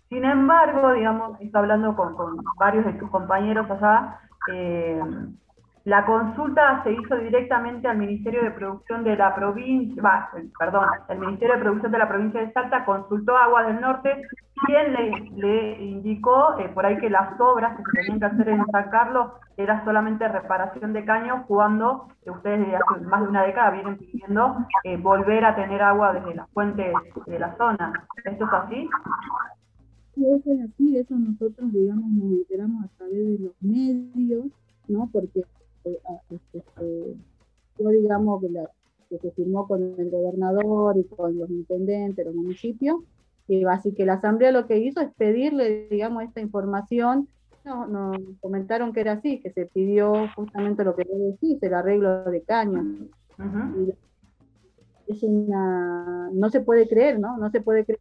Sin 0.08 0.24
embargo, 0.24 0.92
digamos, 0.92 1.40
está 1.40 1.60
hablando 1.60 1.96
con, 1.96 2.14
varios 2.58 2.84
de 2.84 2.92
tus 2.94 3.10
compañeros 3.10 3.70
allá, 3.70 4.20
eh, 4.52 5.00
la 5.84 6.06
consulta 6.06 6.82
se 6.82 6.92
hizo 6.92 7.16
directamente 7.16 7.86
al 7.86 7.98
Ministerio 7.98 8.42
de 8.42 8.52
Producción 8.52 9.04
de 9.04 9.16
la 9.16 9.34
provincia, 9.34 10.30
perdón, 10.58 10.86
el 11.10 11.18
Ministerio 11.18 11.56
de 11.56 11.60
Producción 11.60 11.92
de 11.92 11.98
la 11.98 12.08
provincia 12.08 12.40
de 12.40 12.52
Salta 12.52 12.86
consultó 12.86 13.36
a 13.36 13.44
Agua 13.44 13.64
del 13.64 13.82
Norte, 13.82 14.22
quien 14.64 14.94
le, 14.94 15.84
indicó 15.84 16.58
eh, 16.58 16.70
por 16.70 16.86
ahí 16.86 16.96
que 16.96 17.10
las 17.10 17.38
obras 17.38 17.76
que 17.76 17.82
se 17.82 18.00
tenían 18.00 18.18
que 18.18 18.26
hacer 18.26 18.48
en 18.48 18.64
San 18.72 18.88
Carlos 18.88 19.32
era 19.58 19.84
solamente 19.84 20.26
reparación 20.26 20.94
de 20.94 21.04
caños, 21.04 21.44
cuando 21.46 22.08
ustedes 22.24 22.60
desde 22.60 22.76
hace 22.76 23.04
más 23.04 23.20
de 23.20 23.28
una 23.28 23.42
década 23.42 23.70
vienen 23.72 23.98
pidiendo 23.98 24.56
eh, 24.84 24.96
volver 24.96 25.44
a 25.44 25.54
tener 25.54 25.82
agua 25.82 26.14
desde 26.14 26.34
las 26.34 26.48
fuentes 26.52 26.94
de 27.26 27.38
la 27.38 27.54
zona. 27.58 28.06
¿Esto 28.24 28.44
es 28.46 28.52
así? 28.52 28.88
Sí, 30.14 30.24
eso 30.24 30.50
es 30.50 30.70
así, 30.70 30.96
eso 30.96 31.14
nosotros, 31.14 31.72
digamos, 31.72 32.10
nos 32.10 32.32
enteramos 32.32 32.84
a 32.86 32.88
través 32.96 33.38
de 33.38 33.38
los 33.44 33.52
medios, 33.60 34.46
¿no? 34.88 35.10
Porque 35.12 35.44
yo 37.78 37.88
digamos 37.90 38.42
que, 38.42 39.18
se 39.18 39.30
firmó 39.32 39.68
con 39.68 39.94
el 39.98 40.10
gobernador 40.10 40.96
y 40.98 41.04
con 41.04 41.38
los 41.38 41.48
intendentes, 41.50 42.26
los 42.26 42.34
municipios, 42.34 42.96
y 43.46 43.64
así 43.64 43.92
que 43.92 44.06
la 44.06 44.14
asamblea 44.14 44.50
lo 44.50 44.66
que 44.66 44.78
hizo 44.78 45.00
es 45.00 45.12
pedirle, 45.14 45.86
digamos, 45.88 46.24
esta 46.24 46.40
información. 46.40 47.28
No, 47.64 47.86
nos 47.86 48.18
comentaron 48.40 48.92
que 48.92 49.00
era 49.00 49.12
así, 49.12 49.40
que 49.40 49.50
se 49.50 49.66
pidió 49.66 50.28
justamente 50.34 50.84
lo 50.84 50.94
que 50.94 51.04
yo 51.04 51.16
decís, 51.16 51.62
el 51.62 51.74
arreglo 51.74 52.24
de 52.24 52.42
caños. 52.42 52.84
es 55.06 55.22
una, 55.22 56.30
no 56.32 56.50
se 56.50 56.60
puede 56.60 56.88
creer, 56.88 57.18
¿no? 57.18 57.36
No 57.38 57.50
se 57.50 57.60
puede 57.60 57.84
creer 57.84 58.00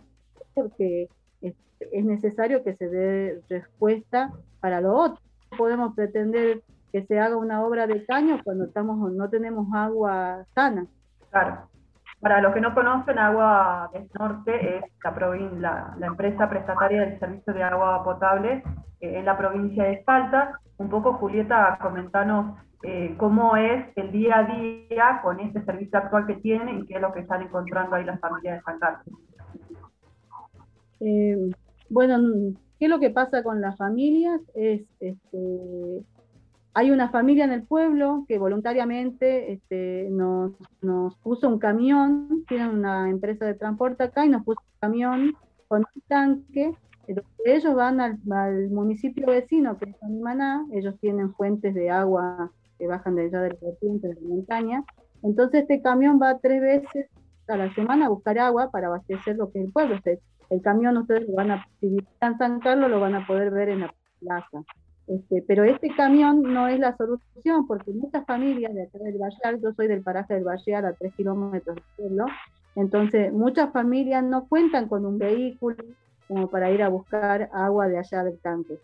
porque 0.54 1.10
es, 1.42 1.54
es 1.80 2.06
necesario 2.06 2.64
que 2.64 2.76
se 2.76 2.90
dé 2.90 3.42
respuesta 3.50 4.34
para 4.60 4.82
lo 4.82 4.96
otro. 4.96 5.22
Podemos 5.58 5.94
pretender 5.96 6.64
que 6.94 7.06
se 7.08 7.20
haga 7.20 7.36
una 7.36 7.66
obra 7.66 7.88
de 7.88 8.06
caño 8.06 8.40
cuando 8.44 8.66
estamos 8.66 9.12
no 9.12 9.28
tenemos 9.28 9.68
agua 9.74 10.46
sana. 10.54 10.86
Claro. 11.32 11.68
Para 12.22 12.40
los 12.40 12.54
que 12.54 12.62
no 12.62 12.74
conocen, 12.74 13.18
Agua 13.20 13.90
del 13.92 14.08
Norte 14.18 14.78
es 14.78 14.84
la, 15.60 15.94
la, 15.98 16.08
empresa 16.08 16.48
prestataria 16.50 17.02
del 17.02 17.20
servicio 17.20 17.54
de 17.54 17.64
agua 17.64 18.02
potable 18.04 18.64
eh, 19.02 19.18
en 19.20 19.26
la 19.26 19.38
provincia 19.38 19.84
de 19.84 20.04
Salta. 20.06 20.58
Un 20.78 20.90
poco, 20.90 21.14
Julieta, 21.16 21.78
comentanos 21.82 22.56
eh, 22.84 23.16
cómo 23.18 23.58
es 23.58 23.86
el 23.98 24.12
día 24.12 24.38
a 24.38 24.44
día 24.44 25.20
con 25.22 25.40
este 25.40 25.66
servicio 25.66 25.98
actual 25.98 26.28
que 26.28 26.36
tienen 26.36 26.80
y 26.80 26.86
qué 26.86 26.96
es 26.96 27.02
lo 27.02 27.12
que 27.12 27.22
están 27.22 27.42
encontrando 27.42 27.96
ahí 27.96 28.06
las 28.06 28.20
familias 28.22 28.58
de 28.58 28.64
San 28.64 28.80
Carlos. 28.80 29.20
Eh, 31.02 31.52
bueno, 31.90 32.20
¿qué 32.80 32.86
es 32.86 32.90
lo 32.90 33.00
que 33.00 33.10
pasa 33.10 33.44
con 33.44 33.60
las 33.60 33.76
familias? 33.78 34.40
Es 34.54 34.84
este, 35.02 36.06
hay 36.76 36.92
una 36.92 37.10
familia 37.10 37.46
en 37.46 37.52
el 37.52 37.64
pueblo 37.64 38.26
que 38.28 38.40
voluntariamente 38.40 39.54
este, 39.54 40.08
nos, 40.10 40.54
puso 41.22 41.48
un 41.48 41.60
camión, 41.60 42.44
tienen 42.48 42.70
una 42.70 43.10
empresa 43.10 43.46
de 43.46 43.54
transporte 43.54 44.04
acá 44.04 44.26
y 44.26 44.30
nos 44.30 44.44
puso 44.44 44.60
un 44.62 44.80
camión 44.80 45.36
con 45.68 45.86
un 45.96 46.02
tanque. 46.08 46.76
Ellos 47.46 47.76
van 47.76 48.00
al, 48.00 48.18
municipio 48.70 49.28
vecino, 49.28 49.78
que 49.78 49.92
es 49.92 50.04
Animaná, 50.04 50.66
ellos 50.72 50.96
tienen 51.00 51.34
fuentes 51.34 51.76
de 51.76 51.92
agua 51.92 52.52
que 52.80 52.88
bajan 52.88 53.16
de 53.16 53.26
allá 53.26 53.42
de 53.42 53.50
la 53.50 53.58
de 53.82 54.14
la 54.16 54.22
montaña. 54.28 54.84
Entonces 55.22 55.62
este 55.62 55.82
camión 55.82 56.20
va 56.20 56.40
tres 56.40 56.60
veces 56.60 57.08
a 57.48 57.58
la 57.58 57.74
semana 57.76 58.08
a 58.08 58.10
buscar 58.10 58.40
agua 58.40 58.72
para 58.72 58.88
abastecer 58.88 59.36
lo 59.36 59.52
que 59.52 59.60
es 59.60 59.66
el 59.66 59.72
pueblo. 59.72 60.00
el 60.50 60.62
camión 60.62 60.98
ustedes 60.98 61.28
lo 61.28 61.36
van 61.36 61.52
a, 61.52 61.68
si 61.80 61.90
visitan 61.90 62.38
San 62.38 62.60
Carlos, 62.62 62.90
lo 62.90 63.00
van 63.00 63.16
a 63.16 63.28
poder 63.28 63.52
ver 63.52 63.70
en 63.70 63.82
la 63.82 63.94
plaza. 64.20 64.64
Este, 65.08 65.44
pero 65.46 65.66
este 65.66 65.90
camión 65.96 66.42
no 66.42 66.68
es 66.68 66.80
la 66.80 66.96
solución, 66.96 67.68
porque 67.68 67.92
muchas 67.92 68.26
familias 68.26 68.74
de 68.74 68.84
acá 68.84 69.00
del 69.00 69.18
Vallar, 69.18 69.60
yo 69.62 69.74
soy 69.74 69.88
del 69.88 70.02
paraje 70.02 70.36
del 70.36 70.46
Vallar 70.46 70.86
a 70.86 70.94
tres 70.94 71.14
kilómetros 71.16 71.76
del 71.76 71.84
pueblo, 71.98 72.26
entonces 72.76 73.32
muchas 73.34 73.72
familias 73.72 74.24
no 74.24 74.48
cuentan 74.48 74.88
con 74.88 75.06
un 75.06 75.18
vehículo 75.18 75.84
como 76.28 76.50
para 76.50 76.72
ir 76.72 76.82
a 76.82 76.90
buscar 76.90 77.50
agua 77.54 77.88
de 77.88 78.00
allá 78.00 78.24
del 78.24 78.40
tanque. 78.40 78.80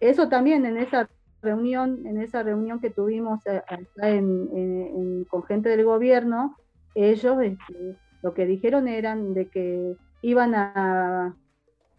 Eso 0.00 0.28
también 0.28 0.64
en 0.64 0.78
esa 0.78 1.08
reunión, 1.42 2.06
en 2.06 2.20
esa 2.20 2.42
reunión 2.42 2.80
que 2.80 2.90
tuvimos 2.90 3.40
eh, 3.46 5.24
con 5.28 5.42
gente 5.44 5.68
del 5.68 5.84
gobierno, 5.84 6.56
ellos 6.94 7.40
este, 7.42 7.96
lo 8.22 8.34
que 8.34 8.46
dijeron 8.46 8.88
eran 8.88 9.34
de 9.34 9.46
que 9.46 9.96
iban 10.22 10.54
a 10.54 11.36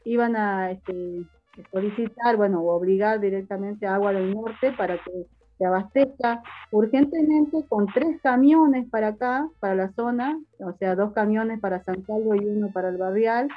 iban 0.04 0.36
a 0.36 0.72
este, 0.72 1.26
solicitar, 1.72 2.38
bueno, 2.38 2.64
obligar 2.64 3.20
directamente 3.20 3.86
a 3.86 3.96
Agua 3.96 4.14
del 4.14 4.34
Norte 4.34 4.72
para 4.72 4.98
que 4.98 5.28
se 5.58 5.66
abastezca 5.66 6.42
urgentemente 6.72 7.64
con 7.68 7.86
tres 7.88 8.20
camiones 8.22 8.90
para 8.90 9.10
acá, 9.10 9.48
para 9.60 9.76
la 9.76 9.92
zona, 9.94 10.42
o 10.60 10.74
sea, 10.74 10.96
dos 10.96 11.14
camiones 11.14 11.60
para 11.60 11.84
San 11.84 12.02
Carlos 12.02 12.38
y 12.42 12.46
uno 12.46 12.72
para 12.72 12.90
el 12.90 12.98
barrial, 12.98 13.48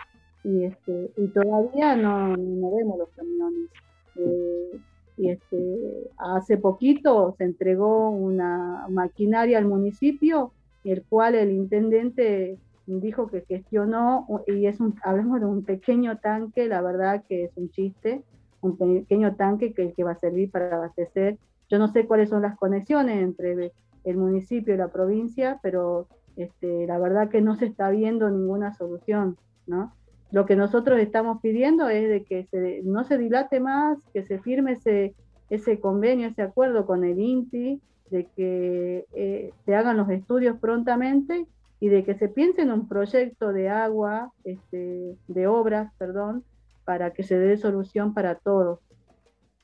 y, 0.43 0.65
este, 0.65 1.11
y 1.17 1.29
todavía 1.29 1.97
no, 1.97 2.37
no 2.37 2.77
vemos 2.77 2.99
los 2.99 3.09
camiones. 3.11 3.71
Eh, 4.17 4.81
y 5.17 5.31
este, 5.31 6.11
hace 6.19 6.59
poquito 6.59 7.35
se 7.39 7.45
entregó 7.45 8.11
una 8.11 8.87
maquinaria 8.91 9.59
al 9.59 9.67
municipio, 9.67 10.53
el 10.85 11.03
cual 11.05 11.35
el 11.35 11.53
intendente 11.53 12.59
dijo 12.87 13.29
que 13.29 13.43
gestionó, 13.43 14.27
y 14.47 14.67
es 14.67 14.81
un, 14.81 14.95
hablamos 15.03 15.41
de 15.41 15.47
un 15.47 15.65
pequeño 15.65 16.19
tanque, 16.19 16.69
la 16.69 16.83
verdad 16.83 17.25
que 17.29 17.45
es 17.45 17.53
un 17.57 17.71
chiste, 17.71 18.23
un 18.61 18.77
pequeño 18.77 19.37
tanque 19.37 19.73
que, 19.73 19.93
que 19.93 20.05
va 20.05 20.13
a 20.13 20.21
servir 20.21 20.51
para 20.51 20.77
abastecer. 20.77 21.39
Yo 21.69 21.79
no 21.79 21.89
sé 21.89 22.07
cuáles 22.07 22.31
son 22.31 22.43
las 22.43 22.57
conexiones 22.57 23.23
entre 23.23 23.73
el 24.05 24.17
municipio 24.17 24.75
y 24.75 24.79
la 24.79 24.89
provincia, 24.89 25.59
pero 25.63 26.07
este, 26.37 26.87
la 26.87 26.99
verdad 26.99 27.29
que 27.29 27.41
no 27.41 27.57
se 27.57 27.67
está 27.67 27.91
viendo 27.91 28.29
ninguna 28.29 28.75
solución, 28.75 29.37
¿no? 29.67 29.93
Lo 30.31 30.47
que 30.47 30.57
nosotros 30.57 30.99
estamos 30.99 31.41
pidiendo 31.41 31.89
es 31.89 32.09
de 32.09 32.25
que 32.25 32.45
se, 32.51 32.83
no 32.85 33.05
se 33.05 33.19
dilate 33.19 33.61
más, 33.61 33.99
que 34.13 34.25
se 34.25 34.39
firme 34.41 34.73
ese, 34.73 35.15
ese 35.49 35.79
convenio, 35.79 36.29
ese 36.29 36.43
acuerdo 36.43 36.87
con 36.87 37.05
el 37.05 37.21
INTI, 37.21 37.81
de 38.11 38.27
que 38.37 39.07
eh, 39.15 39.53
se 39.65 39.75
hagan 39.75 39.97
los 39.97 40.11
estudios 40.11 40.59
prontamente 40.59 41.47
y 41.81 41.89
de 41.89 42.05
que 42.05 42.15
se 42.15 42.29
piense 42.29 42.63
en 42.63 42.73
un 42.73 42.89
proyecto 42.89 43.53
de 43.53 43.69
agua, 43.69 44.33
este, 44.45 45.17
de 45.29 45.47
obras, 45.47 45.93
perdón, 45.99 46.45
para 46.85 47.13
que 47.13 47.23
se 47.23 47.39
dé 47.39 47.57
solución 47.57 48.15
para 48.15 48.37
todos, 48.37 48.81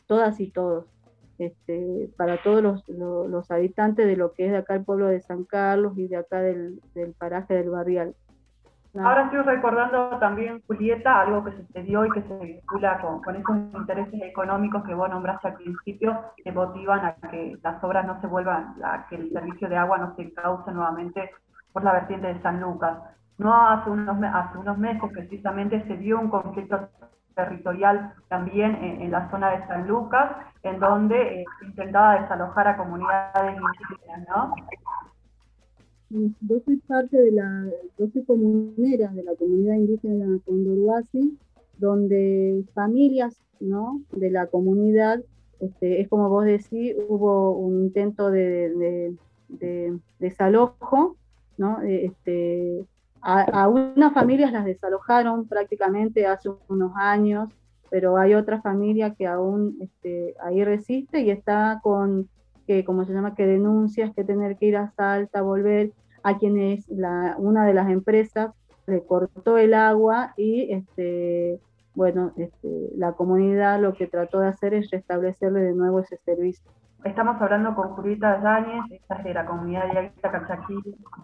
todas 0.07 0.41
y 0.41 0.51
todos, 0.51 0.87
este, 1.39 2.11
para 2.17 2.43
todos 2.43 2.63
los, 2.63 2.89
los, 2.89 3.51
habitantes 3.51 4.07
de 4.07 4.17
lo 4.17 4.33
que 4.33 4.47
es 4.47 4.53
de 4.53 4.59
acá 4.59 4.75
el 4.75 4.85
pueblo 4.85 5.07
de 5.07 5.21
San 5.21 5.45
Carlos 5.45 5.97
y 5.97 6.09
de 6.09 6.17
acá 6.17 6.41
del, 6.41 6.81
del 6.95 7.13
paraje 7.15 7.55
del 7.55 7.71
barrial. 7.71 8.15
Ahora 8.99 9.27
estoy 9.27 9.43
recordando 9.43 10.19
también, 10.19 10.63
Julieta, 10.67 11.21
algo 11.21 11.45
que 11.45 11.53
sucedió 11.53 12.05
y 12.07 12.11
que 12.11 12.23
se 12.23 12.37
vincula 12.39 13.01
con, 13.01 13.23
con, 13.23 13.37
esos 13.37 13.57
intereses 13.73 14.21
económicos 14.21 14.83
que 14.83 14.95
vos 14.95 15.09
nombraste 15.09 15.47
al 15.47 15.55
principio, 15.55 16.21
que 16.37 16.51
motivan 16.51 17.05
a 17.05 17.15
que 17.31 17.57
las 17.63 17.83
obras 17.85 18.05
no 18.05 18.21
se 18.21 18.27
vuelvan, 18.27 18.75
a 18.83 19.07
que 19.09 19.15
el 19.15 19.33
servicio 19.33 19.69
de 19.69 19.77
agua 19.77 19.99
no 19.99 20.17
se 20.17 20.33
cause 20.35 20.73
nuevamente 20.73 21.31
por 21.73 21.85
la 21.85 21.93
vertiente 21.93 22.29
de 22.29 22.41
San 22.43 22.61
Lucas. 22.61 22.99
No 23.39 23.55
hace 23.55 23.89
unos, 23.89 24.79
meses 24.79 25.03
precisamente 25.13 25.83
se 25.87 25.97
dio 25.97 26.21
un 26.21 26.29
conflicto 26.29 26.89
territorial 27.35 28.13
también 28.29 28.75
en, 28.77 29.11
la 29.11 29.31
zona 29.31 29.51
de 29.51 29.67
San 29.67 29.89
Lucas, 29.89 30.31
en 30.63 30.79
donde 30.79 31.41
eh, 31.41 31.45
intentaba 31.63 32.21
desalojar 32.21 32.69
a 32.69 32.77
comunidades 32.77 33.57
indígenas, 33.57 34.29
¿no? 34.29 34.55
Yo 36.41 36.61
soy 36.67 36.77
parte 36.79 37.17
de 37.17 37.31
la, 37.31 37.67
yo 37.99 38.09
soy 38.13 38.25
comunera 38.25 39.09
de 39.09 39.23
la 39.23 39.35
comunidad 39.37 39.77
indígena 39.77 40.27
de 40.27 40.41
Condorhuasi, 40.41 41.39
donde 41.79 42.65
familias, 42.75 43.41
¿no? 43.59 44.03
De 44.11 44.31
la 44.31 44.49
comunidad, 44.49 45.21
este, 45.61 46.03
es 46.03 46.09
como 46.09 46.29
vos 46.29 46.45
decís, 46.45 46.95
hubo 47.09 47.53
un 47.53 47.85
intento 47.85 48.31
de 48.31 49.17
desalojo 50.19 51.17
eh, 51.83 52.07
este, 52.07 52.85
a, 53.23 53.69
unas 53.69 54.13
familias 54.15 54.53
las 54.53 54.65
desalojaron 54.65 55.47
prácticamente 55.47 56.27
hace 56.27 56.51
unos 56.69 56.93
años, 56.97 57.51
pero 57.91 58.17
hay 58.17 58.35
otra 58.35 58.63
familia 58.63 59.15
que 59.15 59.27
aún 59.27 59.77
este, 59.81 60.35
ahí 60.41 60.65
resiste 60.65 61.21
y 61.21 61.31
está 61.31 61.81
con, 61.83 62.29
que 62.67 62.85
como 62.85 63.05
se 63.05 63.13
llama, 63.13 63.35
que 63.35 63.47
denuncias, 63.47 64.15
que 64.15 64.25
tener 64.25 64.57
que 64.57 64.67
ir 64.67 64.77
a 64.77 64.91
Salta, 64.93 65.43
volver 65.43 65.93
a 66.23 66.39
quienes 66.39 66.87
una 67.39 67.67
de 67.67 67.75
las 67.75 67.91
empresas 67.91 68.53
le 68.87 69.03
cortó 69.05 69.59
el 69.59 69.75
agua 69.75 70.35
y 70.37 70.73
este, 70.73 71.61
bueno, 71.95 72.33
este, 72.37 72.91
la 72.97 73.13
comunidad 73.13 73.81
lo 73.81 73.95
que 73.95 74.07
trató 74.07 74.41
de 74.41 74.49
hacer 74.49 74.75
es 74.75 74.91
restablecerle 74.91 75.61
de 75.61 75.73
nuevo 75.73 76.01
ese 76.01 76.17
servicio. 76.25 76.71
Estamos 77.05 77.41
hablando 77.41 77.75
con 77.75 77.91
Julieta 77.91 78.43
Yáñez, 78.43 78.85
esta 78.91 79.17
es 79.17 79.25
de 79.25 79.35
la 79.35 79.47
comunidad 79.47 79.91
de 79.91 79.99
Aguita 79.99 80.31
Cachaquí, 80.31 80.79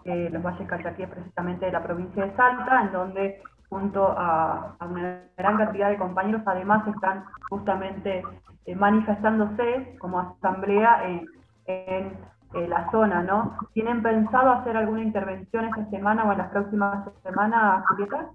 eh, 0.05 0.29
los 0.31 0.41
valles 0.41 0.67
Cachaquí, 0.67 1.05
precisamente 1.05 1.67
de 1.67 1.71
la 1.71 1.83
provincia 1.83 2.25
de 2.25 2.35
Salta, 2.35 2.81
en 2.81 2.91
donde 2.91 3.41
junto 3.69 4.07
a, 4.07 4.75
una 4.81 5.23
gran 5.37 5.57
cantidad 5.57 5.89
de 5.89 5.97
compañeros 5.97 6.41
además 6.45 6.87
están 6.87 7.25
justamente 7.49 8.23
eh, 8.65 8.75
manifestándose 8.75 9.95
como 9.99 10.19
asamblea 10.19 11.03
en 11.65 12.17
eh, 12.53 12.65
la 12.67 12.89
zona, 12.91 13.23
¿no? 13.23 13.57
¿Tienen 13.73 14.01
pensado 14.01 14.51
hacer 14.51 14.77
alguna 14.77 15.03
intervención 15.03 15.65
esta 15.65 15.89
semana 15.89 16.23
o 16.23 16.31
en 16.31 16.37
las 16.37 16.49
próximas 16.49 17.09
semanas, 17.21 17.85
Julieta? 17.89 18.29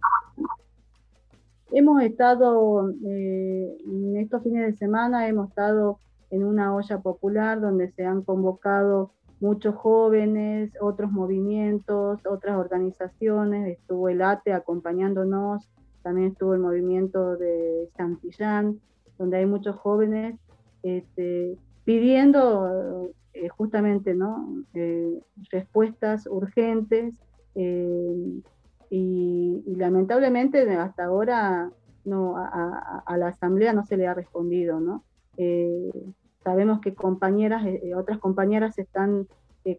Hemos 1.70 2.03
estado, 2.03 2.90
eh, 2.90 3.76
en 3.86 4.16
estos 4.18 4.43
fines 4.43 4.66
de 4.66 4.76
semana, 4.76 5.26
hemos 5.28 5.49
estado 5.49 5.99
en 6.32 6.44
una 6.44 6.74
olla 6.74 6.98
popular 6.98 7.60
donde 7.60 7.92
se 7.92 8.04
han 8.04 8.22
convocado 8.22 9.12
muchos 9.38 9.74
jóvenes, 9.74 10.72
otros 10.80 11.12
movimientos, 11.12 12.24
otras 12.26 12.56
organizaciones, 12.56 13.78
estuvo 13.78 14.08
el 14.08 14.22
ATE 14.22 14.52
acompañándonos, 14.54 15.68
también 16.02 16.28
estuvo 16.28 16.54
el 16.54 16.60
movimiento 16.60 17.36
de 17.36 17.88
Santillán, 17.96 18.80
donde 19.18 19.36
hay 19.36 19.46
muchos 19.46 19.76
jóvenes 19.76 20.36
este, 20.82 21.56
pidiendo 21.84 23.10
eh, 23.34 23.48
justamente 23.48 24.14
¿no? 24.14 24.64
Eh, 24.74 25.20
respuestas 25.50 26.26
urgentes 26.26 27.14
eh, 27.54 28.40
y, 28.88 29.74
lamentablemente 29.76 30.70
hasta 30.76 31.04
ahora 31.04 31.70
no, 32.04 32.36
a, 32.36 33.16
la 33.16 33.28
Asamblea 33.28 33.72
no 33.72 33.84
se 33.84 33.96
le 33.96 34.06
ha 34.06 34.14
respondido. 34.14 34.80
¿no? 34.80 35.02
Sabemos 36.43 36.80
que 36.80 36.95
compañeras, 36.95 37.64
otras 37.97 38.18
compañeras 38.18 38.74
se 38.74 38.82
están 38.82 39.26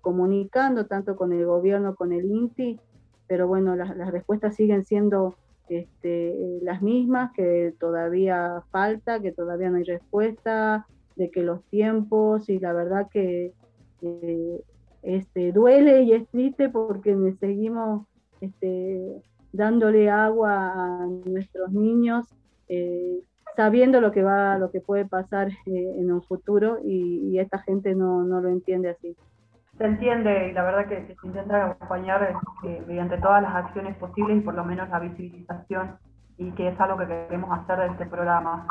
comunicando 0.01 0.85
tanto 0.85 1.15
con 1.15 1.33
el 1.33 1.45
gobierno, 1.45 1.95
con 1.95 2.13
el 2.13 2.25
INTI, 2.25 2.79
pero 3.27 3.47
bueno, 3.47 3.75
las, 3.75 4.11
respuestas 4.11 4.55
siguen 4.55 4.83
siendo 4.85 5.35
este, 5.69 6.59
las 6.61 6.81
mismas, 6.81 7.31
que 7.33 7.73
todavía 7.79 8.63
falta, 8.71 9.19
que 9.19 9.31
todavía 9.31 9.69
no 9.69 9.77
hay 9.77 9.83
respuesta, 9.83 10.87
de 11.15 11.29
que 11.29 11.43
los 11.43 11.63
tiempos 11.65 12.49
y 12.49 12.59
la 12.59 12.73
verdad 12.73 13.07
que 13.09 13.53
eh, 14.01 14.63
este, 15.03 15.51
duele 15.51 16.03
y 16.03 16.13
es 16.13 16.27
triste 16.29 16.69
porque 16.69 17.15
seguimos 17.39 18.07
este, 18.41 19.21
dándole 19.51 20.09
agua 20.09 20.73
a 20.73 21.07
nuestros 21.25 21.71
niños, 21.71 22.27
eh, 22.67 23.21
sabiendo 23.55 24.01
lo 24.01 24.11
que 24.11 24.23
va, 24.23 24.57
lo 24.57 24.71
que 24.71 24.81
puede 24.81 25.05
pasar 25.05 25.49
eh, 25.49 25.95
en 25.97 26.11
un 26.11 26.23
futuro 26.23 26.79
y, 26.83 27.37
esta 27.39 27.59
gente 27.59 27.95
no, 27.95 28.23
no, 28.23 28.41
lo 28.41 28.49
entiende 28.49 28.89
así. 28.89 29.15
Se 29.77 29.85
entiende 29.85 30.49
y 30.49 30.53
la 30.53 30.63
verdad 30.63 30.87
que, 30.87 31.15
se 31.15 31.27
intenta 31.27 31.71
acompañar 31.71 32.35
mediante 32.87 33.17
todas 33.17 33.41
las 33.41 33.55
acciones 33.55 33.97
posibles 33.97 34.37
y 34.37 34.41
por 34.41 34.53
lo 34.53 34.63
menos 34.63 34.87
la 34.89 34.99
visibilización 34.99 35.97
y 36.37 36.51
que 36.51 36.69
es 36.69 36.79
algo 36.79 36.97
que 36.97 37.07
queremos 37.07 37.57
hacer 37.59 37.79
de 37.79 37.87
este 37.87 38.05
programa. 38.05 38.67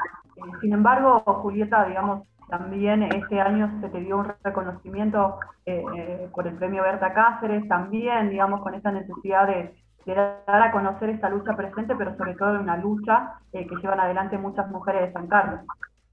sin 0.60 0.72
embargo, 0.72 1.20
Julieta, 1.20 1.84
digamos, 1.86 2.22
también 2.52 3.02
este 3.02 3.40
año 3.40 3.80
se 3.80 3.88
te 3.88 4.00
dio 4.00 4.18
un 4.18 4.32
reconocimiento 4.44 5.38
eh, 5.64 5.82
eh, 5.96 6.28
por 6.34 6.46
el 6.46 6.54
premio 6.56 6.82
Berta 6.82 7.14
Cáceres, 7.14 7.66
también, 7.66 8.28
digamos, 8.28 8.60
con 8.60 8.74
esa 8.74 8.92
necesidad 8.92 9.46
de, 9.46 9.74
dar 10.10 10.62
a 10.62 10.72
conocer 10.72 11.10
esta 11.10 11.28
lucha 11.28 11.56
presente, 11.56 11.94
pero 11.96 12.16
sobre 12.16 12.34
todo 12.34 12.60
una 12.60 12.76
lucha 12.76 13.34
eh, 13.52 13.66
que 13.66 13.76
llevan 13.76 14.00
adelante 14.00 14.38
muchas 14.38 14.68
mujeres 14.70 15.02
de 15.02 15.12
San 15.12 15.28
Carlos. 15.28 15.60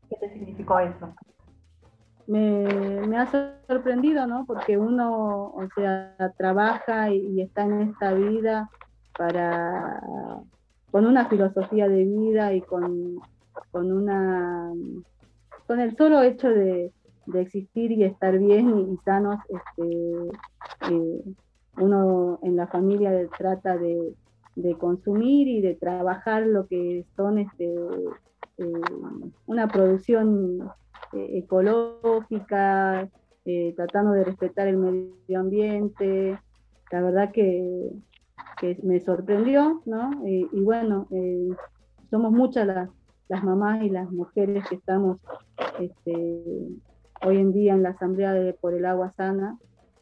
¿Qué 0.10 0.16
te 0.18 0.34
significó 0.34 0.80
eso? 0.80 1.14
Me, 2.28 3.18
ha 3.18 3.26
sorprendido, 3.68 4.28
¿no? 4.28 4.46
Porque 4.46 4.78
uno, 4.78 5.46
o 5.46 5.68
sea, 5.76 6.16
trabaja 6.38 7.10
y, 7.10 7.42
está 7.42 7.64
en 7.64 7.82
esta 7.82 8.14
vida 8.14 8.70
para 9.18 10.02
con 10.92 11.06
una 11.06 11.26
filosofía 11.28 11.88
de 11.88 12.04
vida 12.04 12.54
y 12.54 12.62
con, 12.62 13.20
con 13.72 13.92
una 13.92 14.72
con 15.68 15.80
el 15.80 15.96
solo 15.98 16.24
hecho 16.24 16.50
de, 16.50 16.92
existir 17.36 17.92
y 17.92 18.04
estar 18.04 18.40
bien 18.40 18.92
y, 18.92 18.98
sanos, 19.06 19.38
este, 19.50 20.92
eh, 20.92 21.24
uno 21.78 22.40
en 22.42 22.56
la 22.56 22.68
familia 22.68 23.12
trata 23.38 23.78
de, 23.78 24.14
consumir 24.78 25.48
y 25.48 25.62
de 25.62 25.76
trabajar 25.76 26.46
lo 26.46 26.68
que 26.68 27.06
son 27.16 27.38
este, 27.38 27.74
eh, 28.58 28.74
una 29.46 29.70
producción 29.70 30.70
eh, 31.14 31.38
ecológica, 31.38 33.10
tratando 33.76 34.12
de 34.12 34.26
respetar 34.26 34.68
el 34.68 34.78
medio 34.78 35.40
ambiente. 35.40 36.38
La 36.92 37.02
verdad 37.02 37.32
que, 37.32 37.90
me 38.84 39.00
sorprendió, 39.00 39.82
¿no? 39.86 40.12
y 40.26 40.62
bueno, 40.62 41.08
somos 42.10 42.32
muchas 42.32 42.68
las, 42.68 42.90
las 43.30 43.44
mamás 43.44 43.84
y 43.84 43.90
las 43.90 44.12
mujeres 44.12 44.68
que 44.68 44.76
estamos 44.76 45.20
este, 45.80 46.44
hoy 47.26 47.38
en 47.38 47.54
día 47.54 47.74
en 47.74 47.84
la 47.84 47.90
Asamblea 47.90 48.34
de, 48.34 48.54
por 48.54 48.74
el 48.74 48.86
Agua 48.86 49.12
Sana. 49.12 49.58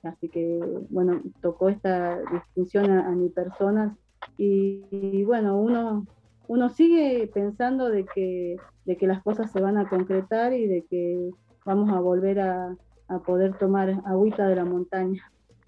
Así 0.08 0.30
que, 0.30 0.60
bueno, 0.90 1.22
tocó 1.42 1.70
esta 1.70 2.20
distinción 2.32 2.92
a, 2.92 3.10
mi 3.12 3.30
persona. 3.30 3.96
Y, 4.38 5.24
bueno, 5.26 5.58
uno, 5.58 6.06
uno 6.48 6.70
sigue 6.70 7.30
pensando 7.34 7.90
de 7.90 8.06
que, 8.06 8.58
de 8.86 8.98
que 8.98 9.08
las 9.08 9.22
cosas 9.24 9.52
se 9.52 9.62
van 9.62 9.78
a 9.78 9.90
concretar 9.90 10.54
y 10.54 10.68
de 10.68 10.86
que 10.90 11.30
vamos 11.66 11.90
a 11.92 12.00
volver 12.00 12.40
a, 12.40 12.76
a 13.10 13.20
poder 13.20 13.58
tomar 13.58 14.02
agüita 14.06 14.48
de 14.48 14.56
la 14.56 14.66
montaña. 14.66 15.24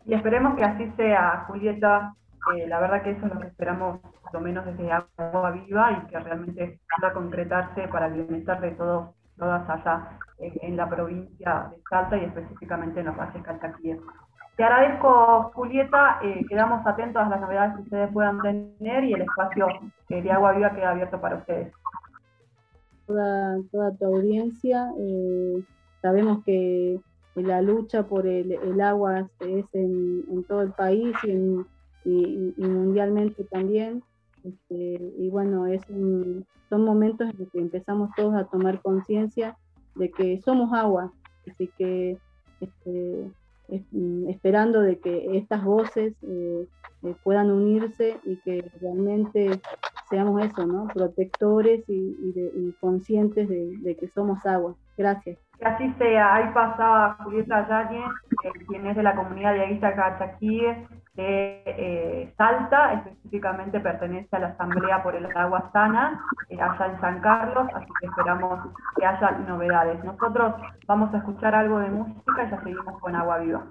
Y 0.06 0.14
esperemos 0.14 0.56
que 0.56 0.64
así 0.64 0.92
sea, 0.98 1.46
Julieta. 1.48 2.14
Eh, 2.56 2.68
la 2.68 2.80
verdad 2.80 3.04
que 3.04 3.12
eso 3.12 3.26
es 3.26 3.34
lo 3.34 3.40
que 3.40 3.48
esperamos, 3.48 4.00
lo 4.34 4.40
menos 4.40 4.66
desde 4.66 4.92
Agua 4.92 5.52
Viva, 5.52 5.92
y 5.92 6.08
que 6.08 6.20
realmente 6.20 6.80
pueda 7.00 7.14
concretarse 7.14 7.88
para 7.90 8.08
el 8.08 8.14
bienestar 8.14 8.62
de 8.62 8.72
todos 8.72 9.10
todas 9.40 9.68
allá 9.70 10.20
en, 10.40 10.78
la 10.78 10.88
provincia 10.88 11.72
de 11.72 11.82
Salta 11.90 12.18
y 12.18 12.26
específicamente 12.26 13.00
en 13.00 13.08
los 13.08 13.18
valles 13.18 13.42
calchaquíes. 13.42 14.00
Te 14.60 14.66
agradezco, 14.66 15.52
Julieta. 15.54 16.20
Eh, 16.22 16.46
quedamos 16.50 16.86
atentos 16.86 17.24
a 17.24 17.30
las 17.30 17.40
novedades 17.40 17.76
que 17.76 17.82
ustedes 17.84 18.12
puedan 18.12 18.42
tener 18.42 19.06
y 19.06 19.14
el 19.14 19.22
espacio 19.22 19.70
eh, 20.10 20.22
de 20.22 20.32
Agua 20.34 20.52
Viva 20.52 20.76
queda 20.76 20.92
abierto 20.92 21.22
para 21.22 21.38
ustedes. 21.38 21.72
Toda, 23.08 23.56
toda 23.72 23.96
tu 23.96 24.06
audiencia, 24.08 24.92
eh, 25.00 25.64
sabemos 26.02 26.44
que 26.44 27.00
la 27.36 27.62
lucha 27.62 28.04
por 28.04 28.28
el, 28.28 28.82
agua 28.82 29.30
es 29.40 29.66
en, 29.72 30.44
todo 30.44 30.64
el 30.64 30.74
país 30.74 31.16
y, 31.24 32.58
mundialmente 32.58 33.46
también. 33.46 34.04
Este, 34.44 35.14
y 35.20 35.30
bueno, 35.30 35.68
es 35.68 35.84
son 35.88 36.84
momentos 36.84 37.30
en 37.30 37.40
los 37.40 37.50
que 37.50 37.60
empezamos 37.60 38.10
todos 38.18 38.36
a 38.36 38.44
tomar 38.44 38.82
conciencia 38.82 39.56
de 39.96 40.12
que 40.12 40.42
somos 40.42 40.74
agua, 40.74 41.14
así 41.48 41.72
que 41.78 42.18
este, 42.60 43.32
esperando 44.28 44.82
de 44.82 45.00
que 45.00 45.38
estas 45.38 45.64
voces 45.64 46.14
eh, 46.24 46.68
eh, 47.04 47.16
puedan 47.24 47.52
unirse 47.52 48.20
y 48.26 48.38
que 48.38 48.70
realmente 48.82 49.62
seamos 50.10 50.42
eso, 50.44 50.66
¿no? 50.66 50.88
Protectores 50.88 51.84
y, 51.88 52.76
conscientes 52.80 53.48
de, 53.48 53.96
que 54.00 54.08
somos 54.10 54.46
agua. 54.46 54.76
Gracias. 54.98 55.38
Que 55.58 55.66
así 55.66 55.94
sea. 55.98 56.36
Ahí 56.36 56.54
pasaba 56.54 57.18
Julieta 57.24 57.68
Yáñez, 57.68 58.10
eh, 58.44 58.52
quien 58.68 58.88
es 58.88 58.96
de 58.96 59.04
la 59.04 59.16
comunidad 59.16 59.54
de 59.54 59.62
Aguita 59.62 59.94
Cachaquíes, 59.94 60.78
de 61.20 61.64
eh, 61.66 62.34
Salta, 62.38 62.94
específicamente 62.94 63.82
pertenece 63.82 64.34
a 64.38 64.40
la 64.40 64.48
Asamblea 64.48 65.04
por 65.04 65.16
el 65.16 65.26
Agua 65.36 65.70
Sana, 65.74 66.24
eh, 66.48 66.58
allá 66.62 66.86
en 66.86 67.02
San 67.02 67.20
Carlos, 67.20 67.68
así 67.74 67.92
que 68.00 68.08
esperamos 68.08 68.70
que 68.98 69.06
haya 69.06 69.32
novedades. 69.32 70.02
Nosotros 70.06 70.56
vamos 70.88 71.14
a 71.14 71.18
escuchar 71.18 71.56
algo 71.56 71.80
de 71.80 71.90
música 71.90 72.46
y 72.46 72.50
ya 72.50 72.64
seguimos 72.64 73.00
con 73.02 73.16
Agua 73.16 73.40
Viva. 73.40 73.66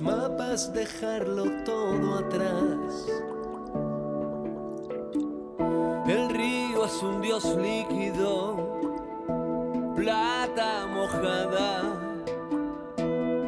Mapas, 0.00 0.72
dejarlo 0.72 1.44
todo 1.64 2.14
atrás. 2.14 3.06
El 6.08 6.28
río 6.30 6.84
es 6.84 7.02
un 7.02 7.20
dios 7.20 7.44
líquido, 7.56 8.56
plata 9.96 10.86
mojada, 10.86 11.82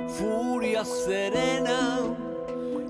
furia 0.09 0.85
serena 0.85 2.01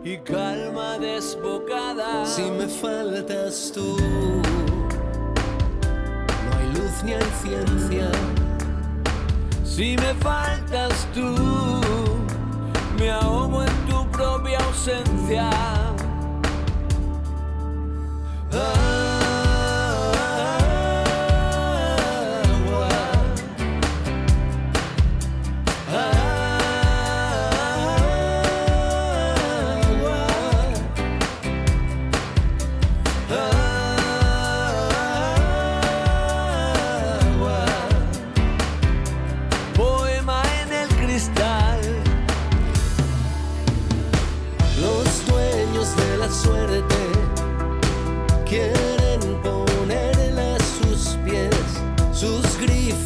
y 0.03 0.19
calma 0.19 0.99
desbocada. 0.99 2.25
Si 2.25 2.43
me 2.43 2.69
faltas 2.69 3.73
tú, 3.75 3.97
no 6.45 6.59
hay 6.59 6.67
luz 6.75 7.05
ni 7.05 7.13
hay 7.13 7.31
ciencia. 7.43 8.38
Si 9.79 9.97
me 9.97 10.13
faltas 10.15 11.07
tú, 11.15 11.37
me 12.99 13.11
ahogo 13.13 13.63
en 13.63 13.87
tu 13.87 14.11
propia 14.11 14.59
ausencia. 14.59 15.78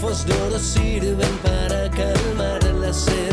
Grifos 0.03 0.27
de 0.27 0.59
sirven 0.59 1.39
para 1.43 1.89
calmar 1.91 2.65
la 2.81 2.93
sed, 2.93 3.32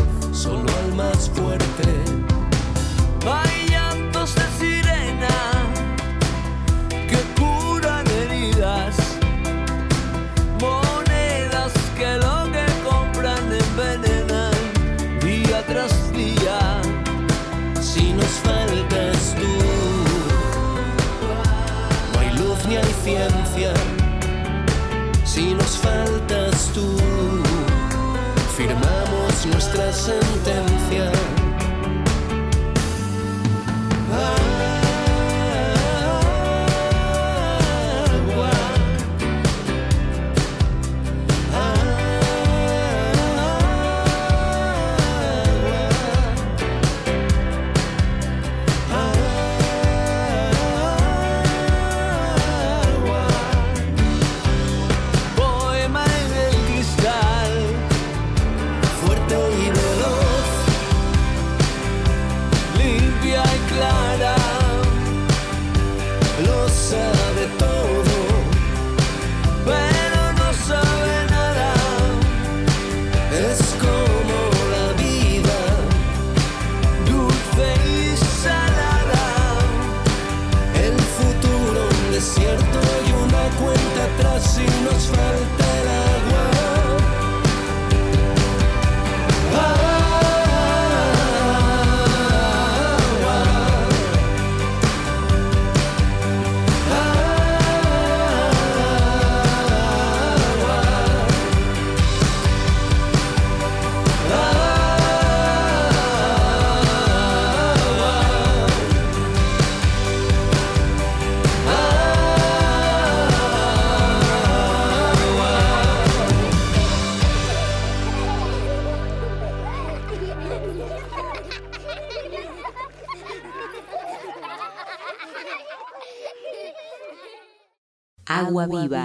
Agua 128.38 128.66
viva. 128.66 129.02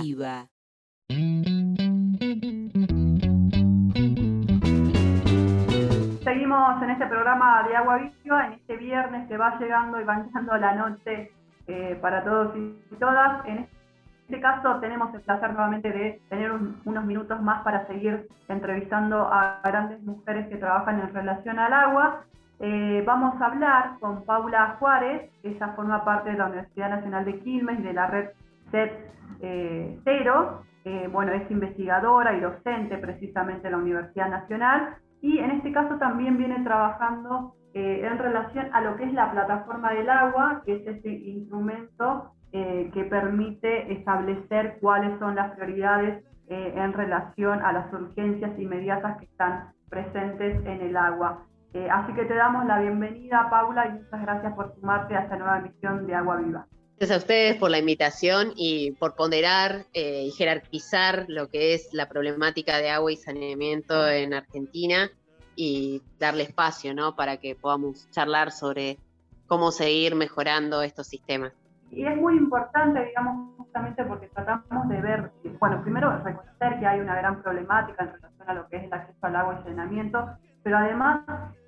Seguimos 6.23 6.81
en 6.81 6.89
este 6.89 7.05
programa 7.07 7.63
de 7.67 7.75
Agua 7.75 7.97
Viva, 8.23 8.47
en 8.47 8.53
este 8.53 8.77
viernes 8.77 9.27
que 9.27 9.37
va 9.37 9.57
llegando 9.59 9.99
y 9.99 10.03
va 10.03 10.23
llegando 10.23 10.57
la 10.57 10.73
noche 10.75 11.31
eh, 11.67 11.97
para 12.01 12.23
todos 12.23 12.55
y 12.57 12.95
todas. 12.95 13.45
En 13.45 13.67
este 14.27 14.41
caso 14.41 14.79
tenemos 14.79 15.13
el 15.13 15.21
placer 15.21 15.51
nuevamente 15.53 15.91
de 15.91 16.19
tener 16.29 16.51
un- 16.51 16.81
unos 16.85 17.05
minutos 17.05 17.39
más 17.41 17.61
para 17.63 17.85
seguir 17.87 18.27
entrevistando 18.47 19.27
a 19.31 19.59
grandes 19.63 20.01
mujeres 20.03 20.47
que 20.47 20.57
trabajan 20.57 20.99
en 20.99 21.13
relación 21.13 21.59
al 21.59 21.73
agua. 21.73 22.21
Eh, 22.59 23.03
vamos 23.05 23.39
a 23.41 23.45
hablar 23.45 23.91
con 23.99 24.23
Paula 24.23 24.77
Juárez, 24.79 25.29
ella 25.43 25.67
forma 25.75 26.03
parte 26.03 26.31
de 26.31 26.37
la 26.37 26.45
Universidad 26.47 26.89
Nacional 26.89 27.25
de 27.25 27.39
Quilmes 27.41 27.79
y 27.79 27.83
de 27.83 27.93
la 27.93 28.07
red 28.07 28.29
CET 28.71 28.91
eh, 29.41 29.99
Cero. 30.03 30.61
Bueno, 31.11 31.31
es 31.31 31.49
investigadora 31.49 32.37
y 32.37 32.41
docente 32.41 32.99
precisamente 32.99 33.65
en 33.67 33.71
la 33.71 33.79
Universidad 33.79 34.29
Nacional 34.29 34.97
y 35.19 35.39
en 35.39 35.49
este 35.49 35.71
caso 35.71 35.95
también 35.97 36.37
viene 36.37 36.63
trabajando 36.63 37.55
eh, 37.73 38.05
en 38.05 38.17
relación 38.19 38.67
a 38.73 38.79
lo 38.81 38.95
que 38.95 39.03
es 39.03 39.13
la 39.13 39.31
plataforma 39.31 39.91
del 39.91 40.09
agua, 40.09 40.61
que 40.65 40.75
es 40.75 40.87
ese 40.87 41.09
instrumento 41.09 42.31
eh, 42.53 42.89
que 42.93 43.03
permite 43.03 43.91
establecer 43.91 44.77
cuáles 44.79 45.17
son 45.19 45.35
las 45.35 45.51
prioridades 45.55 46.23
eh, 46.47 46.73
en 46.75 46.93
relación 46.93 47.59
a 47.61 47.73
las 47.73 47.91
urgencias 47.91 48.57
inmediatas 48.57 49.17
que 49.17 49.25
están 49.25 49.73
presentes 49.89 50.63
en 50.65 50.81
el 50.81 50.95
agua. 50.95 51.43
Así 51.91 52.13
que 52.13 52.23
te 52.23 52.35
damos 52.35 52.65
la 52.65 52.79
bienvenida, 52.79 53.49
Paula, 53.49 53.87
y 53.87 53.91
muchas 53.93 54.21
gracias 54.21 54.53
por 54.53 54.73
sumarte 54.75 55.13
a 55.13 55.23
esta 55.23 55.35
nueva 55.35 55.57
emisión 55.57 56.07
de 56.07 56.15
Agua 56.15 56.37
Viva. 56.37 56.65
Gracias 56.97 57.19
a 57.19 57.21
ustedes 57.23 57.57
por 57.57 57.71
la 57.71 57.77
invitación 57.77 58.53
y 58.55 58.91
por 58.91 59.15
ponderar 59.15 59.85
eh, 59.93 60.27
y 60.27 60.31
jerarquizar 60.31 61.25
lo 61.27 61.49
que 61.49 61.73
es 61.73 61.89
la 61.93 62.07
problemática 62.07 62.77
de 62.77 62.89
agua 62.89 63.11
y 63.11 63.17
saneamiento 63.17 64.07
en 64.07 64.33
Argentina 64.33 65.09
y 65.57 66.01
darle 66.19 66.43
espacio 66.43 66.93
¿no? 66.93 67.13
para 67.17 67.35
que 67.35 67.53
podamos 67.53 68.09
charlar 68.11 68.51
sobre 68.51 68.97
cómo 69.45 69.71
seguir 69.71 70.15
mejorando 70.15 70.81
estos 70.83 71.07
sistemas. 71.07 71.51
Y 71.91 72.05
es 72.05 72.15
muy 72.15 72.37
importante, 72.37 73.03
digamos, 73.03 73.57
justamente 73.57 74.05
porque 74.05 74.27
tratamos 74.27 74.87
de 74.87 75.01
ver, 75.01 75.31
bueno, 75.59 75.81
primero 75.81 76.17
reconocer 76.23 76.79
que 76.79 76.87
hay 76.87 77.01
una 77.01 77.15
gran 77.15 77.41
problemática 77.41 78.03
en 78.03 78.13
relación 78.13 78.49
a 78.49 78.53
lo 78.53 78.67
que 78.69 78.77
es 78.77 78.83
el 78.85 78.93
acceso 78.93 79.19
al 79.21 79.35
agua 79.35 79.59
y 79.59 79.63
saneamiento, 79.63 80.29
pero 80.65 80.79
además 80.79 81.19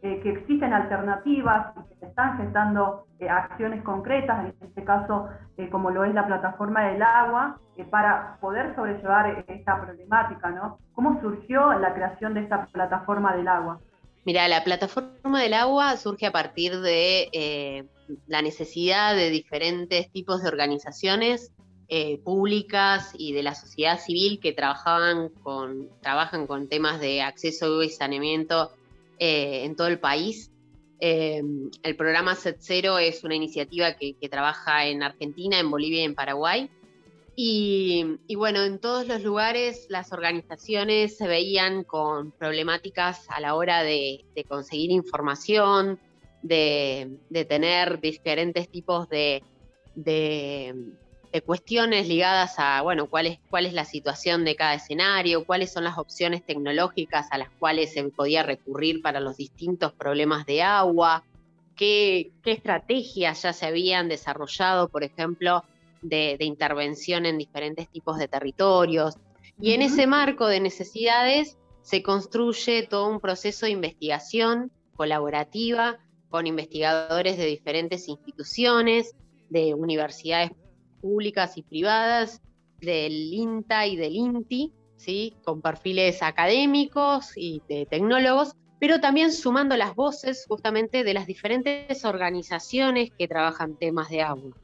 eh, 0.02 0.20
que 0.24 0.32
existen 0.32 0.74
alternativas 0.74 1.68
y 1.78 1.88
que 1.88 2.00
se 2.00 2.06
están 2.08 2.36
gestando 2.40 3.06
eh, 3.20 3.30
acciones 3.30 3.84
concretas, 3.84 4.44
en 4.44 4.68
este 4.68 4.84
caso 4.84 5.30
eh, 5.58 5.70
como 5.70 5.92
lo 5.92 6.04
es 6.04 6.16
la 6.16 6.26
plataforma 6.26 6.84
del 6.88 7.04
agua, 7.04 7.60
para 7.92 8.40
poder 8.42 8.76
sobrellevar 8.76 9.46
esta 9.48 9.80
problemática, 9.80 10.50
¿no? 10.50 10.80
¿Cómo 10.94 11.22
surgió 11.22 11.74
la 11.74 11.94
creación 11.94 12.34
de 12.34 12.40
esta 12.42 12.66
plataforma 12.66 13.36
del 13.36 13.48
agua? 13.48 13.80
Mira, 14.26 14.48
la 14.48 14.64
plataforma 14.64 15.44
del 15.44 15.54
agua 15.54 15.96
surge 15.98 16.26
a 16.26 16.32
partir 16.32 16.80
de 16.80 17.86
la 18.26 18.42
necesidad 18.42 19.16
de 19.16 19.30
diferentes 19.30 20.12
tipos 20.12 20.42
de 20.42 20.50
organizaciones 20.50 21.54
públicas 22.24 23.14
y 23.16 23.32
de 23.32 23.44
la 23.44 23.54
sociedad 23.54 24.00
civil 24.00 24.40
que 24.42 24.54
trabajaban 24.54 25.30
con, 25.44 25.88
trabajan 26.02 26.48
con 26.48 26.68
temas 26.68 27.00
de 27.00 27.22
acceso 27.22 27.84
y 27.84 27.90
saneamiento 27.90 28.72
eh, 29.20 29.64
en 29.64 29.76
todo 29.76 29.88
el 29.88 30.00
país. 30.00 30.52
Eh, 31.00 31.44
el 31.84 31.96
programa 31.96 32.36
Set 32.36 32.58
Cero 32.60 32.98
es 32.98 33.24
una 33.24 33.36
iniciativa 33.36 33.94
que, 33.94 34.16
trabaja 34.30 34.88
en 34.88 35.04
Argentina, 35.04 35.60
en 35.60 35.70
Bolivia 35.70 36.02
y 36.02 36.06
en 36.06 36.16
Paraguay. 36.16 36.70
Y, 37.36 38.18
y 38.26 38.36
bueno, 38.36 38.64
en 38.64 38.80
todos 38.80 39.08
los 39.08 39.22
lugares 39.22 39.86
las 39.90 40.12
organizaciones 40.12 41.18
se 41.18 41.28
veían 41.28 41.84
con 41.84 42.32
problemáticas 42.32 43.28
a 43.30 43.40
la 43.40 43.54
hora 43.54 43.84
de, 43.84 44.26
conseguir 44.48 44.90
información, 44.90 46.00
de, 46.42 47.20
tener 47.48 48.02
diferentes 48.02 48.70
tipos 48.70 49.08
de- 49.10 49.44
de 51.32 51.42
cuestiones 51.42 52.08
ligadas 52.08 52.56
a, 52.58 52.82
bueno, 52.82 53.08
cuál 53.08 53.28
es, 53.28 53.40
cuál 53.50 53.66
es 53.66 53.74
la 53.74 53.86
situación 53.86 54.46
de 54.46 54.56
cada 54.56 54.76
escenario, 54.76 55.46
cuáles 55.46 55.72
son 55.72 55.84
las 55.84 55.98
opciones 55.98 56.44
tecnológicas 56.46 57.28
a 57.32 57.38
las 57.38 57.50
cuales 57.60 57.94
se 57.94 58.04
podía 58.06 58.44
recurrir 58.44 59.02
para 59.02 59.20
los 59.20 59.38
distintos 59.38 59.94
problemas 59.94 60.46
de 60.46 60.64
agua, 60.64 61.24
qué, 61.76 62.32
qué 62.44 62.52
estrategias 62.52 63.44
ya 63.44 63.54
se 63.54 63.66
habían 63.66 64.10
desarrollado, 64.10 64.90
por 64.90 65.04
ejemplo, 65.04 65.64
de, 66.02 66.38
de 66.40 66.46
intervención 66.46 67.26
en 67.26 67.38
diferentes 67.38 67.90
tipos 67.90 68.18
de 68.18 68.28
territorios. 68.28 69.16
Y 69.60 69.74
en 69.74 69.82
ese 69.82 70.08
marco 70.08 70.48
de 70.48 70.60
necesidades 70.60 71.58
se 71.82 72.04
construye 72.04 72.84
todo 72.84 73.10
un 73.10 73.20
proceso 73.20 73.66
de 73.66 73.72
investigación 73.72 74.72
colaborativa 74.96 75.98
con 76.30 76.48
investigadores 76.48 77.38
de 77.38 77.46
diferentes 77.46 78.08
instituciones, 78.08 79.16
de 79.50 79.74
universidades 79.74 80.52
públicas 81.02 81.58
y 81.58 81.64
privadas, 81.64 82.42
del 82.80 83.34
INTA 83.34 83.88
y 83.88 83.96
del 83.96 84.16
INTI, 84.16 84.72
¿sí? 84.98 85.36
con 85.44 85.62
perfiles 85.62 86.22
académicos 86.22 87.32
y 87.36 87.62
de 87.68 87.86
tecnólogos, 87.86 88.56
pero 88.80 89.00
también 89.00 89.32
sumando 89.32 89.76
las 89.76 89.96
voces 89.96 90.46
justamente 90.48 91.04
de 91.04 91.14
las 91.14 91.26
diferentes 91.26 92.06
organizaciones 92.06 93.10
que 93.18 93.28
trabajan 93.28 93.76
temas 93.76 94.10
de 94.10 94.22
agua, 94.22 94.56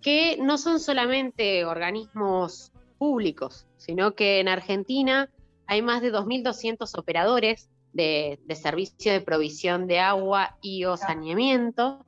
que 0.00 0.38
no 0.40 0.56
son 0.56 0.80
solamente 0.80 1.64
organismos 1.64 2.72
públicos, 2.98 3.66
sino 3.76 4.14
que 4.14 4.40
en 4.40 4.48
Argentina 4.48 5.28
hay 5.66 5.82
más 5.82 6.02
de 6.02 6.12
2.200 6.12 6.98
operadores 6.98 7.68
de, 7.92 8.38
servicio 8.54 9.12
de 9.12 9.20
provisión 9.20 9.86
de 9.86 10.00
agua 10.00 10.56
y 10.62 10.84
o 10.84 10.96
saneamiento. 10.96 12.04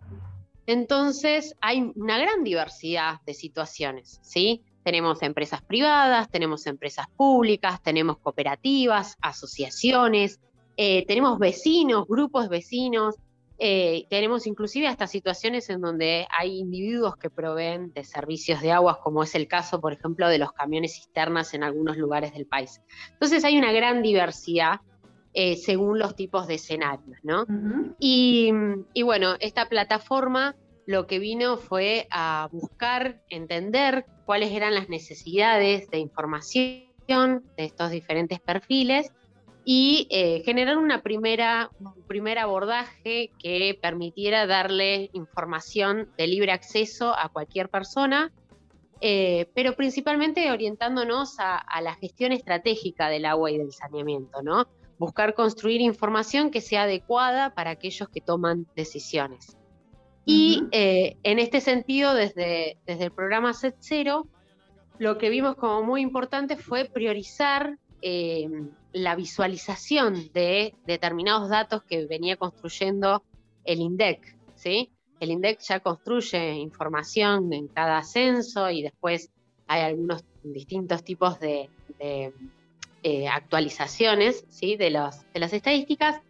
Entonces 0.66 1.54
hay 1.60 1.92
una 1.94 2.18
gran 2.18 2.42
diversidad 2.42 3.20
de 3.26 3.34
situaciones, 3.34 4.20
¿sí? 4.22 4.62
Tenemos 4.82 5.22
empresas 5.22 5.62
privadas, 5.62 6.30
tenemos 6.30 6.66
empresas 6.66 7.06
públicas, 7.16 7.82
tenemos 7.82 8.18
cooperativas, 8.18 9.16
asociaciones, 9.20 10.40
eh, 10.76 11.04
tenemos 11.06 11.38
vecinos, 11.38 12.06
grupos 12.06 12.48
vecinos, 12.48 13.16
eh, 13.58 14.06
tenemos 14.10 14.46
inclusive 14.46 14.88
hasta 14.88 15.06
situaciones 15.06 15.70
en 15.70 15.80
donde 15.80 16.26
hay 16.36 16.58
individuos 16.58 17.16
que 17.16 17.30
proveen 17.30 17.92
de 17.92 18.02
servicios 18.02 18.60
de 18.60 18.72
aguas, 18.72 18.96
como 18.98 19.22
es 19.22 19.34
el 19.34 19.46
caso, 19.46 19.80
por 19.80 19.92
ejemplo, 19.92 20.28
de 20.28 20.38
los 20.38 20.52
camiones 20.52 20.94
cisternas 20.94 21.54
en 21.54 21.62
algunos 21.62 21.96
lugares 21.96 22.32
del 22.34 22.46
país. 22.46 22.80
Entonces 23.12 23.44
hay 23.44 23.56
una 23.56 23.72
gran 23.72 24.02
diversidad 24.02 24.80
eh, 25.34 25.56
según 25.56 25.98
los 25.98 26.16
tipos 26.16 26.46
de 26.46 26.54
escenarios, 26.54 27.18
¿no? 27.22 27.44
y, 27.98 28.52
y, 28.94 29.02
bueno, 29.02 29.34
esta 29.40 29.68
plataforma 29.68 30.54
lo 30.86 31.06
que 31.06 31.18
vino 31.18 31.56
fue 31.56 32.06
a 32.10 32.48
buscar 32.52 33.20
entender 33.28 34.06
cuáles 34.26 34.52
eran 34.52 34.74
las 34.74 34.88
necesidades 34.88 35.88
de 35.90 35.98
información 35.98 37.42
de 37.56 37.64
estos 37.64 37.90
diferentes 37.90 38.40
perfiles 38.40 39.12
y 39.64 40.06
eh, 40.10 40.42
generar 40.44 40.76
una 40.76 41.02
primera, 41.02 41.70
un 41.80 42.02
primer 42.06 42.38
abordaje 42.38 43.30
que 43.38 43.78
permitiera 43.80 44.46
darle 44.46 45.10
información 45.14 46.10
de 46.18 46.26
libre 46.26 46.52
acceso 46.52 47.14
a 47.18 47.30
cualquier 47.30 47.70
persona, 47.70 48.30
eh, 49.00 49.50
pero 49.54 49.74
principalmente 49.74 50.50
orientándonos 50.50 51.36
a, 51.38 51.64
la 51.80 51.94
gestión 51.94 52.32
estratégica 52.32 53.08
del 53.08 53.24
agua 53.24 53.50
y 53.50 53.58
del 53.58 53.72
saneamiento, 53.72 54.42
¿no? 54.42 54.66
Buscar 54.98 55.34
construir 55.34 55.80
información 55.80 56.50
que 56.50 56.60
sea 56.60 56.84
adecuada 56.84 57.54
para 57.54 57.70
aquellos 57.70 58.08
que 58.08 58.20
toman 58.20 58.66
decisiones. 58.76 59.56
Y 60.24 60.64
eh, 60.72 61.16
en 61.22 61.38
este 61.38 61.60
sentido, 61.60 62.14
desde, 62.14 62.78
desde 62.86 63.04
el 63.04 63.10
programa 63.10 63.52
Set 63.52 63.76
Zero, 63.80 64.26
lo 64.98 65.18
que 65.18 65.28
vimos 65.28 65.56
como 65.56 65.82
muy 65.82 66.00
importante 66.00 66.56
fue 66.56 66.84
priorizar 66.86 67.78
la 68.92 69.16
visualización 69.16 70.30
de 70.34 70.74
determinados 70.86 71.48
datos 71.48 71.82
que 71.84 72.06
venía 72.06 72.36
construyendo 72.36 73.24
el 73.64 73.80
INDEC, 73.80 74.36
¿sí? 74.54 74.92
El 75.20 75.30
INDEC 75.30 75.60
ya 75.60 75.80
construye 75.80 76.52
información 76.54 77.52
en 77.54 77.68
cada 77.68 77.98
ascenso 77.98 78.68
y 78.68 78.82
después 78.82 79.30
hay 79.66 79.82
algunos 79.82 80.22
distintos 80.42 81.02
tipos 81.02 81.40
de, 81.40 81.70
eh, 83.06 83.28
actualizaciones 83.28 84.46
¿sí? 84.48 84.76
de, 84.76 84.86
de 84.86 85.40
las 85.40 85.52
estadísticas, 85.52 86.22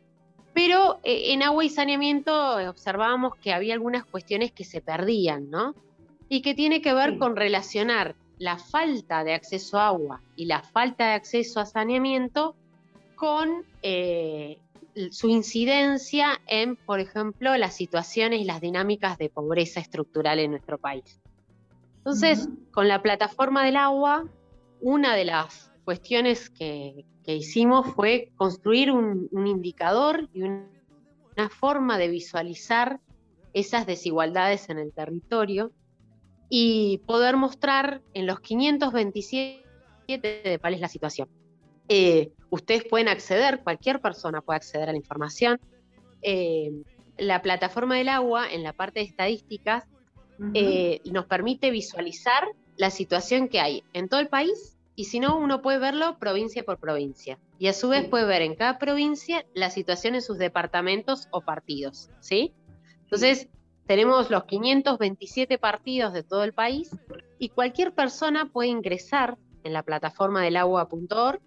pero 0.53 0.99
eh, 1.05 1.33
en 1.33 1.45
agua 1.45 1.64
y 1.64 1.68
saneamiento 1.68 2.57
observábamos 2.68 3.37
que 3.37 3.53
había 3.53 3.75
algunas 3.75 4.05
cuestiones 4.05 4.51
que 4.51 4.64
se 4.64 4.81
perdían, 4.81 5.51
¿no? 5.51 5.77
Y 6.29 6.43
que 6.43 6.53
tiene 6.53 6.83
que 6.83 6.93
ver 6.93 7.16
con 7.18 7.37
relacionar 7.37 8.16
la 8.39 8.59
falta 8.59 9.22
de 9.22 9.35
acceso 9.35 9.79
a 9.79 9.87
agua 9.87 10.20
y 10.35 10.47
la 10.47 10.62
falta 10.62 11.07
de 11.07 11.12
acceso 11.12 11.61
a 11.61 11.66
saneamiento 11.66 12.57
con 13.14 13.64
eh, 13.83 14.59
su 15.12 15.29
incidencia 15.29 16.41
en, 16.49 16.75
por 16.75 16.99
ejemplo, 16.99 17.57
las 17.57 17.77
situaciones 17.77 18.41
y 18.41 18.45
las 18.45 18.61
dinámicas 18.61 19.16
de 19.16 19.29
pobreza 19.29 19.79
estructural 19.79 20.41
en 20.41 20.51
nuestro 20.51 20.79
país. 20.79 21.20
Entonces, 21.99 22.49
con 22.72 22.89
la 22.89 23.01
plataforma 23.01 23.64
del 23.64 23.77
agua, 23.77 24.25
una 24.81 25.14
de 25.14 25.25
las 25.25 25.70
cuestiones 25.85 26.51
que, 26.51 27.05
hicimos 27.26 27.95
fue 27.95 28.32
construir 28.37 28.91
un, 28.91 29.28
indicador 29.32 30.28
y 30.35 30.43
una 30.43 31.49
forma 31.49 31.97
de 31.97 32.09
visualizar 32.09 33.01
esas 33.55 33.87
desigualdades 33.87 34.68
en 34.68 34.78
el 34.78 34.93
territorio 34.93 35.72
y 36.51 36.99
poder 37.07 37.37
mostrar 37.37 38.03
en 38.12 38.26
los 38.26 38.41
527 38.41 39.64
de 40.07 40.59
cuál 40.61 40.74
es 40.74 40.80
la 40.80 40.89
situación. 40.89 41.28
Eh, 41.89 42.32
ustedes 42.51 42.85
pueden 42.85 43.09
acceder, 43.09 43.62
cualquier 43.62 44.01
persona 44.01 44.41
puede 44.41 44.57
acceder 44.59 44.89
a 44.89 44.93
la 44.93 44.99
información. 44.99 45.61
Eh, 46.22 46.72
la 47.16 47.43
plataforma 47.43 47.97
del 47.97 48.09
agua, 48.09 48.49
en 48.51 48.62
la 48.62 48.72
parte 48.72 49.01
de 49.01 49.07
estadísticas, 49.07 49.85
eh, 50.53 51.01
nos 51.05 51.26
permite 51.26 51.70
visualizar 51.70 52.45
la 52.76 52.91
situación 52.91 53.49
que 53.49 53.61
hay 53.61 53.84
en 53.92 54.08
todo 54.08 54.21
el 54.21 54.29
país 54.29 54.76
y 54.96 55.04
si 55.04 55.21
no, 55.21 55.37
uno 55.37 55.61
puede 55.61 55.79
verlo 55.79 56.18
provincia 56.18 56.64
por 56.64 56.79
provincia. 56.79 57.38
Y 57.58 57.66
a 57.66 57.72
su 57.72 57.88
vez 57.88 58.08
puede 58.08 58.26
ver 58.26 58.42
en 58.42 58.54
cada 58.54 58.79
provincia 58.79 59.45
la 59.54 59.71
situación 59.71 60.14
en 60.14 60.22
sus 60.22 60.38
departamentos 60.38 61.29
o 61.30 61.41
partidos, 61.41 62.11
¿sí? 62.21 62.53
Entonces, 63.03 63.49
tenemos 63.87 64.30
los 64.30 64.45
527 64.45 65.58
partidos 65.58 66.12
de 66.12 66.22
todo 66.22 66.45
el 66.45 66.53
país 66.53 66.91
y 67.38 67.50
cualquier 67.50 67.95
persona 67.95 68.50
puede 68.50 68.68
ingresar 68.68 69.37
en 69.62 69.72
la 69.72 69.83
plataforma 69.83 70.42
del 70.42 70.57
agua.org 70.57 71.41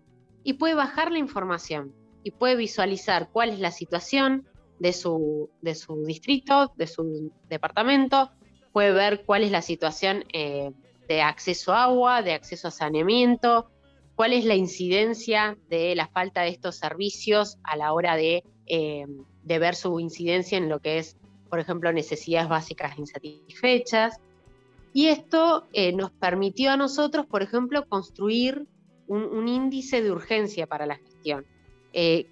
y 0.44 0.54
puede 0.54 0.76
bajar 0.76 1.12
la 1.12 1.18
información 1.18 1.94
y 2.24 2.32
puede 2.32 2.56
visualizar 2.56 3.30
cuál 3.32 3.50
es 3.50 3.60
la 3.60 3.72
situación 3.72 4.48
de 4.80 4.94
su, 4.94 5.50
de 5.62 5.74
su 5.74 6.04
distrito, 6.06 6.74
de 6.76 6.88
su 6.88 7.32
departamento, 7.50 8.32
puede 8.72 8.92
ver 8.92 9.26
cuál 9.26 9.44
es 9.44 9.52
la 9.52 9.62
situación 9.62 10.26
eh, 10.34 10.72
de 11.08 11.22
acceso 11.22 11.74
a 11.74 11.84
agua, 11.84 12.22
de 12.22 12.34
acceso 12.34 12.68
a 12.68 12.72
saneamiento, 12.72 13.70
cuál 14.16 14.34
es 14.34 14.46
la 14.46 14.56
incidencia 14.56 15.58
de 15.70 15.96
la 15.96 16.08
falta 16.08 16.42
de 16.42 16.50
estos 16.50 16.76
servicios 16.76 17.58
a 17.64 17.76
la 17.76 17.94
hora 17.94 18.16
de, 18.16 18.44
eh, 18.66 19.06
ver 19.44 19.76
su 19.76 20.00
incidencia 20.00 20.58
en 20.58 20.70
lo 20.70 20.80
que 20.80 20.98
es 21.00 21.18
por 21.48 21.60
ejemplo, 21.60 21.92
necesidades 21.92 22.50
básicas 22.50 22.98
insatisfechas. 22.98 24.20
Y 24.94 25.08
esto 25.08 25.68
eh, 25.74 25.94
nos 25.94 26.12
permitió 26.12 26.72
a 26.72 26.78
nosotros, 26.78 27.26
por 27.26 27.42
ejemplo, 27.42 27.88
construir 27.88 28.66
un, 29.08 29.48
índice 29.48 30.02
de 30.02 30.12
urgencia 30.12 30.68
para 30.68 30.86
la 30.86 30.96
gestión. 30.96 31.46
Eh, 31.94 32.28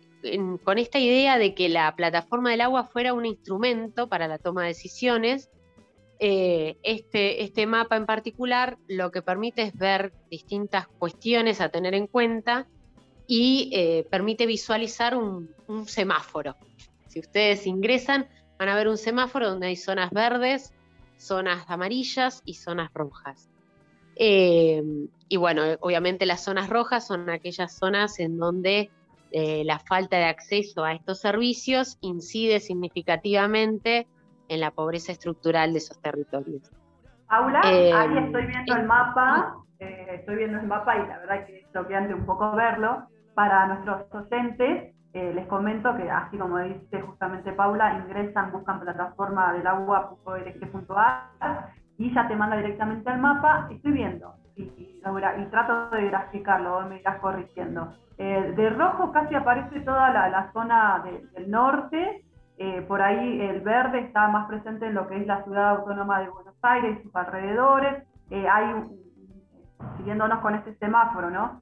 con 0.63 0.79
esta 0.79 0.99
idea 0.99 1.37
de 1.37 1.53
que 1.53 1.69
la 1.69 1.95
plataforma 1.95 2.49
del 2.49 2.61
agua 2.61 2.85
fuera 2.85 3.13
un 3.13 3.25
instrumento 3.25 4.09
para 4.09 4.27
la 4.27 4.39
toma 4.39 4.63
de 4.63 4.69
decisiones, 4.69 5.49
eh, 6.19 6.77
este, 6.83 7.43
este 7.43 7.67
mapa 7.67 7.95
en 7.95 8.05
particular 8.05 8.77
lo 8.87 9.11
que 9.11 9.21
permite 9.21 9.63
es 9.63 9.77
ver 9.77 10.13
distintas 10.29 10.87
cuestiones 10.87 11.61
a 11.61 11.69
tener 11.69 11.93
en 11.93 12.07
cuenta 12.07 12.67
y 13.27 14.03
permite 14.11 14.45
visualizar 14.45 15.17
un, 15.17 15.49
semáforo. 15.87 16.55
Si 17.07 17.19
ustedes 17.19 17.65
ingresan, 17.65 18.27
van 18.59 18.69
a 18.69 18.75
ver 18.75 18.87
un 18.87 18.99
semáforo 18.99 19.49
donde 19.49 19.65
hay 19.67 19.75
zonas 19.75 20.11
verdes, 20.11 20.75
zonas 21.17 21.65
amarillas 21.67 22.41
y 22.45 22.53
zonas 22.53 22.93
rojas. 22.93 23.49
Eh, 24.15 24.81
y 25.27 25.37
bueno, 25.37 25.63
obviamente 25.81 26.25
las 26.25 26.43
zonas 26.43 26.69
rojas 26.69 27.07
son 27.07 27.29
aquellas 27.29 27.77
zonas 27.77 28.19
en 28.19 28.37
donde 28.37 28.89
eh, 29.31 29.63
la 29.65 29.79
falta 29.79 30.17
de 30.17 30.25
acceso 30.25 30.83
a 30.83 30.93
estos 30.93 31.19
servicios 31.19 31.97
incide 32.01 32.59
significativamente 32.59 34.07
en 34.47 34.59
la 34.59 34.71
pobreza 34.71 35.11
estructural 35.11 35.73
de 35.73 35.79
esos 35.79 35.99
territorios. 36.01 36.71
Paula, 37.27 37.61
ahí 37.63 38.17
eh, 38.17 38.25
estoy 38.25 38.45
viendo 38.45 38.75
el 38.75 38.85
mapa, 38.85 39.55
estoy 39.79 40.35
viendo 40.35 40.59
el 40.59 40.67
mapa 40.67 40.95
y 40.97 41.07
la 41.07 41.17
verdad 41.19 41.45
que 41.45 41.59
es 41.59 41.71
choqueante 41.73 42.13
un 42.13 42.25
poco 42.25 42.55
verlo. 42.55 43.07
Para 43.33 43.67
nuestros 43.67 44.09
docentes, 44.11 44.93
eh, 45.13 45.33
les 45.33 45.47
comento 45.47 45.95
que, 45.97 46.09
así 46.09 46.37
como 46.37 46.59
dice 46.59 47.01
justamente 47.01 47.51
Paula, 47.53 48.01
ingresan, 48.05 48.51
buscan 48.51 48.79
plataforma 48.79 49.53
del 49.53 49.67
agua.org.ar 49.67 51.73
y 51.97 52.13
ya 52.13 52.27
te 52.27 52.35
manda 52.35 52.57
directamente 52.57 53.09
al 53.09 53.19
mapa. 53.19 53.67
Estoy 53.71 53.93
viendo 53.93 54.35
y, 54.55 55.01
trato 55.51 55.95
de 55.95 56.07
graficarlo, 56.07 56.81
me 56.87 56.99
irás 56.99 57.19
corrigiendo. 57.19 57.93
Eh, 58.17 58.53
de 58.55 58.69
rojo 58.71 59.11
casi 59.11 59.35
aparece 59.35 59.81
toda 59.81 60.09
la, 60.11 60.51
zona 60.53 61.03
del 61.33 61.49
norte, 61.49 62.24
eh, 62.57 62.81
por 62.87 63.01
ahí 63.01 63.41
el 63.41 63.61
verde 63.61 63.99
está 63.99 64.27
más 64.27 64.47
presente 64.47 64.87
en 64.87 64.95
lo 64.95 65.07
que 65.07 65.17
es 65.17 65.27
la 65.27 65.43
ciudad 65.43 65.77
autónoma 65.77 66.19
de 66.19 66.29
Buenos 66.29 66.55
Aires 66.61 66.99
y 66.99 67.03
sus 67.03 67.15
alrededores. 67.15 68.03
hay, 68.31 68.65
siguiéndonos 69.97 70.39
con 70.39 70.55
este 70.55 70.75
semáforo, 70.75 71.29
¿no? 71.29 71.61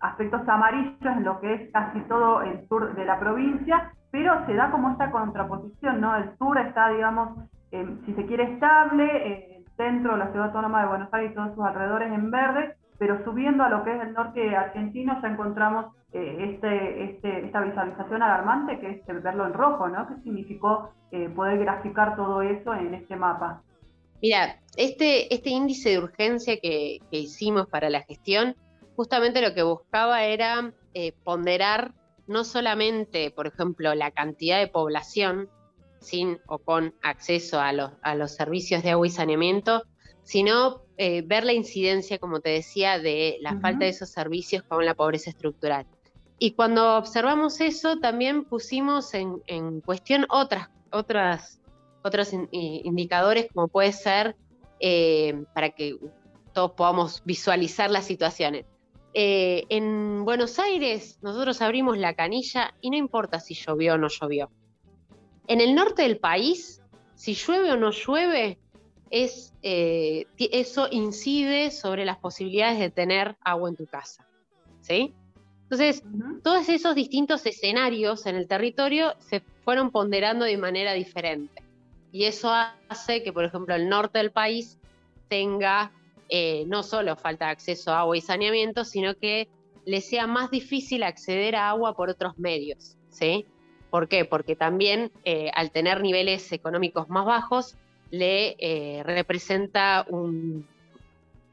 aspectos 0.00 0.48
amarillos 0.48 0.98
en 1.02 1.24
lo 1.24 1.40
que 1.40 1.52
es 1.52 1.72
casi 1.72 2.00
todo 2.02 2.40
el 2.40 2.66
sur 2.68 2.94
de 2.94 3.04
la 3.04 3.18
provincia, 3.18 3.92
pero 4.10 4.46
se 4.46 4.54
da 4.54 4.70
como 4.70 4.90
esta 4.90 5.10
contraposición, 5.10 6.00
¿no? 6.00 6.16
El 6.16 6.36
sur 6.38 6.56
está, 6.58 6.88
digamos, 6.88 7.38
si 7.70 8.14
se 8.14 8.26
quiere 8.26 8.54
estable, 8.54 9.58
el 9.58 9.64
centro, 9.76 10.16
la 10.16 10.30
ciudad 10.30 10.46
autónoma 10.46 10.80
de 10.80 10.88
Buenos 10.88 11.12
Aires 11.12 11.32
y 11.32 11.34
todos 11.34 11.54
sus 11.54 11.64
alrededores 11.64 12.12
en 12.12 12.30
verde, 12.30 12.76
pero 13.00 13.24
subiendo 13.24 13.64
a 13.64 13.70
lo 13.70 13.82
que 13.82 13.96
es 13.96 14.02
el 14.02 14.12
norte 14.12 14.54
argentino 14.54 15.18
ya 15.22 15.28
encontramos 15.28 15.86
eh, 16.12 16.50
este, 16.52 17.04
este, 17.04 17.46
esta 17.46 17.62
visualización 17.62 18.22
alarmante 18.22 18.78
que 18.78 18.90
es 18.90 19.22
verlo 19.22 19.46
en 19.46 19.54
rojo, 19.54 19.88
¿no? 19.88 20.06
¿Qué 20.06 20.22
significó 20.22 20.90
eh, 21.10 21.30
poder 21.30 21.60
graficar 21.60 22.14
todo 22.14 22.42
eso 22.42 22.74
en 22.74 22.92
este 22.92 23.16
mapa? 23.16 23.62
Mira, 24.20 24.60
este, 24.76 25.32
este 25.32 25.48
índice 25.48 25.88
de 25.88 25.98
urgencia 25.98 26.58
que, 26.60 26.98
hicimos 27.10 27.66
para 27.68 27.88
la 27.88 28.02
gestión, 28.02 28.54
justamente 28.96 29.40
lo 29.40 29.54
que 29.54 29.62
buscaba 29.62 30.24
era 30.24 30.70
eh, 30.92 31.12
ponderar 31.24 31.92
no 32.26 32.44
solamente, 32.44 33.30
por 33.30 33.46
ejemplo, 33.46 33.94
la 33.94 34.10
cantidad 34.10 34.58
de 34.58 34.68
población 34.68 35.48
sin 36.00 36.38
o 36.46 36.58
con 36.58 36.94
acceso 37.02 37.60
a 37.60 37.72
los, 37.72 37.92
a 38.02 38.14
los 38.14 38.34
servicios 38.34 38.82
de 38.82 38.90
agua 38.90 39.06
y 39.06 39.10
saneamiento, 39.10 39.84
sino 40.22 40.82
eh, 40.96 41.22
ver 41.22 41.44
la 41.44 41.52
incidencia, 41.52 42.18
como 42.18 42.40
te 42.40 42.50
decía, 42.50 42.98
de 42.98 43.38
la 43.40 43.58
falta 43.60 43.84
de 43.84 43.90
esos 43.90 44.10
servicios 44.10 44.62
con 44.62 44.84
la 44.84 44.94
pobreza 44.94 45.30
estructural. 45.30 45.86
Y 46.38 46.52
cuando 46.52 46.96
observamos 46.96 47.60
eso, 47.60 47.98
también 47.98 48.44
pusimos 48.44 49.14
en, 49.14 49.42
en 49.46 49.80
cuestión 49.80 50.26
otras, 50.30 50.70
otras 50.90 51.60
otros 52.02 52.32
indicadores 52.32 53.48
como 53.52 53.68
puede 53.68 53.92
ser 53.92 54.36
eh, 54.78 55.44
para 55.54 55.70
que 55.70 55.96
todos 56.52 56.72
podamos 56.72 57.22
visualizar 57.24 57.90
las 57.90 58.06
situaciones. 58.06 58.66
Eh, 59.12 59.64
en 59.68 60.24
Buenos 60.24 60.58
Aires 60.58 61.18
nosotros 61.20 61.60
abrimos 61.62 61.98
la 61.98 62.14
canilla 62.14 62.74
y 62.80 62.90
no 62.90 62.96
importa 62.96 63.40
si 63.40 63.54
llovió 63.54 63.94
o 63.94 63.98
no 63.98 64.08
llovió. 64.08 64.50
En 65.46 65.60
el 65.60 65.74
norte 65.74 66.02
del 66.02 66.18
país, 66.18 66.80
si 67.14 67.34
llueve 67.34 67.72
o 67.72 67.76
no 67.76 67.90
llueve, 67.90 68.58
es, 69.10 69.52
eh, 69.62 70.26
eso 70.38 70.88
incide 70.90 71.70
sobre 71.70 72.04
las 72.04 72.18
posibilidades 72.18 72.78
de 72.78 72.90
tener 72.90 73.36
agua 73.42 73.68
en 73.68 73.76
tu 73.76 73.86
casa. 73.86 74.26
¿sí? 74.80 75.12
Entonces, 75.64 76.02
todos 76.42 76.68
esos 76.68 76.94
distintos 76.94 77.44
escenarios 77.46 78.26
en 78.26 78.36
el 78.36 78.48
territorio 78.48 79.14
se 79.18 79.40
fueron 79.64 79.90
ponderando 79.90 80.44
de 80.44 80.56
manera 80.56 80.94
diferente. 80.94 81.62
Y 82.12 82.24
eso 82.24 82.52
hace 82.88 83.22
que, 83.22 83.32
por 83.32 83.44
ejemplo, 83.44 83.74
el 83.74 83.88
norte 83.88 84.18
del 84.18 84.32
país 84.32 84.78
tenga 85.28 85.92
eh, 86.28 86.64
no 86.66 86.82
solo 86.82 87.16
falta 87.16 87.46
de 87.46 87.52
acceso 87.52 87.92
a 87.92 88.00
agua 88.00 88.16
y 88.16 88.20
saneamiento, 88.20 88.84
sino 88.84 89.14
que 89.14 89.48
le 89.84 90.00
sea 90.00 90.26
más 90.26 90.50
difícil 90.50 91.02
acceder 91.02 91.56
a 91.56 91.70
agua 91.70 91.94
por 91.94 92.08
otros 92.08 92.38
medios. 92.38 92.96
¿sí? 93.10 93.46
¿Por 93.90 94.08
qué? 94.08 94.24
Porque 94.24 94.56
también 94.56 95.12
eh, 95.24 95.50
al 95.54 95.70
tener 95.70 96.00
niveles 96.00 96.50
económicos 96.52 97.08
más 97.08 97.26
bajos, 97.26 97.76
le 98.10 98.56
eh, 98.58 99.02
representa 99.04 100.04
un, 100.08 100.66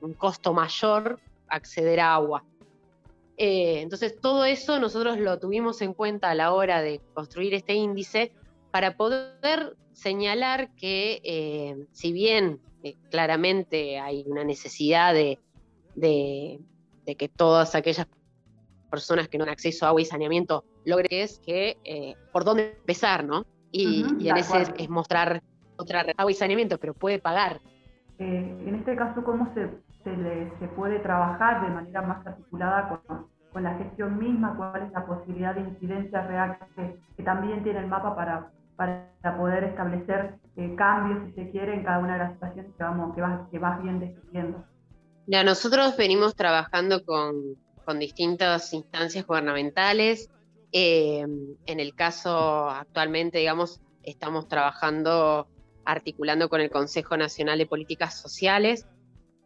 un, 0.01 0.13
costo 0.13 0.53
mayor 0.53 1.19
acceder 1.47 1.99
a 1.99 2.15
agua. 2.15 2.43
entonces, 3.37 4.19
todo 4.19 4.45
eso 4.45 4.79
nosotros 4.79 5.19
lo 5.19 5.39
tuvimos 5.39 5.81
en 5.81 5.93
cuenta 5.93 6.31
a 6.31 6.35
la 6.35 6.53
hora 6.53 6.81
de 6.81 6.99
construir 7.13 7.53
este 7.53 7.73
índice 7.73 8.31
para 8.71 8.97
poder 8.97 9.75
señalar 9.97 10.69
que 10.75 11.19
eh, 11.23 11.87
si 11.91 12.13
bien 12.13 12.59
eh, 12.83 12.95
claramente 13.09 13.99
hay 13.99 14.23
una 14.27 14.43
necesidad 14.43 15.13
de, 15.13 15.39
que 15.95 17.29
todas 17.29 17.73
aquellas 17.73 18.05
personas 18.91 19.27
que 19.27 19.39
no 19.39 19.45
han 19.45 19.49
acceso 19.49 19.85
a 19.85 19.89
agua 19.89 20.01
y 20.01 20.05
saneamiento 20.05 20.63
logren 20.85 21.09
que 21.09 21.23
es 21.23 21.39
que 21.39 21.77
eh, 21.83 22.15
por 22.31 22.45
dónde 22.45 22.77
empezar, 22.77 23.25
¿no? 23.25 23.45
Y, 23.71 24.03
en 24.03 24.37
ese 24.37 24.65
es, 24.77 24.89
mostrar 24.89 25.41
otra 25.77 26.05
agua 26.17 26.31
y 26.31 26.35
saneamiento, 26.35 26.77
pero 26.77 26.93
puede 26.93 27.19
pagar. 27.19 27.59
en 28.17 28.75
este 28.75 28.95
caso, 28.95 29.23
¿cómo 29.23 29.53
se, 29.53 29.69
se, 30.03 30.67
puede 30.75 30.99
trabajar 30.99 31.61
de 31.61 31.73
manera 31.73 32.01
más 32.01 32.25
articulada 32.25 33.01
con, 33.05 33.27
la 33.63 33.73
gestión 33.75 34.19
misma? 34.19 34.55
¿Cuál 34.55 34.83
es 34.83 34.91
la 34.91 35.05
posibilidad 35.05 35.55
de 35.55 35.61
incidencia 35.61 36.21
real 36.27 36.59
que 37.15 37.23
también 37.23 37.63
tiene 37.63 37.79
el 37.79 37.87
mapa 37.87 38.15
para 38.15 38.51
para 38.77 39.37
poder 39.37 39.63
establecer 39.65 40.35
eh, 40.55 40.73
cambios, 40.77 41.25
si 41.25 41.33
se 41.33 41.49
quiere, 41.49 41.73
en 41.73 41.83
cada 41.83 41.99
una 41.99 42.13
de 42.13 42.19
las 42.19 42.33
situaciones 42.33 42.71
que, 42.77 42.83
vamos, 42.83 43.15
que, 43.15 43.21
vas, 43.21 43.49
que 43.49 43.59
vas 43.59 43.81
bien 43.81 43.99
describiendo. 43.99 44.63
Ya, 45.25 45.43
nosotros 45.43 45.97
venimos 45.97 46.35
trabajando 46.35 47.03
con, 47.03 47.57
con 47.83 47.99
distintas 47.99 48.71
instancias 48.73 49.25
gubernamentales. 49.25 50.29
Eh, 50.71 51.25
en 51.65 51.79
el 51.79 51.95
caso 51.95 52.69
actualmente, 52.69 53.39
digamos, 53.39 53.81
estamos 54.03 54.47
trabajando, 54.47 55.47
articulando 55.87 56.49
con 56.49 56.61
el 56.61 56.69
Consejo 56.69 57.17
Nacional 57.17 57.57
de 57.57 57.65
Políticas 57.65 58.19
Sociales, 58.19 58.85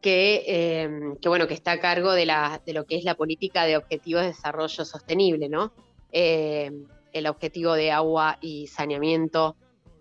que, 0.02 0.44
eh, 0.48 0.90
que, 1.22 1.30
bueno, 1.30 1.48
que 1.48 1.54
está 1.54 1.74
a 1.74 1.80
cargo 1.80 2.12
de, 2.14 2.26
la, 2.26 2.62
de 2.66 2.74
lo 2.74 2.86
que 2.86 2.98
es 2.98 3.04
la 3.04 3.16
política 3.16 3.66
de 3.66 3.78
objetivos 3.78 4.24
de 4.24 4.30
desarrollo 4.30 4.84
sostenible, 4.84 5.48
¿no? 5.48 5.72
el 6.14 7.28
objetivo 7.28 7.74
de 7.74 7.92
agua 7.92 8.38
y 8.42 8.68
saneamiento 8.68 9.56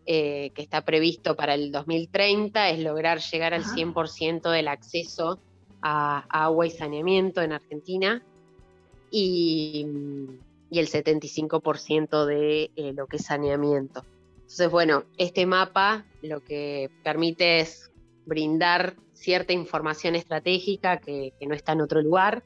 eh, 0.07 0.51
que 0.55 0.63
está 0.63 0.85
previsto 0.85 1.37
para 1.37 1.55
el 1.55 1.71
2030 1.71 2.71
es 2.71 2.81
lograr 2.81 3.21
llegar 3.21 3.55
al 3.55 3.65
100% 3.65 4.51
del 4.51 4.69
acceso 4.69 5.39
a, 5.83 6.25
agua 6.29 6.67
y 6.67 6.71
saneamiento 6.71 7.43
en 7.43 7.53
Argentina 7.53 8.23
y, 9.11 9.87
el 10.73 10.89
75% 10.89 12.27
de 12.27 12.71
eh, 12.77 12.93
lo 12.93 13.07
que 13.07 13.19
es 13.19 13.25
saneamiento. 13.25 14.05
Entonces, 14.35 14.71
bueno, 14.71 15.05
este 15.17 15.45
mapa 15.47 16.07
lo 16.23 16.41
que 16.41 16.91
permite 17.03 17.61
es 17.61 17.91
brindar 18.27 18.95
cierta 19.13 19.53
información 19.53 20.15
estratégica 20.15 20.99
que, 20.99 21.33
no 21.47 21.55
está 21.55 21.73
en 21.73 21.81
otro 21.81 22.01
lugar 22.03 22.43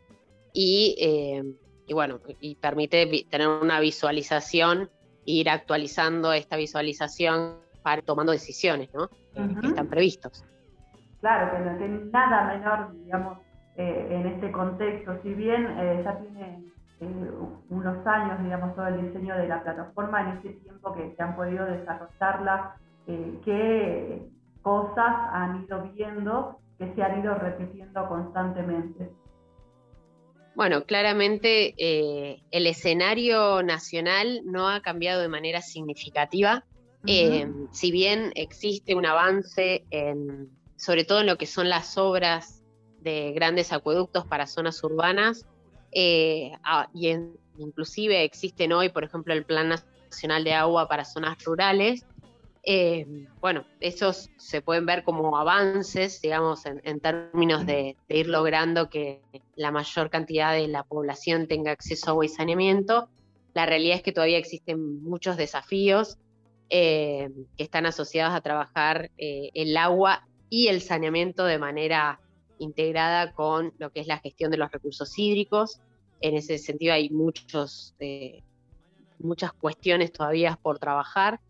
y 0.53 0.97
eh, 0.99 1.43
y 1.87 1.95
bueno, 1.95 2.21
y 2.41 2.57
permite 2.57 3.07
tener 3.31 3.49
una 3.49 3.81
visualización, 3.81 4.89
ir 5.25 5.51
actualizando 5.51 6.33
esta 6.33 6.57
visualización 6.57 7.59
para 7.83 8.03
tomando 8.03 8.33
decisiones, 8.33 8.93
¿no? 8.95 9.09
Que 9.35 9.67
están 9.67 9.89
previstos. 9.89 10.45
Claro, 11.21 11.53
que 11.53 11.71
no 11.71 11.79
tiene 11.79 12.05
nada 12.11 12.55
menor, 12.55 12.93
digamos, 13.05 13.39
eh, 13.77 14.09
en 14.11 14.27
este 14.27 14.51
contexto. 14.53 15.19
Si 15.23 15.35
bien 15.35 15.67
eh, 15.79 16.03
ya 16.05 16.19
tiene 16.19 16.65
unos 17.69 18.07
años, 18.07 18.43
digamos, 18.43 18.75
todo 18.75 18.87
el 18.87 19.07
diseño 19.07 19.37
de 19.37 19.49
la 19.49 19.63
plataforma, 19.63 20.23
en 20.23 20.37
este 20.39 20.51
tiempo 20.61 20.95
que, 20.95 21.15
se 21.15 21.23
han 21.23 21.37
podido 21.37 21.67
desarrollarla, 21.67 22.77
qué 23.07 24.29
cosas 24.63 25.15
han 25.33 25.65
ido 25.65 25.83
viendo 25.93 26.59
que 26.79 26.93
se 26.95 27.03
han 27.03 27.21
ido 27.21 27.35
repitiendo 27.35 28.09
constantemente. 28.09 29.11
Bueno, 30.55 30.85
claramente 30.85 31.75
eh, 31.79 32.43
el 32.51 32.67
escenario 32.67 33.63
nacional 33.63 34.43
no 34.45 34.69
ha 34.69 34.81
cambiado 34.83 35.21
de 35.21 35.29
manera 35.29 35.61
significativa. 35.61 36.65
Eh, 37.07 37.47
si 37.73 37.91
bien 37.91 38.33
existe 38.35 38.95
un 38.95 39.05
avance, 39.05 39.85
en, 39.91 40.49
sobre 40.77 41.05
todo 41.05 41.21
en 41.21 41.27
lo 41.27 41.37
que 41.37 41.47
son 41.47 41.69
las 41.69 41.99
obras 41.99 42.63
de 43.01 43.33
grandes 43.33 43.73
acueductos 43.73 44.27
para 44.27 44.47
zonas 44.47 44.83
urbanas, 44.83 45.47
eh, 45.93 46.53
ah, 46.63 46.89
y 46.95 47.15
inclusive 47.59 48.25
existen 48.25 48.73
hoy, 48.73 48.89
por 48.89 49.05
ejemplo, 49.05 49.35
el 49.35 49.45
Plan 49.45 49.69
Nacional 49.69 50.45
de 50.45 50.55
Agua 50.55 50.89
para 50.89 51.05
zonas 51.05 51.43
rurales, 51.45 52.07
eh, 52.67 53.27
bueno, 53.41 53.67
esos 53.81 54.31
se 54.39 54.63
pueden 54.63 54.87
ver 54.87 55.05
como 55.05 55.37
avances, 55.37 56.21
digamos, 56.23 56.65
en, 56.65 57.01
términos 57.01 57.67
de, 57.67 57.97
ir 58.09 58.29
logrando 58.29 58.89
que 58.89 59.21
la 59.55 59.71
mayor 59.71 60.09
cantidad 60.09 60.55
de 60.55 60.69
la 60.69 60.83
población 60.83 61.47
tenga 61.47 61.73
acceso 61.73 62.07
a 62.07 62.11
agua 62.11 62.25
y 62.25 62.29
saneamiento. 62.29 63.09
La 63.53 63.67
realidad 63.67 63.97
es 63.97 64.03
que 64.03 64.13
todavía 64.13 64.39
existen 64.39 65.03
muchos 65.03 65.37
desafíos 65.37 66.17
eh, 66.71 67.31
que 67.57 67.65
están 67.65 67.85
asociados 67.85 68.35
a 68.35 68.41
trabajar 68.41 69.11
eh, 69.19 69.51
el 69.53 69.77
agua 69.77 70.27
y 70.49 70.69
el 70.69 70.81
saneamiento 70.81 71.45
de 71.45 71.59
manera 71.59 72.21
integrada 72.59 73.33
con 73.33 73.75
lo 73.79 73.91
que 73.91 74.01
es 74.01 74.07
la 74.07 74.19
gestión 74.19 74.51
de 74.51 74.57
los 74.57 74.73
recursos 74.73 75.19
hídricos. 75.19 75.81
En 76.23 76.35
ese 76.35 76.57
sentido 76.57 76.95
hay 76.95 77.11
muchos, 77.11 77.95
muchas 79.19 79.53
cuestiones 79.53 80.13
todavía 80.13 80.59
por 80.63 80.79
trabajar 80.79 81.41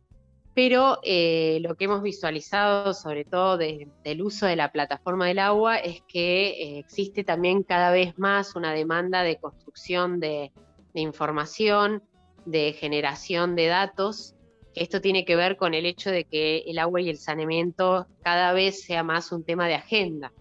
pero 0.55 1.01
eh, 1.03 1.59
lo 1.63 1.75
que 1.75 1.87
hemos 1.87 2.01
visualizado, 2.01 2.95
sobre 2.95 3.25
todo 3.25 3.59
del 3.59 4.23
uso 4.23 4.47
de 4.47 4.55
la 4.55 4.71
plataforma 4.71 5.27
del 5.27 5.41
agua, 5.41 5.79
es 5.79 6.01
que 6.07 6.51
eh, 6.51 6.79
existe 6.79 7.25
también 7.25 7.65
cada 7.65 7.91
vez 7.91 8.17
más 8.19 8.55
una 8.55 8.73
demanda 8.73 9.25
de 9.25 9.37
construcción 9.37 10.21
de, 10.21 10.53
información, 10.95 12.05
de 12.45 12.73
generación 12.73 13.57
de 13.57 13.67
datos. 13.67 14.37
Esto 14.77 15.01
tiene 15.01 15.25
que 15.25 15.35
ver 15.35 15.57
con 15.57 15.75
el 15.75 15.87
hecho 15.87 16.13
de 16.13 16.25
que 16.25 16.59
el 16.67 16.79
agua 16.79 17.01
y 17.01 17.11
el 17.11 17.19
saneamiento 17.19 18.07
cada 18.23 18.53
vez 18.53 18.85
sea 18.85 19.03
más 19.03 19.33
un 19.33 19.43
tema 19.43 19.67
de 19.67 19.75
agenda. 19.75 20.33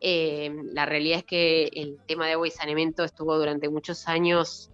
Eh, 0.00 0.50
la 0.72 0.86
realidad 0.86 1.18
es 1.18 1.24
que 1.24 1.70
el 1.72 1.98
tema 2.08 2.26
de 2.26 2.32
agua 2.32 2.48
y 2.48 2.50
saneamiento 2.50 3.04
estuvo 3.04 3.38
durante 3.38 3.68
muchos 3.68 4.08
años 4.08 4.72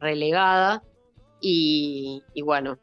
relegada 0.00 0.82
y 1.40 2.22
bueno, 2.42 2.78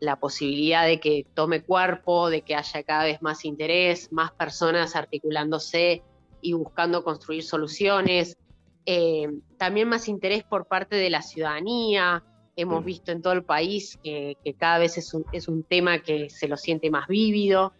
la 0.00 0.16
posibilidad 0.16 0.86
de 0.86 1.00
que 1.00 1.26
tome 1.34 1.62
cuerpo, 1.62 2.30
de 2.30 2.42
que 2.42 2.54
haya 2.54 2.82
cada 2.82 3.04
vez 3.04 3.22
más 3.22 3.44
interés, 3.44 4.12
más 4.12 4.32
personas 4.32 4.96
articulándose 4.96 6.02
y 6.40 6.52
buscando 6.52 7.02
construir 7.04 7.42
soluciones. 7.42 8.36
Eh, 8.84 9.28
también 9.56 9.88
más 9.88 10.08
interés 10.08 10.44
por 10.44 10.66
parte 10.66 10.96
de 10.96 11.10
la 11.10 11.22
ciudadanía. 11.22 12.22
Hemos 12.54 12.84
visto 12.84 13.12
en 13.12 13.20
todo 13.20 13.32
el 13.32 13.44
país 13.44 13.98
que, 14.02 14.36
cada 14.58 14.78
vez 14.78 14.96
es 14.96 15.12
un, 15.12 15.24
es 15.32 15.48
un, 15.48 15.62
tema 15.62 15.98
que 15.98 16.30
se 16.30 16.48
lo 16.48 16.56
siente 16.56 16.90
más 16.90 17.06
vívido 17.06 17.72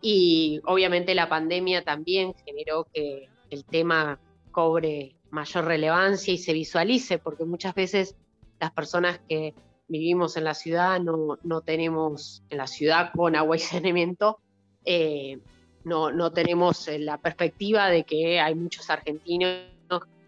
y 0.00 0.60
obviamente 0.64 1.14
la 1.14 1.28
pandemia 1.28 1.84
también 1.84 2.34
generó 2.44 2.86
que 2.92 3.28
el 3.50 3.64
tema 3.64 4.18
cobre 4.50 5.14
mayor 5.30 5.64
relevancia 5.64 6.32
y 6.32 6.38
se 6.38 6.52
visualice, 6.52 7.18
porque 7.18 7.44
muchas 7.44 7.74
veces 7.74 8.16
las 8.60 8.70
personas 8.72 9.20
que 9.28 9.54
vivimos 9.92 10.36
en 10.36 10.44
la 10.44 10.54
ciudad 10.54 10.98
no, 11.00 11.38
no 11.42 11.60
tenemos, 11.60 12.42
en 12.48 12.58
la 12.58 12.66
ciudad 12.66 13.12
con 13.14 13.36
agua 13.36 13.56
y 13.56 13.58
saneamiento, 13.60 14.40
eh, 14.84 15.38
no, 15.84 16.10
no 16.10 16.32
tenemos 16.32 16.88
la 16.98 17.18
perspectiva 17.18 17.88
de 17.88 18.04
que 18.04 18.40
hay 18.40 18.54
muchos 18.54 18.88
argentinos 18.88 19.66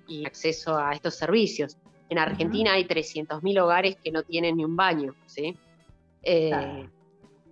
y 0.07 0.27
acceso 0.27 0.77
a 0.77 0.93
estos 0.93 1.15
servicios. 1.15 1.79
En 2.11 2.19
Argentina 2.19 2.75
hay 2.75 2.85
300.000 2.85 3.63
hogares 3.63 3.97
que 3.97 4.11
no 4.11 4.23
tienen 4.23 4.59
ni 4.59 4.65
un 4.65 4.77
baño, 4.77 5.15
¿sí? 5.25 5.57
Eh, 6.23 6.87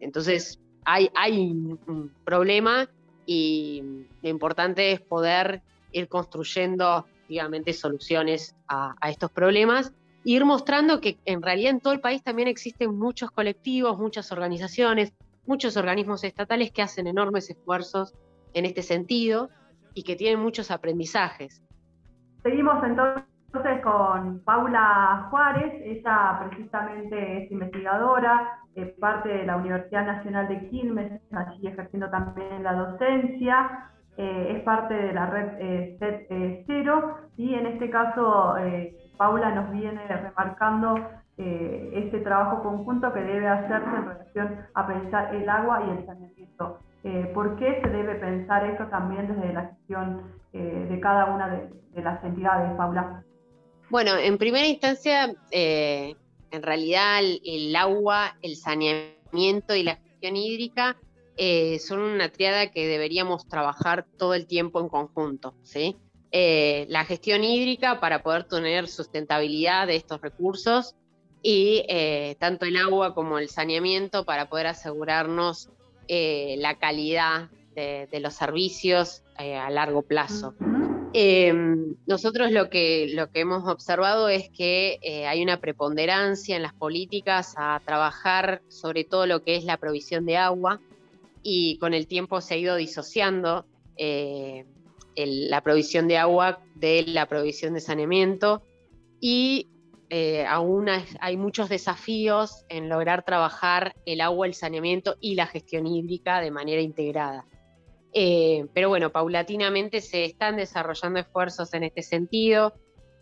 entonces, 0.01 0.61
hay, 0.85 1.09
hay 1.15 1.39
un, 1.39 2.13
problema 2.25 2.89
y 3.25 3.83
lo 4.21 4.29
importante 4.29 4.93
es 4.93 5.01
poder 5.01 5.63
ir 5.93 6.09
construyendo, 6.09 7.07
digamos, 7.29 7.77
soluciones 7.77 8.55
a, 8.69 8.95
a 9.01 9.11
estos 9.11 9.31
problemas 9.31 9.93
ir 10.25 10.45
mostrando 10.45 11.01
que 11.01 11.19
en 11.25 11.43
realidad 11.43 11.71
en 11.71 11.81
todo 11.81 11.93
el 11.93 12.01
país 12.01 12.23
también 12.23 12.49
existen 12.49 12.97
muchos 12.99 13.31
colectivos, 13.31 13.99
muchas 13.99 14.31
organizaciones, 14.33 15.13
muchos 15.47 15.77
organismos 15.77 16.25
estatales 16.25 16.71
que 16.71 16.83
hacen 16.83 17.07
enormes 17.07 17.51
esfuerzos 17.51 18.15
en 18.55 18.65
este 18.65 18.83
sentido 18.83 19.51
y 19.95 20.05
que 20.05 20.17
tienen 20.17 20.41
muchos 20.41 20.71
aprendizajes. 20.71 21.63
Seguimos 22.43 22.83
entonces 22.85 23.83
con 23.83 24.41
Paula 24.45 25.29
Juárez, 25.31 25.75
ella 25.85 26.47
precisamente 26.49 27.45
es 27.45 27.53
investigadora, 27.53 28.59
parte 29.01 29.29
de 29.29 29.45
la 29.45 29.57
Universidad 29.57 30.07
Nacional 30.07 30.49
de 30.49 30.69
Quilmes, 30.69 31.21
allí 31.33 31.67
ejerciendo 31.67 32.09
también 32.11 32.63
la 32.63 32.73
docencia, 32.75 33.91
eh, 34.17 34.57
es 34.57 34.63
parte 34.63 34.95
de 34.95 35.13
la 35.13 35.27
red 35.27 35.49
eh, 35.59 35.97
eh, 36.01 36.65
Cero 36.67 37.17
y 37.37 37.55
en 37.55 37.67
este 37.67 37.91
caso 37.91 38.57
Paula 39.23 39.55
nos 39.55 39.71
viene 39.71 40.05
remarcando 40.09 40.97
este 41.37 42.19
trabajo 42.23 42.61
conjunto 42.61 43.13
que 43.13 43.21
debe 43.21 43.47
hacerse 43.47 43.89
en 43.89 44.05
relación 44.05 44.67
a 44.75 44.87
pensar 44.89 45.33
el 45.33 45.49
agua 45.49 45.85
y 45.87 45.91
el 45.97 46.07
saneamiento. 46.07 46.81
¿Por 47.33 47.55
qué 47.55 47.81
se 47.81 47.89
debe 47.89 48.17
pensar 48.17 48.69
esto 48.69 48.89
también 48.89 49.29
desde 49.29 49.53
la 49.53 49.67
gestión 49.69 50.23
de 50.53 50.99
cada 51.01 51.27
una 51.27 51.49
de, 51.49 52.03
las 52.03 52.25
entidades, 52.25 52.77
Paula? 52.77 53.23
Bueno, 53.91 54.17
en 54.17 54.39
primera 54.39 54.67
instancia, 54.67 55.33
en 55.53 56.63
realidad 56.63 57.21
el 57.23 57.77
agua, 57.77 58.37
el 58.43 58.57
saneamiento 58.57 59.77
y 59.77 59.85
la 59.85 59.95
gestión 59.95 60.35
hídrica 60.35 60.97
eh, 61.37 61.79
son 61.79 62.01
una 62.01 62.29
triada 62.29 62.73
que 62.73 62.89
deberíamos 62.89 63.47
trabajar 63.47 64.05
todo 64.19 64.35
el 64.35 64.49
tiempo 64.49 64.81
en 64.81 64.89
conjunto. 64.89 65.55
¿sí? 65.63 65.97
Eh, 66.33 66.87
la 66.89 67.05
gestión 67.05 67.45
hídrica 67.45 68.01
para 68.01 68.23
poder 68.23 68.45
tener 68.45 68.89
sustentabilidad 68.89 69.87
de 69.87 69.97
estos 69.97 70.21
recursos 70.21 70.95
y 71.43 71.85
eh, 71.89 72.37
tanto 72.39 72.65
el 72.65 72.77
agua 72.77 73.15
como 73.15 73.39
el 73.39 73.49
saneamiento 73.49 74.25
para 74.25 74.49
poder 74.49 74.69
asegurarnos 74.69 75.71
la 76.09 76.79
calidad 76.79 77.49
de, 77.75 78.21
los 78.21 78.35
servicios 78.35 79.23
a 79.37 79.71
largo 79.71 80.03
plazo. 80.03 80.55
Em, 81.15 81.97
nosotros 82.07 82.53
lo 82.53 82.69
que, 82.69 83.11
lo 83.15 83.31
que 83.31 83.41
hemos 83.41 83.67
observado 83.67 84.29
es 84.29 84.51
que 84.51 84.99
hay 85.27 85.43
una 85.43 85.59
preponderancia 85.59 86.55
en 86.55 86.63
las 86.63 86.75
políticas 86.75 87.55
a 87.57 87.81
trabajar 87.83 88.61
sobre 88.69 89.05
todo 89.05 89.25
lo 89.25 89.43
que 89.43 89.57
es 89.57 89.65
la 89.65 89.79
provisión 89.79 90.27
de 90.27 90.37
agua, 90.37 90.81
y 91.43 91.79
con 91.79 91.95
el 91.95 92.07
tiempo 92.07 92.41
se 92.41 92.55
ha 92.55 92.57
ido 92.57 92.77
disociando 92.77 93.67
eh, 93.97 94.65
la 95.17 95.61
provisión 95.63 96.09
de 96.09 96.19
agua 96.19 96.61
de 96.75 97.05
la 97.07 97.27
provisión 97.27 97.75
de 97.75 97.81
saneamiento 97.81 98.63
y 99.21 99.69
eh, 100.11 100.45
aún 100.45 100.89
hay 101.21 101.37
muchos 101.37 101.69
desafíos 101.69 102.65
en 102.69 102.89
lograr 102.89 103.25
trabajar 103.25 103.95
el 104.05 104.21
agua, 104.21 104.47
el 104.47 104.55
saneamiento 104.55 105.17
y 105.21 105.35
la 105.35 105.47
gestión 105.47 105.87
hídrica 105.87 106.41
de 106.41 106.51
manera 106.51 106.83
integrada. 106.83 107.47
Eh, 108.13 108.67
pero 108.75 108.91
bueno, 108.91 109.11
paulatinamente 109.11 110.03
se 110.03 110.25
están 110.25 110.57
desarrollando 110.57 111.19
esfuerzos 111.21 111.73
en 111.73 111.85
este 111.85 112.03
sentido. 112.03 112.75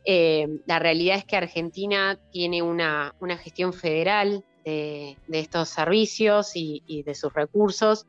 la 0.05 0.79
realidad 0.79 1.19
es 1.19 1.25
que 1.25 1.37
Argentina 1.37 2.19
tiene 2.33 2.63
una, 2.63 3.15
una 3.21 3.37
gestión 3.37 3.73
federal 3.73 4.45
de, 4.65 5.17
estos 5.29 5.69
servicios 5.69 6.53
y, 6.55 7.03
de 7.05 7.15
sus 7.15 7.33
recursos. 7.33 8.07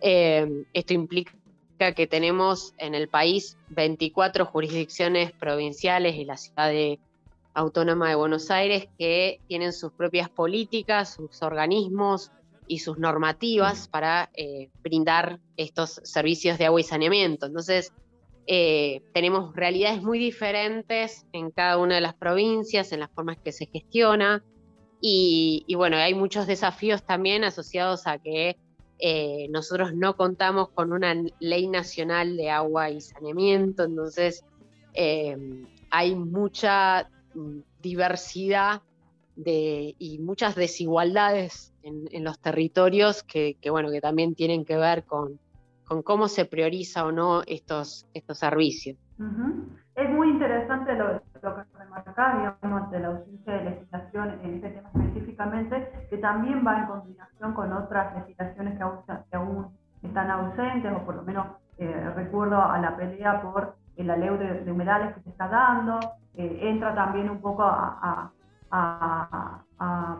Eh, 0.00 0.64
esto 0.72 0.94
implica 0.94 1.32
que 1.78 2.06
tenemos 2.06 2.74
en 2.78 2.94
el 2.94 3.08
país 3.08 3.56
24 3.70 4.46
jurisdicciones 4.46 5.32
provinciales 5.32 6.16
y 6.16 6.24
la 6.24 6.36
ciudad 6.36 6.72
autónoma 7.54 8.08
de 8.08 8.14
Buenos 8.14 8.50
Aires 8.50 8.88
que 8.98 9.40
tienen 9.46 9.72
sus 9.72 9.92
propias 9.92 10.28
políticas, 10.28 11.14
sus 11.14 11.42
organismos 11.42 12.30
y 12.66 12.80
sus 12.80 12.98
normativas 12.98 13.88
para 13.88 14.30
eh, 14.34 14.68
brindar 14.82 15.38
estos 15.56 16.00
servicios 16.04 16.58
de 16.58 16.66
agua 16.66 16.80
y 16.80 16.84
saneamiento. 16.84 17.46
Entonces, 17.46 17.92
eh, 18.46 19.02
tenemos 19.12 19.54
realidades 19.54 20.02
muy 20.02 20.18
diferentes 20.18 21.26
en 21.32 21.50
cada 21.50 21.78
una 21.78 21.96
de 21.96 22.00
las 22.00 22.14
provincias, 22.14 22.92
en 22.92 23.00
las 23.00 23.10
formas 23.10 23.38
que 23.38 23.52
se 23.52 23.66
gestiona, 23.66 24.42
y, 25.00 25.64
bueno, 25.76 25.96
hay 25.96 26.14
muchos 26.14 26.46
desafíos 26.46 27.04
también 27.04 27.44
asociados 27.44 28.06
a 28.06 28.18
que 28.18 28.56
eh, 28.98 29.48
nosotros 29.50 29.94
no 29.94 30.16
contamos 30.16 30.70
con 30.70 30.92
una 30.92 31.14
ley 31.38 31.68
nacional 31.68 32.36
de 32.36 32.50
agua 32.50 32.90
y 32.90 33.00
saneamiento, 33.00 33.84
entonces 33.84 34.44
em, 34.94 35.66
hay 35.90 36.14
mucha 36.14 37.08
mm, 37.34 37.58
diversidad 37.80 38.82
y 39.44 40.18
muchas 40.20 40.56
desigualdades 40.56 41.72
en, 41.84 42.24
los 42.24 42.40
territorios 42.40 43.22
que, 43.22 43.56
bueno, 43.70 43.90
que 43.90 44.00
también 44.00 44.34
tienen 44.34 44.64
que 44.64 44.76
ver 44.76 45.04
con, 45.04 45.38
con 45.84 46.02
cómo 46.02 46.26
se 46.26 46.44
prioriza 46.44 47.06
o 47.06 47.12
no 47.12 47.42
estos, 47.46 48.08
estos 48.14 48.38
servicios. 48.38 48.96
Es 49.94 50.10
muy 50.10 50.30
interesante 50.30 50.92
lo, 50.94 51.14
lo 51.14 51.54
que 51.54 51.60
remarcás, 51.88 52.38
digamos, 52.38 52.90
de 52.90 53.00
la 53.00 53.08
ausencia 53.08 53.52
de 53.54 53.64
legislación 53.64 54.38
en 54.42 54.54
este 54.54 54.70
tema 54.70 54.90
específicamente, 54.94 56.06
que 56.10 56.18
también 56.18 56.64
va 56.66 56.80
en 56.80 56.86
combinación 56.86 57.54
con 57.54 57.72
otras 57.72 58.14
legislaciones 58.14 58.76
que 58.76 59.36
aún, 59.36 59.66
están 60.02 60.30
ausentes, 60.30 60.92
o 60.92 61.04
por 61.04 61.16
lo 61.16 61.22
menos 61.22 61.46
eh, 61.78 62.12
recuerdo 62.14 62.62
a 62.62 62.78
la 62.78 62.96
pelea 62.96 63.42
por 63.42 63.76
la 63.96 64.16
ley 64.16 64.28
de, 64.28 64.70
humedales 64.70 65.12
que 65.14 65.22
se 65.22 65.30
está 65.30 65.48
dando, 65.48 65.98
eh, 66.34 66.58
entra 66.62 66.94
también 66.94 67.28
un 67.28 67.40
poco 67.40 67.64
a, 67.64 68.30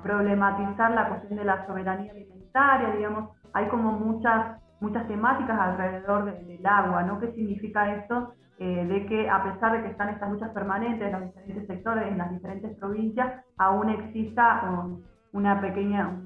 problematizar 0.03 0.90
la 0.93 1.09
cuestión 1.09 1.39
de 1.39 1.45
la 1.45 1.66
soberanía 1.66 2.11
alimentaria, 2.12 2.90
digamos, 2.93 3.31
hay 3.53 3.69
como 3.69 3.93
muchas, 3.93 4.59
muchas 4.81 5.07
temáticas 5.07 5.59
alrededor 5.59 6.24
del 6.24 6.66
agua, 6.66 7.03
¿no? 7.03 7.20
¿Qué 7.20 7.32
significa 7.32 7.95
esto? 7.95 8.32
Eh, 8.60 8.85
de 8.86 9.06
que 9.06 9.30
a 9.30 9.44
pesar 9.44 9.70
de 9.72 9.85
que 9.85 9.90
están 9.93 10.09
estas 10.09 10.32
luchas 10.32 10.51
permanentes 10.51 11.06
en 11.06 11.12
los 11.12 11.22
diferentes 11.26 11.66
sectores, 11.68 12.09
en 12.09 12.18
las 12.18 12.32
diferentes 12.32 12.76
provincias, 12.76 13.44
aún 13.56 13.89
exista 13.89 14.85
una 15.32 15.60
pequeña 15.60 16.20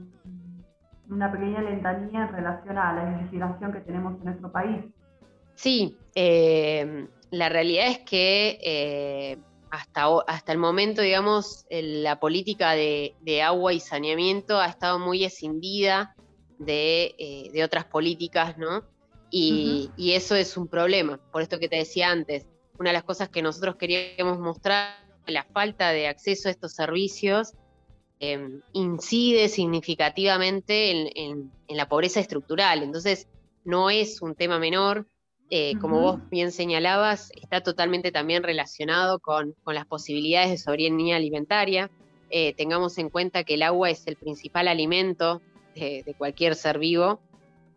una 1.10 1.30
pequeña 1.30 1.60
lentanía 1.60 2.22
en 2.22 2.32
relación 2.32 2.78
a 2.78 2.94
la 2.94 3.18
legislación 3.18 3.70
que 3.70 3.80
tenemos 3.80 4.14
en 4.14 4.24
nuestro 4.24 4.50
país. 4.50 4.82
Sí, 5.56 5.98
eh, 6.14 7.06
la 7.30 7.50
realidad 7.50 7.88
es 7.88 7.98
que 7.98 8.58
eh, 8.64 9.38
hasta, 9.70 10.06
hasta 10.26 10.52
el 10.52 10.58
momento, 10.58 11.02
digamos, 11.02 11.66
la 11.68 12.18
política 12.18 12.70
de, 12.70 13.42
agua 13.44 13.74
y 13.74 13.80
saneamiento 13.80 14.58
ha 14.58 14.68
estado 14.68 14.98
muy 14.98 15.22
escindida 15.22 16.14
de, 16.58 17.50
de 17.52 17.62
otras 17.62 17.84
políticas, 17.84 18.56
¿no? 18.56 18.84
Y, 19.34 19.90
eso 19.96 20.36
es 20.36 20.58
un 20.58 20.68
problema, 20.68 21.18
por 21.32 21.40
esto 21.40 21.58
que 21.58 21.68
te 21.68 21.76
decía 21.76 22.10
antes. 22.10 22.46
Una 22.78 22.90
de 22.90 22.94
las 22.94 23.04
cosas 23.04 23.30
que 23.30 23.40
nosotros 23.40 23.76
queríamos 23.76 24.38
mostrar, 24.38 24.94
la 25.26 25.44
falta 25.44 25.90
de 25.90 26.06
acceso 26.06 26.48
a 26.48 26.50
estos 26.50 26.74
servicios, 26.74 27.54
em, 28.20 28.60
incide 28.74 29.48
significativamente 29.48 30.90
en, 30.90 31.50
la 31.68 31.88
pobreza 31.88 32.20
estructural. 32.20 32.82
Entonces, 32.82 33.26
no 33.64 33.88
es 33.88 34.20
un 34.20 34.34
tema 34.34 34.58
menor. 34.58 35.06
Eh, 35.48 35.74
como 35.80 36.00
vos 36.00 36.20
bien 36.28 36.52
señalabas, 36.52 37.30
está 37.40 37.62
totalmente 37.62 38.12
también 38.12 38.42
relacionado 38.42 39.18
con, 39.18 39.54
las 39.64 39.86
posibilidades 39.86 40.50
de 40.50 40.58
soberanía 40.58 41.16
alimentaria. 41.16 41.90
Eh, 42.28 42.52
tengamos 42.54 42.98
en 42.98 43.08
cuenta 43.08 43.44
que 43.44 43.54
el 43.54 43.62
agua 43.62 43.88
es 43.88 44.06
el 44.06 44.16
principal 44.16 44.68
alimento 44.68 45.40
de 45.74 46.14
cualquier 46.18 46.54
ser 46.54 46.78
vivo 46.78 47.18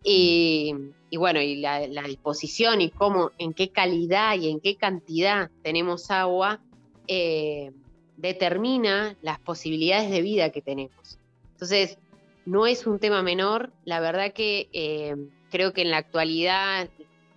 Y, 0.08 0.76
bueno, 1.18 1.42
y 1.42 1.56
la, 1.56 1.80
disposición 2.08 2.80
y 2.80 2.92
cómo, 2.92 3.32
en 3.40 3.54
qué 3.54 3.70
calidad 3.70 4.38
y 4.38 4.50
en 4.52 4.60
qué 4.60 4.76
cantidad 4.76 5.50
tenemos 5.64 6.12
agua, 6.12 6.62
eh, 7.08 7.72
determina 8.16 9.18
las 9.24 9.40
posibilidades 9.40 10.12
de 10.12 10.22
vida 10.22 10.52
que 10.52 10.62
tenemos. 10.62 11.18
Entonces, 11.54 11.98
no 12.46 12.68
es 12.68 12.86
un 12.86 13.00
tema 13.00 13.24
menor, 13.24 13.74
la 13.84 14.00
verdad 14.00 14.32
que 14.32 14.70
eh, 14.74 15.16
creo 15.50 15.74
que 15.74 15.82
en 15.82 15.90
la 15.90 15.98
actualidad, 15.98 16.88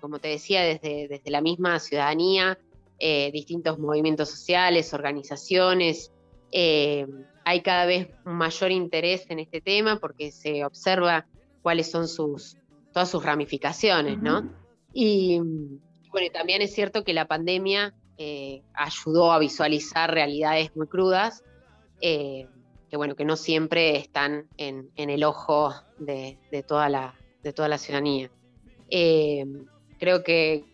como 0.03 0.19
te 0.19 0.29
decía, 0.29 0.63
desde, 0.63 1.09
desde 1.09 1.31
la 1.31 1.41
misma 1.41 1.81
ciudadanía, 1.81 2.59
eh, 2.99 3.31
distintos 3.33 3.79
movimientos 3.79 4.29
sociales, 4.29 4.93
organizaciones, 4.93 6.13
hay 7.45 7.63
cada 7.63 7.87
vez 7.87 8.09
un 8.27 8.35
mayor 8.35 8.73
interés 8.73 9.25
en 9.31 9.39
este 9.39 9.63
tema 9.63 9.99
porque 9.99 10.33
se 10.33 10.65
observa 10.67 11.27
cuáles 11.63 11.91
son 11.91 12.09
sus, 12.09 12.57
todas 12.93 13.11
sus 13.11 13.25
ramificaciones, 13.25 14.21
¿no? 14.21 14.51
Y 14.93 15.39
bueno, 16.11 16.29
también 16.33 16.63
es 16.63 16.75
cierto 16.75 17.05
que 17.05 17.13
la 17.13 17.27
pandemia 17.27 17.95
eh, 18.17 18.63
ayudó 18.75 19.33
a 19.33 19.39
visualizar 19.39 20.13
realidades 20.13 20.75
muy 20.75 20.87
crudas, 20.87 21.45
que 22.01 22.49
bueno, 22.97 23.15
que 23.17 23.25
no 23.25 23.37
siempre 23.37 23.97
están 23.97 24.47
en, 24.57 24.91
el 24.97 25.25
ojo 25.25 25.75
de, 25.99 26.39
toda 26.67 26.89
la, 26.89 27.15
de 27.43 27.53
toda 27.53 27.69
la 27.69 27.79
ciudadanía. 27.79 28.31
creo 28.89 30.23
que, 30.25 30.65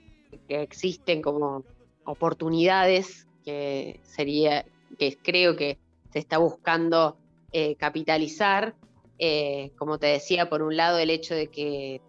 que 0.47 0.63
existen 0.63 1.23
como 1.23 1.65
oportunidades 2.05 3.27
que 3.45 4.01
sería, 4.03 4.65
que 4.99 5.17
creo 5.17 5.57
que 5.57 5.79
se 6.13 6.19
está 6.19 6.39
buscando 6.39 7.19
eh, 7.53 7.77
capitalizar. 7.77 8.75
Eh, 9.19 9.73
como 9.77 9.99
te 9.99 10.07
decía, 10.09 10.49
por 10.49 10.63
un 10.63 10.77
lado 10.77 10.99
el 10.99 11.11
hecho 11.11 11.35
de 11.35 11.49
que 11.49 12.01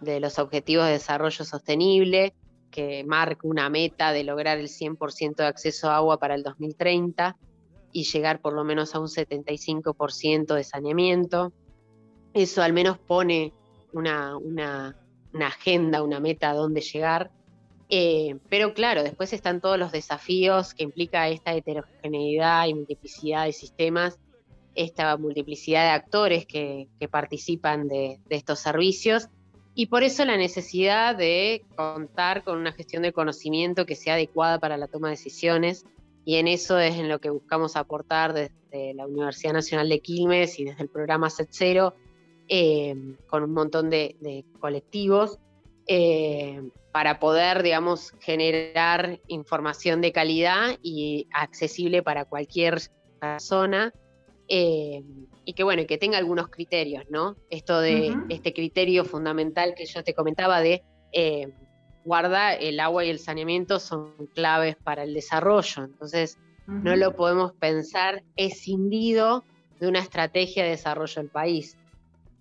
de 0.00 0.20
los 0.20 0.38
objetivos 0.38 0.86
de 0.86 0.92
desarrollo 0.92 1.44
sostenible, 1.44 2.34
que 2.70 3.04
marca 3.04 3.46
una 3.46 3.68
meta 3.70 4.12
de 4.12 4.24
lograr 4.24 4.58
el 4.58 4.68
100% 4.68 5.36
de 5.36 5.46
acceso 5.46 5.90
a 5.90 5.96
agua 5.96 6.18
para 6.18 6.34
el 6.34 6.42
2030 6.42 7.36
y 7.92 8.04
llegar 8.04 8.40
por 8.40 8.52
lo 8.54 8.64
menos 8.64 8.94
a 8.94 9.00
un 9.00 9.08
75% 9.08 10.54
de 10.54 10.64
saneamiento. 10.64 11.52
Eso 12.32 12.62
al 12.62 12.72
menos 12.72 12.98
pone 12.98 13.52
una, 13.92 14.36
una, 14.36 14.96
una 15.32 15.46
agenda, 15.46 16.02
una 16.02 16.18
meta 16.18 16.50
a 16.50 16.54
dónde 16.54 16.80
llegar 16.80 17.30
eh, 17.88 18.38
pero 18.48 18.74
claro, 18.74 19.02
después 19.02 19.32
están 19.32 19.60
todos 19.60 19.78
los 19.78 19.92
desafíos 19.92 20.74
que 20.74 20.84
implica 20.84 21.28
esta 21.28 21.54
heterogeneidad 21.54 22.66
y 22.66 22.74
multiplicidad 22.74 23.44
de 23.44 23.52
sistemas, 23.52 24.18
esta 24.74 25.16
multiplicidad 25.16 25.84
de 25.84 25.90
actores 25.90 26.46
que, 26.46 26.88
participan 27.10 27.88
de, 27.88 28.18
estos 28.30 28.58
servicios 28.60 29.28
y 29.74 29.86
por 29.86 30.02
eso 30.02 30.24
la 30.24 30.36
necesidad 30.36 31.16
de 31.16 31.64
contar 31.76 32.44
con 32.44 32.58
una 32.58 32.72
gestión 32.72 33.02
de 33.02 33.12
conocimiento 33.12 33.86
que 33.86 33.96
sea 33.96 34.14
adecuada 34.14 34.58
para 34.58 34.76
la 34.76 34.88
toma 34.88 35.08
de 35.08 35.16
decisiones 35.16 35.84
y 36.24 36.36
en 36.36 36.48
eso 36.48 36.78
es 36.78 36.96
en 36.96 37.08
lo 37.08 37.20
que 37.20 37.30
buscamos 37.30 37.76
aportar 37.76 38.32
desde 38.32 38.94
la 38.94 39.06
Universidad 39.06 39.52
Nacional 39.52 39.88
de 39.88 40.00
Quilmes 40.00 40.58
y 40.58 40.64
desde 40.64 40.82
el 40.82 40.88
programa 40.88 41.28
Set 41.28 41.48
Zero 41.50 41.94
eh, 42.48 42.94
con 43.26 43.42
un 43.42 43.52
montón 43.52 43.90
de, 43.90 44.44
colectivos. 44.60 45.38
Eh, 45.86 46.62
para 46.94 47.18
poder, 47.18 47.64
digamos, 47.64 48.14
generar 48.20 49.18
información 49.26 50.00
de 50.00 50.12
calidad 50.12 50.78
y 50.80 51.26
accesible 51.32 52.04
para 52.04 52.24
cualquier 52.24 52.80
persona. 53.20 53.92
Eh, 54.48 55.02
y 55.44 55.52
que 55.52 55.62
bueno, 55.62 55.86
que 55.86 55.98
tenga 55.98 56.18
algunos 56.18 56.48
criterios, 56.48 57.04
¿no? 57.10 57.36
Esto 57.50 57.80
de 57.80 58.16
este 58.28 58.52
criterio 58.52 59.04
fundamental 59.04 59.74
que 59.74 59.86
yo 59.86 60.02
te 60.02 60.14
comentaba 60.14 60.60
de 60.60 60.82
eh, 61.12 61.52
guarda, 62.04 62.54
el 62.54 62.80
agua 62.80 63.04
y 63.04 63.10
el 63.10 63.18
saneamiento 63.18 63.78
son 63.78 64.12
claves 64.34 64.76
para 64.76 65.04
el 65.04 65.14
desarrollo. 65.14 65.84
Entonces, 65.84 66.38
no 66.66 66.96
lo 66.96 67.14
podemos 67.14 67.52
pensar 67.52 68.22
escindido 68.36 69.44
de 69.80 69.88
una 69.88 69.98
estrategia 69.98 70.64
de 70.64 70.70
desarrollo 70.70 71.22
del 71.22 71.30
país. 71.30 71.76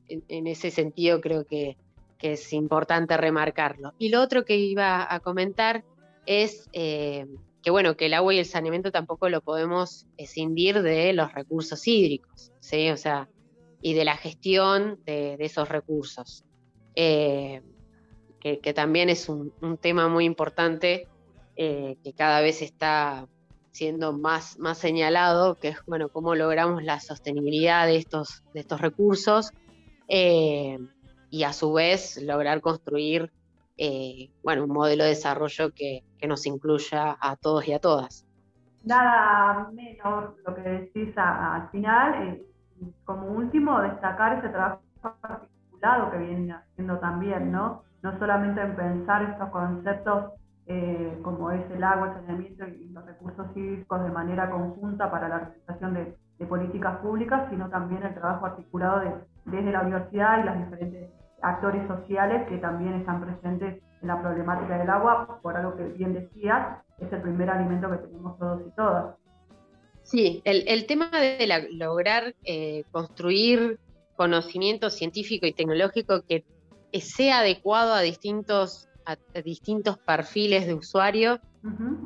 en 0.08 0.48
ese 0.48 0.70
sentido, 0.72 1.20
creo 1.22 1.46
que 1.46 1.76
que 2.24 2.34
es 2.34 2.54
importante 2.54 3.18
remarcarlo. 3.18 3.94
Y 4.00 4.08
lo 4.08 4.22
otro 4.22 4.46
que 4.46 4.56
iba 4.56 5.14
a 5.14 5.20
comentar 5.20 5.84
es 6.26 6.70
eh, 6.72 7.28
que 7.64 7.72
bueno, 7.72 7.96
que 7.96 8.08
el 8.08 8.14
agua 8.14 8.34
y 8.34 8.40
el 8.40 8.46
saneamiento 8.46 8.92
tampoco 8.92 9.30
lo 9.30 9.42
podemos 9.42 10.06
escindir 10.18 10.82
de 10.82 11.14
los 11.14 11.34
recursos 11.34 11.88
hídricos, 11.88 12.52
¿sí? 12.60 12.90
O 12.92 12.98
sea, 12.98 13.30
y 13.82 13.94
de 13.94 14.04
la 14.04 14.18
gestión 14.18 15.00
de, 15.06 15.38
esos 15.40 15.70
recursos. 15.70 16.44
Eh, 16.96 17.62
que, 18.40 18.74
también 18.74 19.10
es 19.10 19.30
un, 19.30 19.54
tema 19.80 20.10
muy 20.10 20.26
importante 20.26 21.08
eh, 21.56 21.96
que 22.04 22.12
cada 22.12 22.42
vez 22.42 22.62
está 22.62 23.30
siendo 23.72 24.12
más, 24.12 24.60
más 24.60 24.78
señalado, 24.78 25.56
que 25.56 25.70
es 25.70 25.78
bueno, 25.88 26.10
cómo 26.10 26.36
logramos 26.36 26.84
la 26.84 27.00
sostenibilidad 27.00 27.88
de 27.88 27.96
estos, 27.96 28.44
de 28.54 28.60
estos 28.60 28.82
recursos 28.82 29.52
y 30.10 31.44
a 31.44 31.54
su 31.54 31.74
vez 31.74 32.22
lograr 32.22 32.60
construir 32.62 33.32
eh, 33.78 34.32
bueno, 34.44 34.64
un 34.64 34.72
modelo 34.72 35.04
de 35.04 35.12
desarrollo 35.12 35.72
que, 35.74 36.04
nos 36.28 36.46
incluya 36.46 37.18
a 37.20 37.36
todos 37.36 37.68
y 37.68 37.74
a 37.74 37.80
todas. 37.80 38.26
Nada 38.86 39.70
menos 39.74 40.36
lo 40.46 40.56
que 40.56 40.62
decís 40.62 41.14
al 41.18 41.70
final, 41.70 42.14
eh, 42.24 42.46
como 43.04 43.28
último, 43.28 43.82
destacar 43.82 44.40
ese 44.40 44.48
trabajo 44.48 44.82
articulado 45.22 46.12
que 46.12 46.18
vienen 46.18 46.52
haciendo 46.52 46.98
también, 47.00 47.52
¿no? 47.52 47.84
No 48.02 48.18
solamente 48.20 48.62
en 48.62 48.76
pensar 48.76 49.24
estos 49.24 49.50
conceptos 49.50 50.32
eh, 50.66 51.20
como 51.24 51.52
es 51.52 51.70
el 51.72 51.84
agua, 51.84 52.08
el 52.08 52.14
saneamiento 52.14 52.66
y 52.68 52.88
los 52.90 53.06
recursos 53.06 53.48
hídricos 53.56 54.02
de 54.02 54.12
manera 54.12 54.50
conjunta 54.50 55.12
para 55.12 55.28
la 55.28 55.40
realización 55.40 55.94
de, 55.94 56.18
políticas 56.48 56.98
públicas, 56.98 57.48
sino 57.50 57.70
también 57.70 58.04
el 58.04 58.14
trabajo 58.14 58.46
articulado 58.46 59.02
desde 59.46 59.72
la 59.72 59.80
universidad 59.80 60.42
y 60.42 60.44
las 60.44 60.60
diferentes 60.60 61.10
actores 61.44 61.88
sociales 61.88 62.48
que 62.48 62.58
también 62.58 62.94
están 62.96 63.22
presentes 63.22 63.82
en 64.02 64.08
la 64.08 64.22
problemática 64.22 64.78
del 64.78 64.90
agua, 64.90 65.40
por 65.42 65.56
algo 65.56 65.76
que 65.76 65.84
bien 65.84 66.14
decías, 66.14 66.80
es 67.00 67.12
el 67.12 67.22
primer 67.22 67.50
alimento 67.50 67.90
que 67.90 67.98
tenemos 67.98 68.38
todos 68.40 68.62
y 68.68 68.72
todas. 68.72 69.16
Sí, 70.04 70.42
el, 70.44 70.86
tema 70.86 71.10
de 71.12 71.68
lograr 71.72 72.36
eh, 72.44 72.84
construir 72.92 73.80
conocimiento 74.18 74.90
científico 74.90 75.46
y 75.46 75.54
tecnológico 75.54 76.24
que 76.28 76.44
sea 77.00 77.40
adecuado 77.40 77.94
a 77.94 78.02
distintos, 78.02 78.90
a, 79.06 79.16
distintos 79.42 79.98
perfiles 79.98 80.68
de 80.68 80.74
usuario 80.74 81.40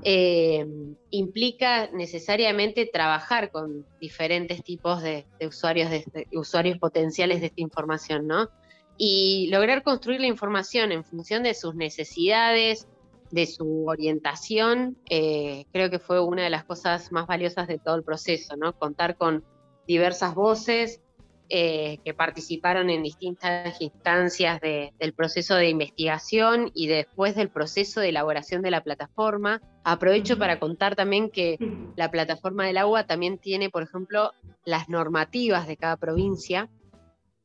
eh, 0.03 0.65
implica 1.09 1.89
necesariamente 1.91 2.85
trabajar 2.85 3.49
con 3.49 3.87
diferentes 3.99 4.63
tipos 4.63 5.01
de, 5.01 5.25
usuarios, 5.41 5.89
de, 5.89 6.27
usuarios 6.33 6.77
potenciales 6.77 7.41
de 7.41 7.47
esta 7.47 7.61
información, 7.61 8.27
¿no? 8.27 8.49
Y 8.97 9.49
lograr 9.51 9.83
construir 9.83 10.19
la 10.21 10.27
información 10.27 10.91
en 10.91 11.03
función 11.03 11.43
de 11.43 11.53
sus 11.53 11.75
necesidades, 11.75 12.87
de 13.31 13.45
su 13.45 13.85
orientación, 13.87 14.97
eh, 15.09 15.65
creo 15.71 15.89
que 15.89 15.99
fue 15.99 16.19
una 16.19 16.43
de 16.43 16.49
las 16.49 16.63
cosas 16.63 17.11
más 17.11 17.27
valiosas 17.27 17.67
de 17.67 17.77
todo 17.77 17.95
el 17.95 18.03
proceso, 18.03 18.55
¿no? 18.55 18.73
Contar 18.73 19.17
con 19.17 19.43
diversas 19.85 20.33
voces 20.33 21.01
eh, 21.49 21.99
que 22.03 22.13
participaron 22.13 22.89
en 22.89 23.03
distintas 23.03 23.79
instancias 23.79 24.59
del 24.59 25.13
proceso 25.13 25.55
de 25.55 25.69
investigación 25.69 26.71
y 26.73 26.87
después 26.87 27.35
del 27.35 27.49
proceso 27.49 28.01
de 28.01 28.09
elaboración 28.09 28.61
de 28.61 28.71
la 28.71 28.83
plataforma. 28.83 29.61
Aprovecho 29.85 30.37
para 30.37 30.59
contar 30.59 30.97
también 30.97 31.29
que 31.29 31.57
la 31.95 32.11
plataforma 32.11 32.65
del 32.65 32.77
agua 32.77 33.05
también 33.05 33.37
tiene, 33.37 33.69
por 33.69 33.83
ejemplo, 33.83 34.33
las 34.65 34.89
normativas 34.89 35.67
de 35.67 35.77
cada 35.77 35.95
provincia 35.95 36.69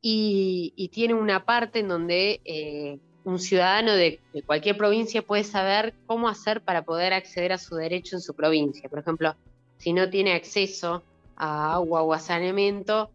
y, 0.05 0.89
tiene 0.91 1.13
una 1.13 1.45
parte 1.45 1.79
en 1.79 1.87
donde 1.87 2.41
eh, 2.43 2.99
un 3.23 3.39
ciudadano 3.39 3.95
de, 3.95 4.19
cualquier 4.45 4.77
provincia 4.77 5.21
puede 5.21 5.45
saber 5.45 5.93
cómo 6.05 6.27
hacer 6.27 6.61
para 6.61 6.83
poder 6.83 7.13
acceder 7.13 7.53
a 7.53 7.57
su 7.57 7.75
derecho 7.75 8.17
en 8.17 8.21
su 8.21 8.35
provincia. 8.35 8.89
Por 8.89 8.99
ejemplo, 8.99 9.33
si 9.77 9.93
no 9.93 10.09
tiene 10.09 10.33
acceso 10.33 11.03
a 11.37 11.75
agua 11.75 12.01
o 12.01 12.11
a 12.11 12.19
saneamiento, 12.19 13.11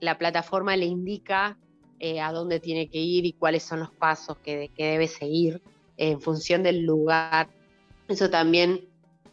la 0.00 0.16
plataforma 0.16 0.76
le 0.78 0.86
indica 0.86 1.58
eh, 2.00 2.22
a 2.22 2.32
dónde 2.32 2.58
tiene 2.58 2.88
que 2.88 2.98
ir 2.98 3.26
y 3.26 3.34
cuáles 3.34 3.62
son 3.62 3.80
los 3.80 3.90
pasos 3.90 4.38
que, 4.38 4.70
debe 4.78 5.08
seguir 5.08 5.60
en 5.98 6.22
función 6.22 6.62
del 6.62 6.86
lugar. 6.86 7.48
Eso 8.08 8.30
también 8.30 8.80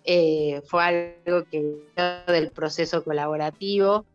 eh, 0.04 0.62
fue 0.66 0.84
algo 0.84 1.46
que 1.50 1.88
del 2.28 2.52
proceso 2.52 3.02
colaborativo 3.06 4.06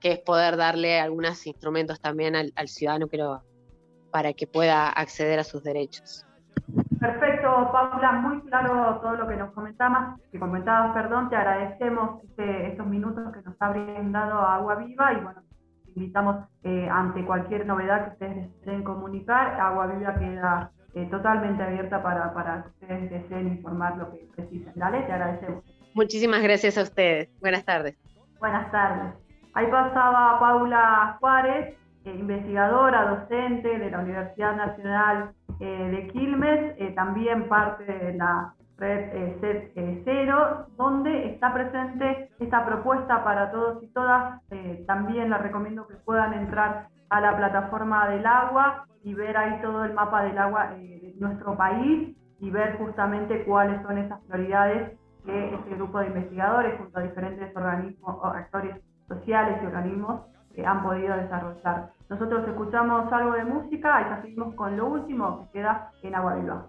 que 0.00 0.12
es 0.12 0.18
poder 0.18 0.56
darle 0.56 1.00
algunos 1.00 1.46
instrumentos 1.46 2.00
también 2.00 2.34
al, 2.36 2.68
ciudadano 2.68 3.06
pero 3.08 3.42
para 4.10 4.32
que 4.32 4.46
pueda 4.46 4.88
acceder 4.88 5.38
a 5.38 5.44
sus 5.44 5.62
derechos. 5.62 6.24
Perfecto, 7.00 7.70
Paula, 7.70 8.12
muy 8.12 8.40
claro 8.42 8.98
todo 9.00 9.14
lo 9.14 9.28
que 9.28 9.36
nos 9.36 9.52
comentabas, 9.52 10.18
que 10.32 10.38
comentabas, 10.38 10.94
perdón, 10.94 11.28
te 11.28 11.36
agradecemos 11.36 12.22
este, 12.24 12.68
estos 12.68 12.86
minutos 12.86 13.32
que 13.32 13.42
nos 13.42 13.54
ha 13.60 13.68
brindado 13.68 14.38
Agua 14.40 14.76
Viva 14.76 15.12
y 15.12 15.20
bueno, 15.20 15.42
invitamos 15.94 16.46
eh, 16.64 16.88
ante 16.90 17.24
cualquier 17.24 17.66
novedad 17.66 18.04
que 18.04 18.12
ustedes 18.12 18.58
deseen 18.58 18.82
comunicar. 18.84 19.60
Agua 19.60 19.86
Viva 19.86 20.18
queda 20.18 20.70
eh, 20.94 21.06
totalmente 21.10 21.62
abierta 21.62 22.02
para, 22.02 22.32
para 22.32 22.62
que 22.62 22.68
ustedes 22.70 23.10
deseen 23.10 23.48
informar 23.48 23.96
lo 23.98 24.10
que 24.10 24.28
precisen. 24.34 24.72
Dale, 24.74 25.02
te 25.02 25.12
agradecemos. 25.12 25.64
Muchísimas 25.94 26.42
gracias 26.42 26.78
a 26.78 26.82
ustedes. 26.82 27.28
Buenas 27.40 27.64
tardes. 27.64 27.96
Buenas 28.38 28.70
tardes. 28.70 29.25
Ahí 29.56 29.66
pasaba 29.70 30.38
Paula 30.38 31.16
Juárez, 31.18 31.76
investigadora, 32.04 33.16
docente 33.16 33.78
de 33.78 33.90
la 33.90 33.98
Universidad 33.98 34.54
Nacional 34.54 35.32
de 35.58 36.08
Quilmes, 36.12 36.94
también 36.94 37.48
parte 37.48 37.84
de 37.84 38.14
la 38.14 38.54
Red 38.78 38.98
eh, 39.14 39.72
eh, 39.74 40.02
Cero, 40.04 40.66
donde 40.76 41.30
está 41.30 41.52
presente 41.54 42.30
esta 42.38 42.66
propuesta 42.66 43.24
para 43.24 43.50
todos 43.50 43.82
y 43.82 43.88
todas. 43.88 44.42
Eh, 44.50 44.84
también 44.86 45.30
les 45.30 45.40
recomiendo 45.40 45.86
que 45.86 45.94
puedan 45.94 46.34
entrar 46.34 46.88
a 47.08 47.20
la 47.20 47.36
plataforma 47.36 48.08
del 48.08 48.26
agua 48.26 48.86
y 49.02 49.14
ver 49.14 49.36
ahí 49.36 49.60
todo 49.62 49.84
el 49.84 49.94
mapa 49.94 50.24
del 50.24 50.36
agua 50.36 50.72
de 50.72 51.14
nuestro 51.18 51.56
país 51.56 52.14
y 52.40 52.50
ver 52.50 52.76
justamente 52.76 53.44
cuáles 53.44 53.80
son 53.82 53.96
esas 53.96 54.20
prioridades 54.24 54.98
que 55.24 55.54
este 55.54 55.74
grupo 55.74 56.00
de 56.00 56.08
investigadores 56.08 56.78
junto 56.78 56.98
a 56.98 57.02
diferentes 57.02 57.56
organismos, 57.56 58.18
actores 58.22 58.76
sociales 59.08 59.58
y 59.62 59.66
organismos 59.66 60.20
han 60.64 60.82
podido 60.82 61.16
desarrollar. 61.16 61.90
Nosotros 62.08 62.48
escuchamos 62.48 63.12
algo 63.12 63.32
de 63.32 63.44
música 63.44 64.00
y 64.00 64.04
ya 64.04 64.22
seguimos 64.22 64.54
con 64.54 64.76
lo 64.76 64.86
último 64.86 65.48
que 65.52 65.58
queda 65.58 65.90
en 66.02 66.14
Agua 66.14 66.36
Viva. 66.36 66.66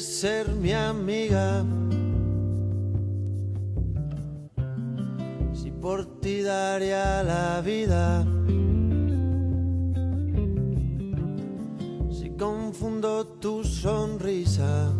ser 0.00 0.48
mi 0.48 0.72
amiga. 0.72 1.62
Por 5.90 6.20
ti 6.20 6.40
daría 6.40 7.24
la 7.24 7.60
vida. 7.62 8.24
Si 12.16 12.30
confundo 12.38 13.26
tu 13.42 13.64
sonrisa. 13.64 14.92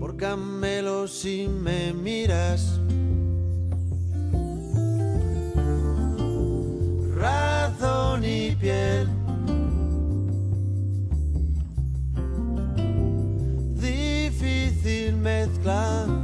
Por 0.00 0.16
camelo 0.16 1.06
si 1.06 1.48
me 1.48 1.92
miras. 1.92 2.80
Razón 7.14 8.24
y 8.24 8.56
piel 8.56 9.06
mezcla. 15.22 16.06
Agua 16.06 16.21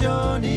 canciones. 0.00 0.49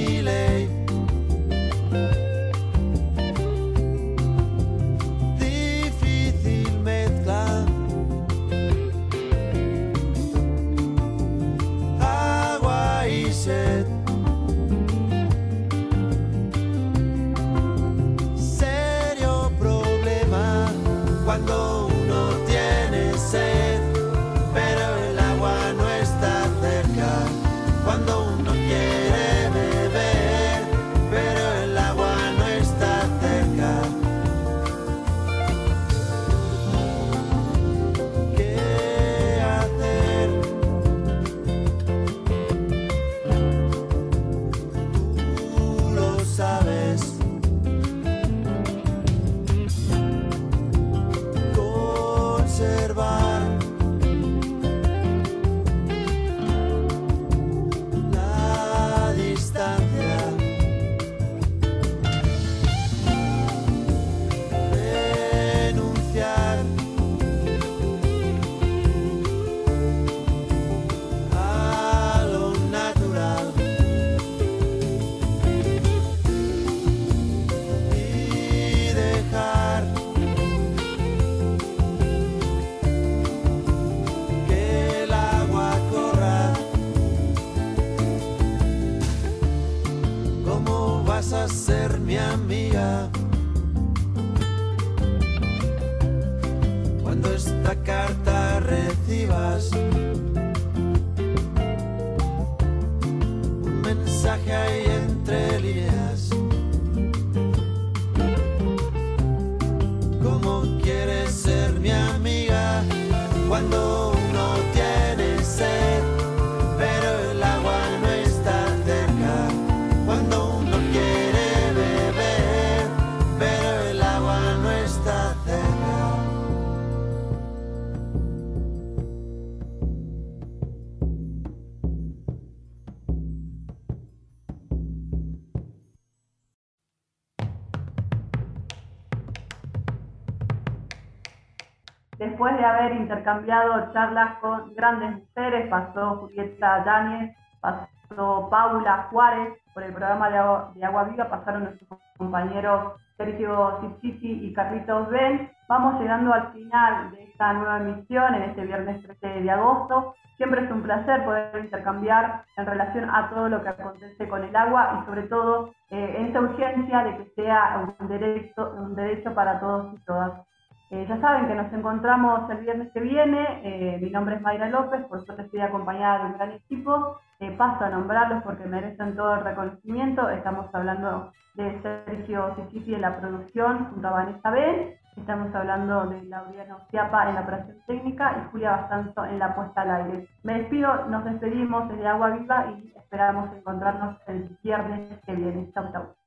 Después 142.44 142.60
de 142.60 142.65
haber 142.65 142.95
intercambiado 142.98 143.94
charlas 143.94 144.38
con 144.40 144.76
grandes 144.76 145.11
mujeres, 145.15 145.70
pasó 145.70 146.18
Julieta 146.18 146.84
Yáñez, 146.84 147.38
pasó 147.61 148.49
Paula 148.49 149.07
Juárez 149.10 149.53
por 149.74 149.82
el 149.82 149.94
programa 149.94 150.30
de 150.30 150.40
Agua, 150.84 151.06
Viva, 151.06 151.30
pasaron 151.30 151.64
nuestros 151.64 152.02
compañeros 152.18 152.99
Sergio 153.15 153.80
Ciccitti 153.80 154.45
y 154.45 154.53
Carlitos 154.53 155.10
Ben. 155.10 155.49
Vamos 155.70 156.02
llegando 156.02 156.34
al 156.34 156.52
final 156.52 157.11
de 157.11 157.24
esta 157.24 157.53
nueva 157.53 157.78
emisión 157.78 158.36
en 158.36 158.41
este 158.41 158.65
viernes 158.65 159.02
13 159.03 159.41
de 159.41 159.49
agosto. 159.49 160.14
Siempre 160.36 160.65
es 160.65 160.70
un 160.72 160.84
placer 160.84 161.24
poder 161.24 161.64
intercambiar 161.64 162.44
en 162.57 162.65
relación 162.65 163.10
a 163.10 163.30
todo 163.30 163.48
lo 163.48 163.64
que 163.64 163.70
acontece 163.70 164.28
con 164.28 164.44
el 164.44 164.53
agua 164.53 164.99
y 164.99 165.06
sobre 165.06 165.24
todo 165.30 165.72
eh, 165.91 166.15
en 166.18 166.26
esta 166.26 166.41
urgencia 166.41 167.06
de 167.06 167.18
que 167.20 167.26
sea 167.38 167.88
un 167.98 168.07
derecho, 168.10 168.74
un 168.80 168.95
derecho 168.95 169.34
para 169.34 169.61
todos 169.61 169.94
y 169.94 170.03
todas. 170.03 170.52
Eh, 170.89 171.05
ya 171.07 171.19
saben 171.19 171.47
que 171.47 171.55
nos 171.55 171.72
encontramos 171.73 172.49
el 172.49 172.57
viernes 172.57 172.91
que 172.93 172.99
viene. 172.99 173.61
Eh, 173.64 173.99
mi 174.01 174.10
nombre 174.10 174.35
es 174.35 174.41
Mayra 174.41 174.69
López, 174.69 175.03
por 175.05 175.26
suerte 175.26 175.43
estoy 175.43 175.61
acompañada 175.61 176.19
de 176.19 176.26
un 176.26 176.34
gran 176.34 176.51
equipo. 176.51 177.18
paso 177.57 177.84
a 177.84 177.89
nombrarlos 177.89 178.41
porque 178.43 178.65
merecen 178.65 179.15
todo 179.15 179.35
el 179.35 179.43
reconocimiento. 179.43 180.30
Estamos 180.30 180.73
hablando 180.73 181.31
de 181.55 181.81
Sergio 181.81 182.55
Cicipi 182.55 182.95
en 182.95 183.01
la 183.01 183.18
producción 183.19 183.89
junto 183.91 184.07
a 184.07 184.11
Vanessa 184.11 184.49
Ben 184.49 184.95
Estamos 185.18 185.53
hablando 185.53 186.07
de 186.07 186.23
Laureano 186.23 186.80
Ciapa 186.89 187.30
en 187.30 187.35
la 187.35 187.41
operación 187.41 187.77
técnica 187.85 188.35
y 188.38 188.51
Julia 188.51 188.72
Bastanzo 188.72 189.26
en 189.26 189.39
la 189.39 189.55
puesta 189.55 189.81
al 189.81 189.91
aire. 189.91 190.27
Me 190.43 190.60
despido, 190.60 191.05
nos 191.07 191.23
despedimos 191.23 191.88
desde 191.89 192.07
Agua 192.07 192.31
Viva 192.31 192.72
y 192.72 192.93
esperamos 192.97 193.55
encontrarnos 193.55 194.18
el 194.27 194.57
viernes 194.64 195.19
que 195.26 195.35
viene. 195.35 195.72
Chau, 195.73 195.91
chau. 195.91 196.23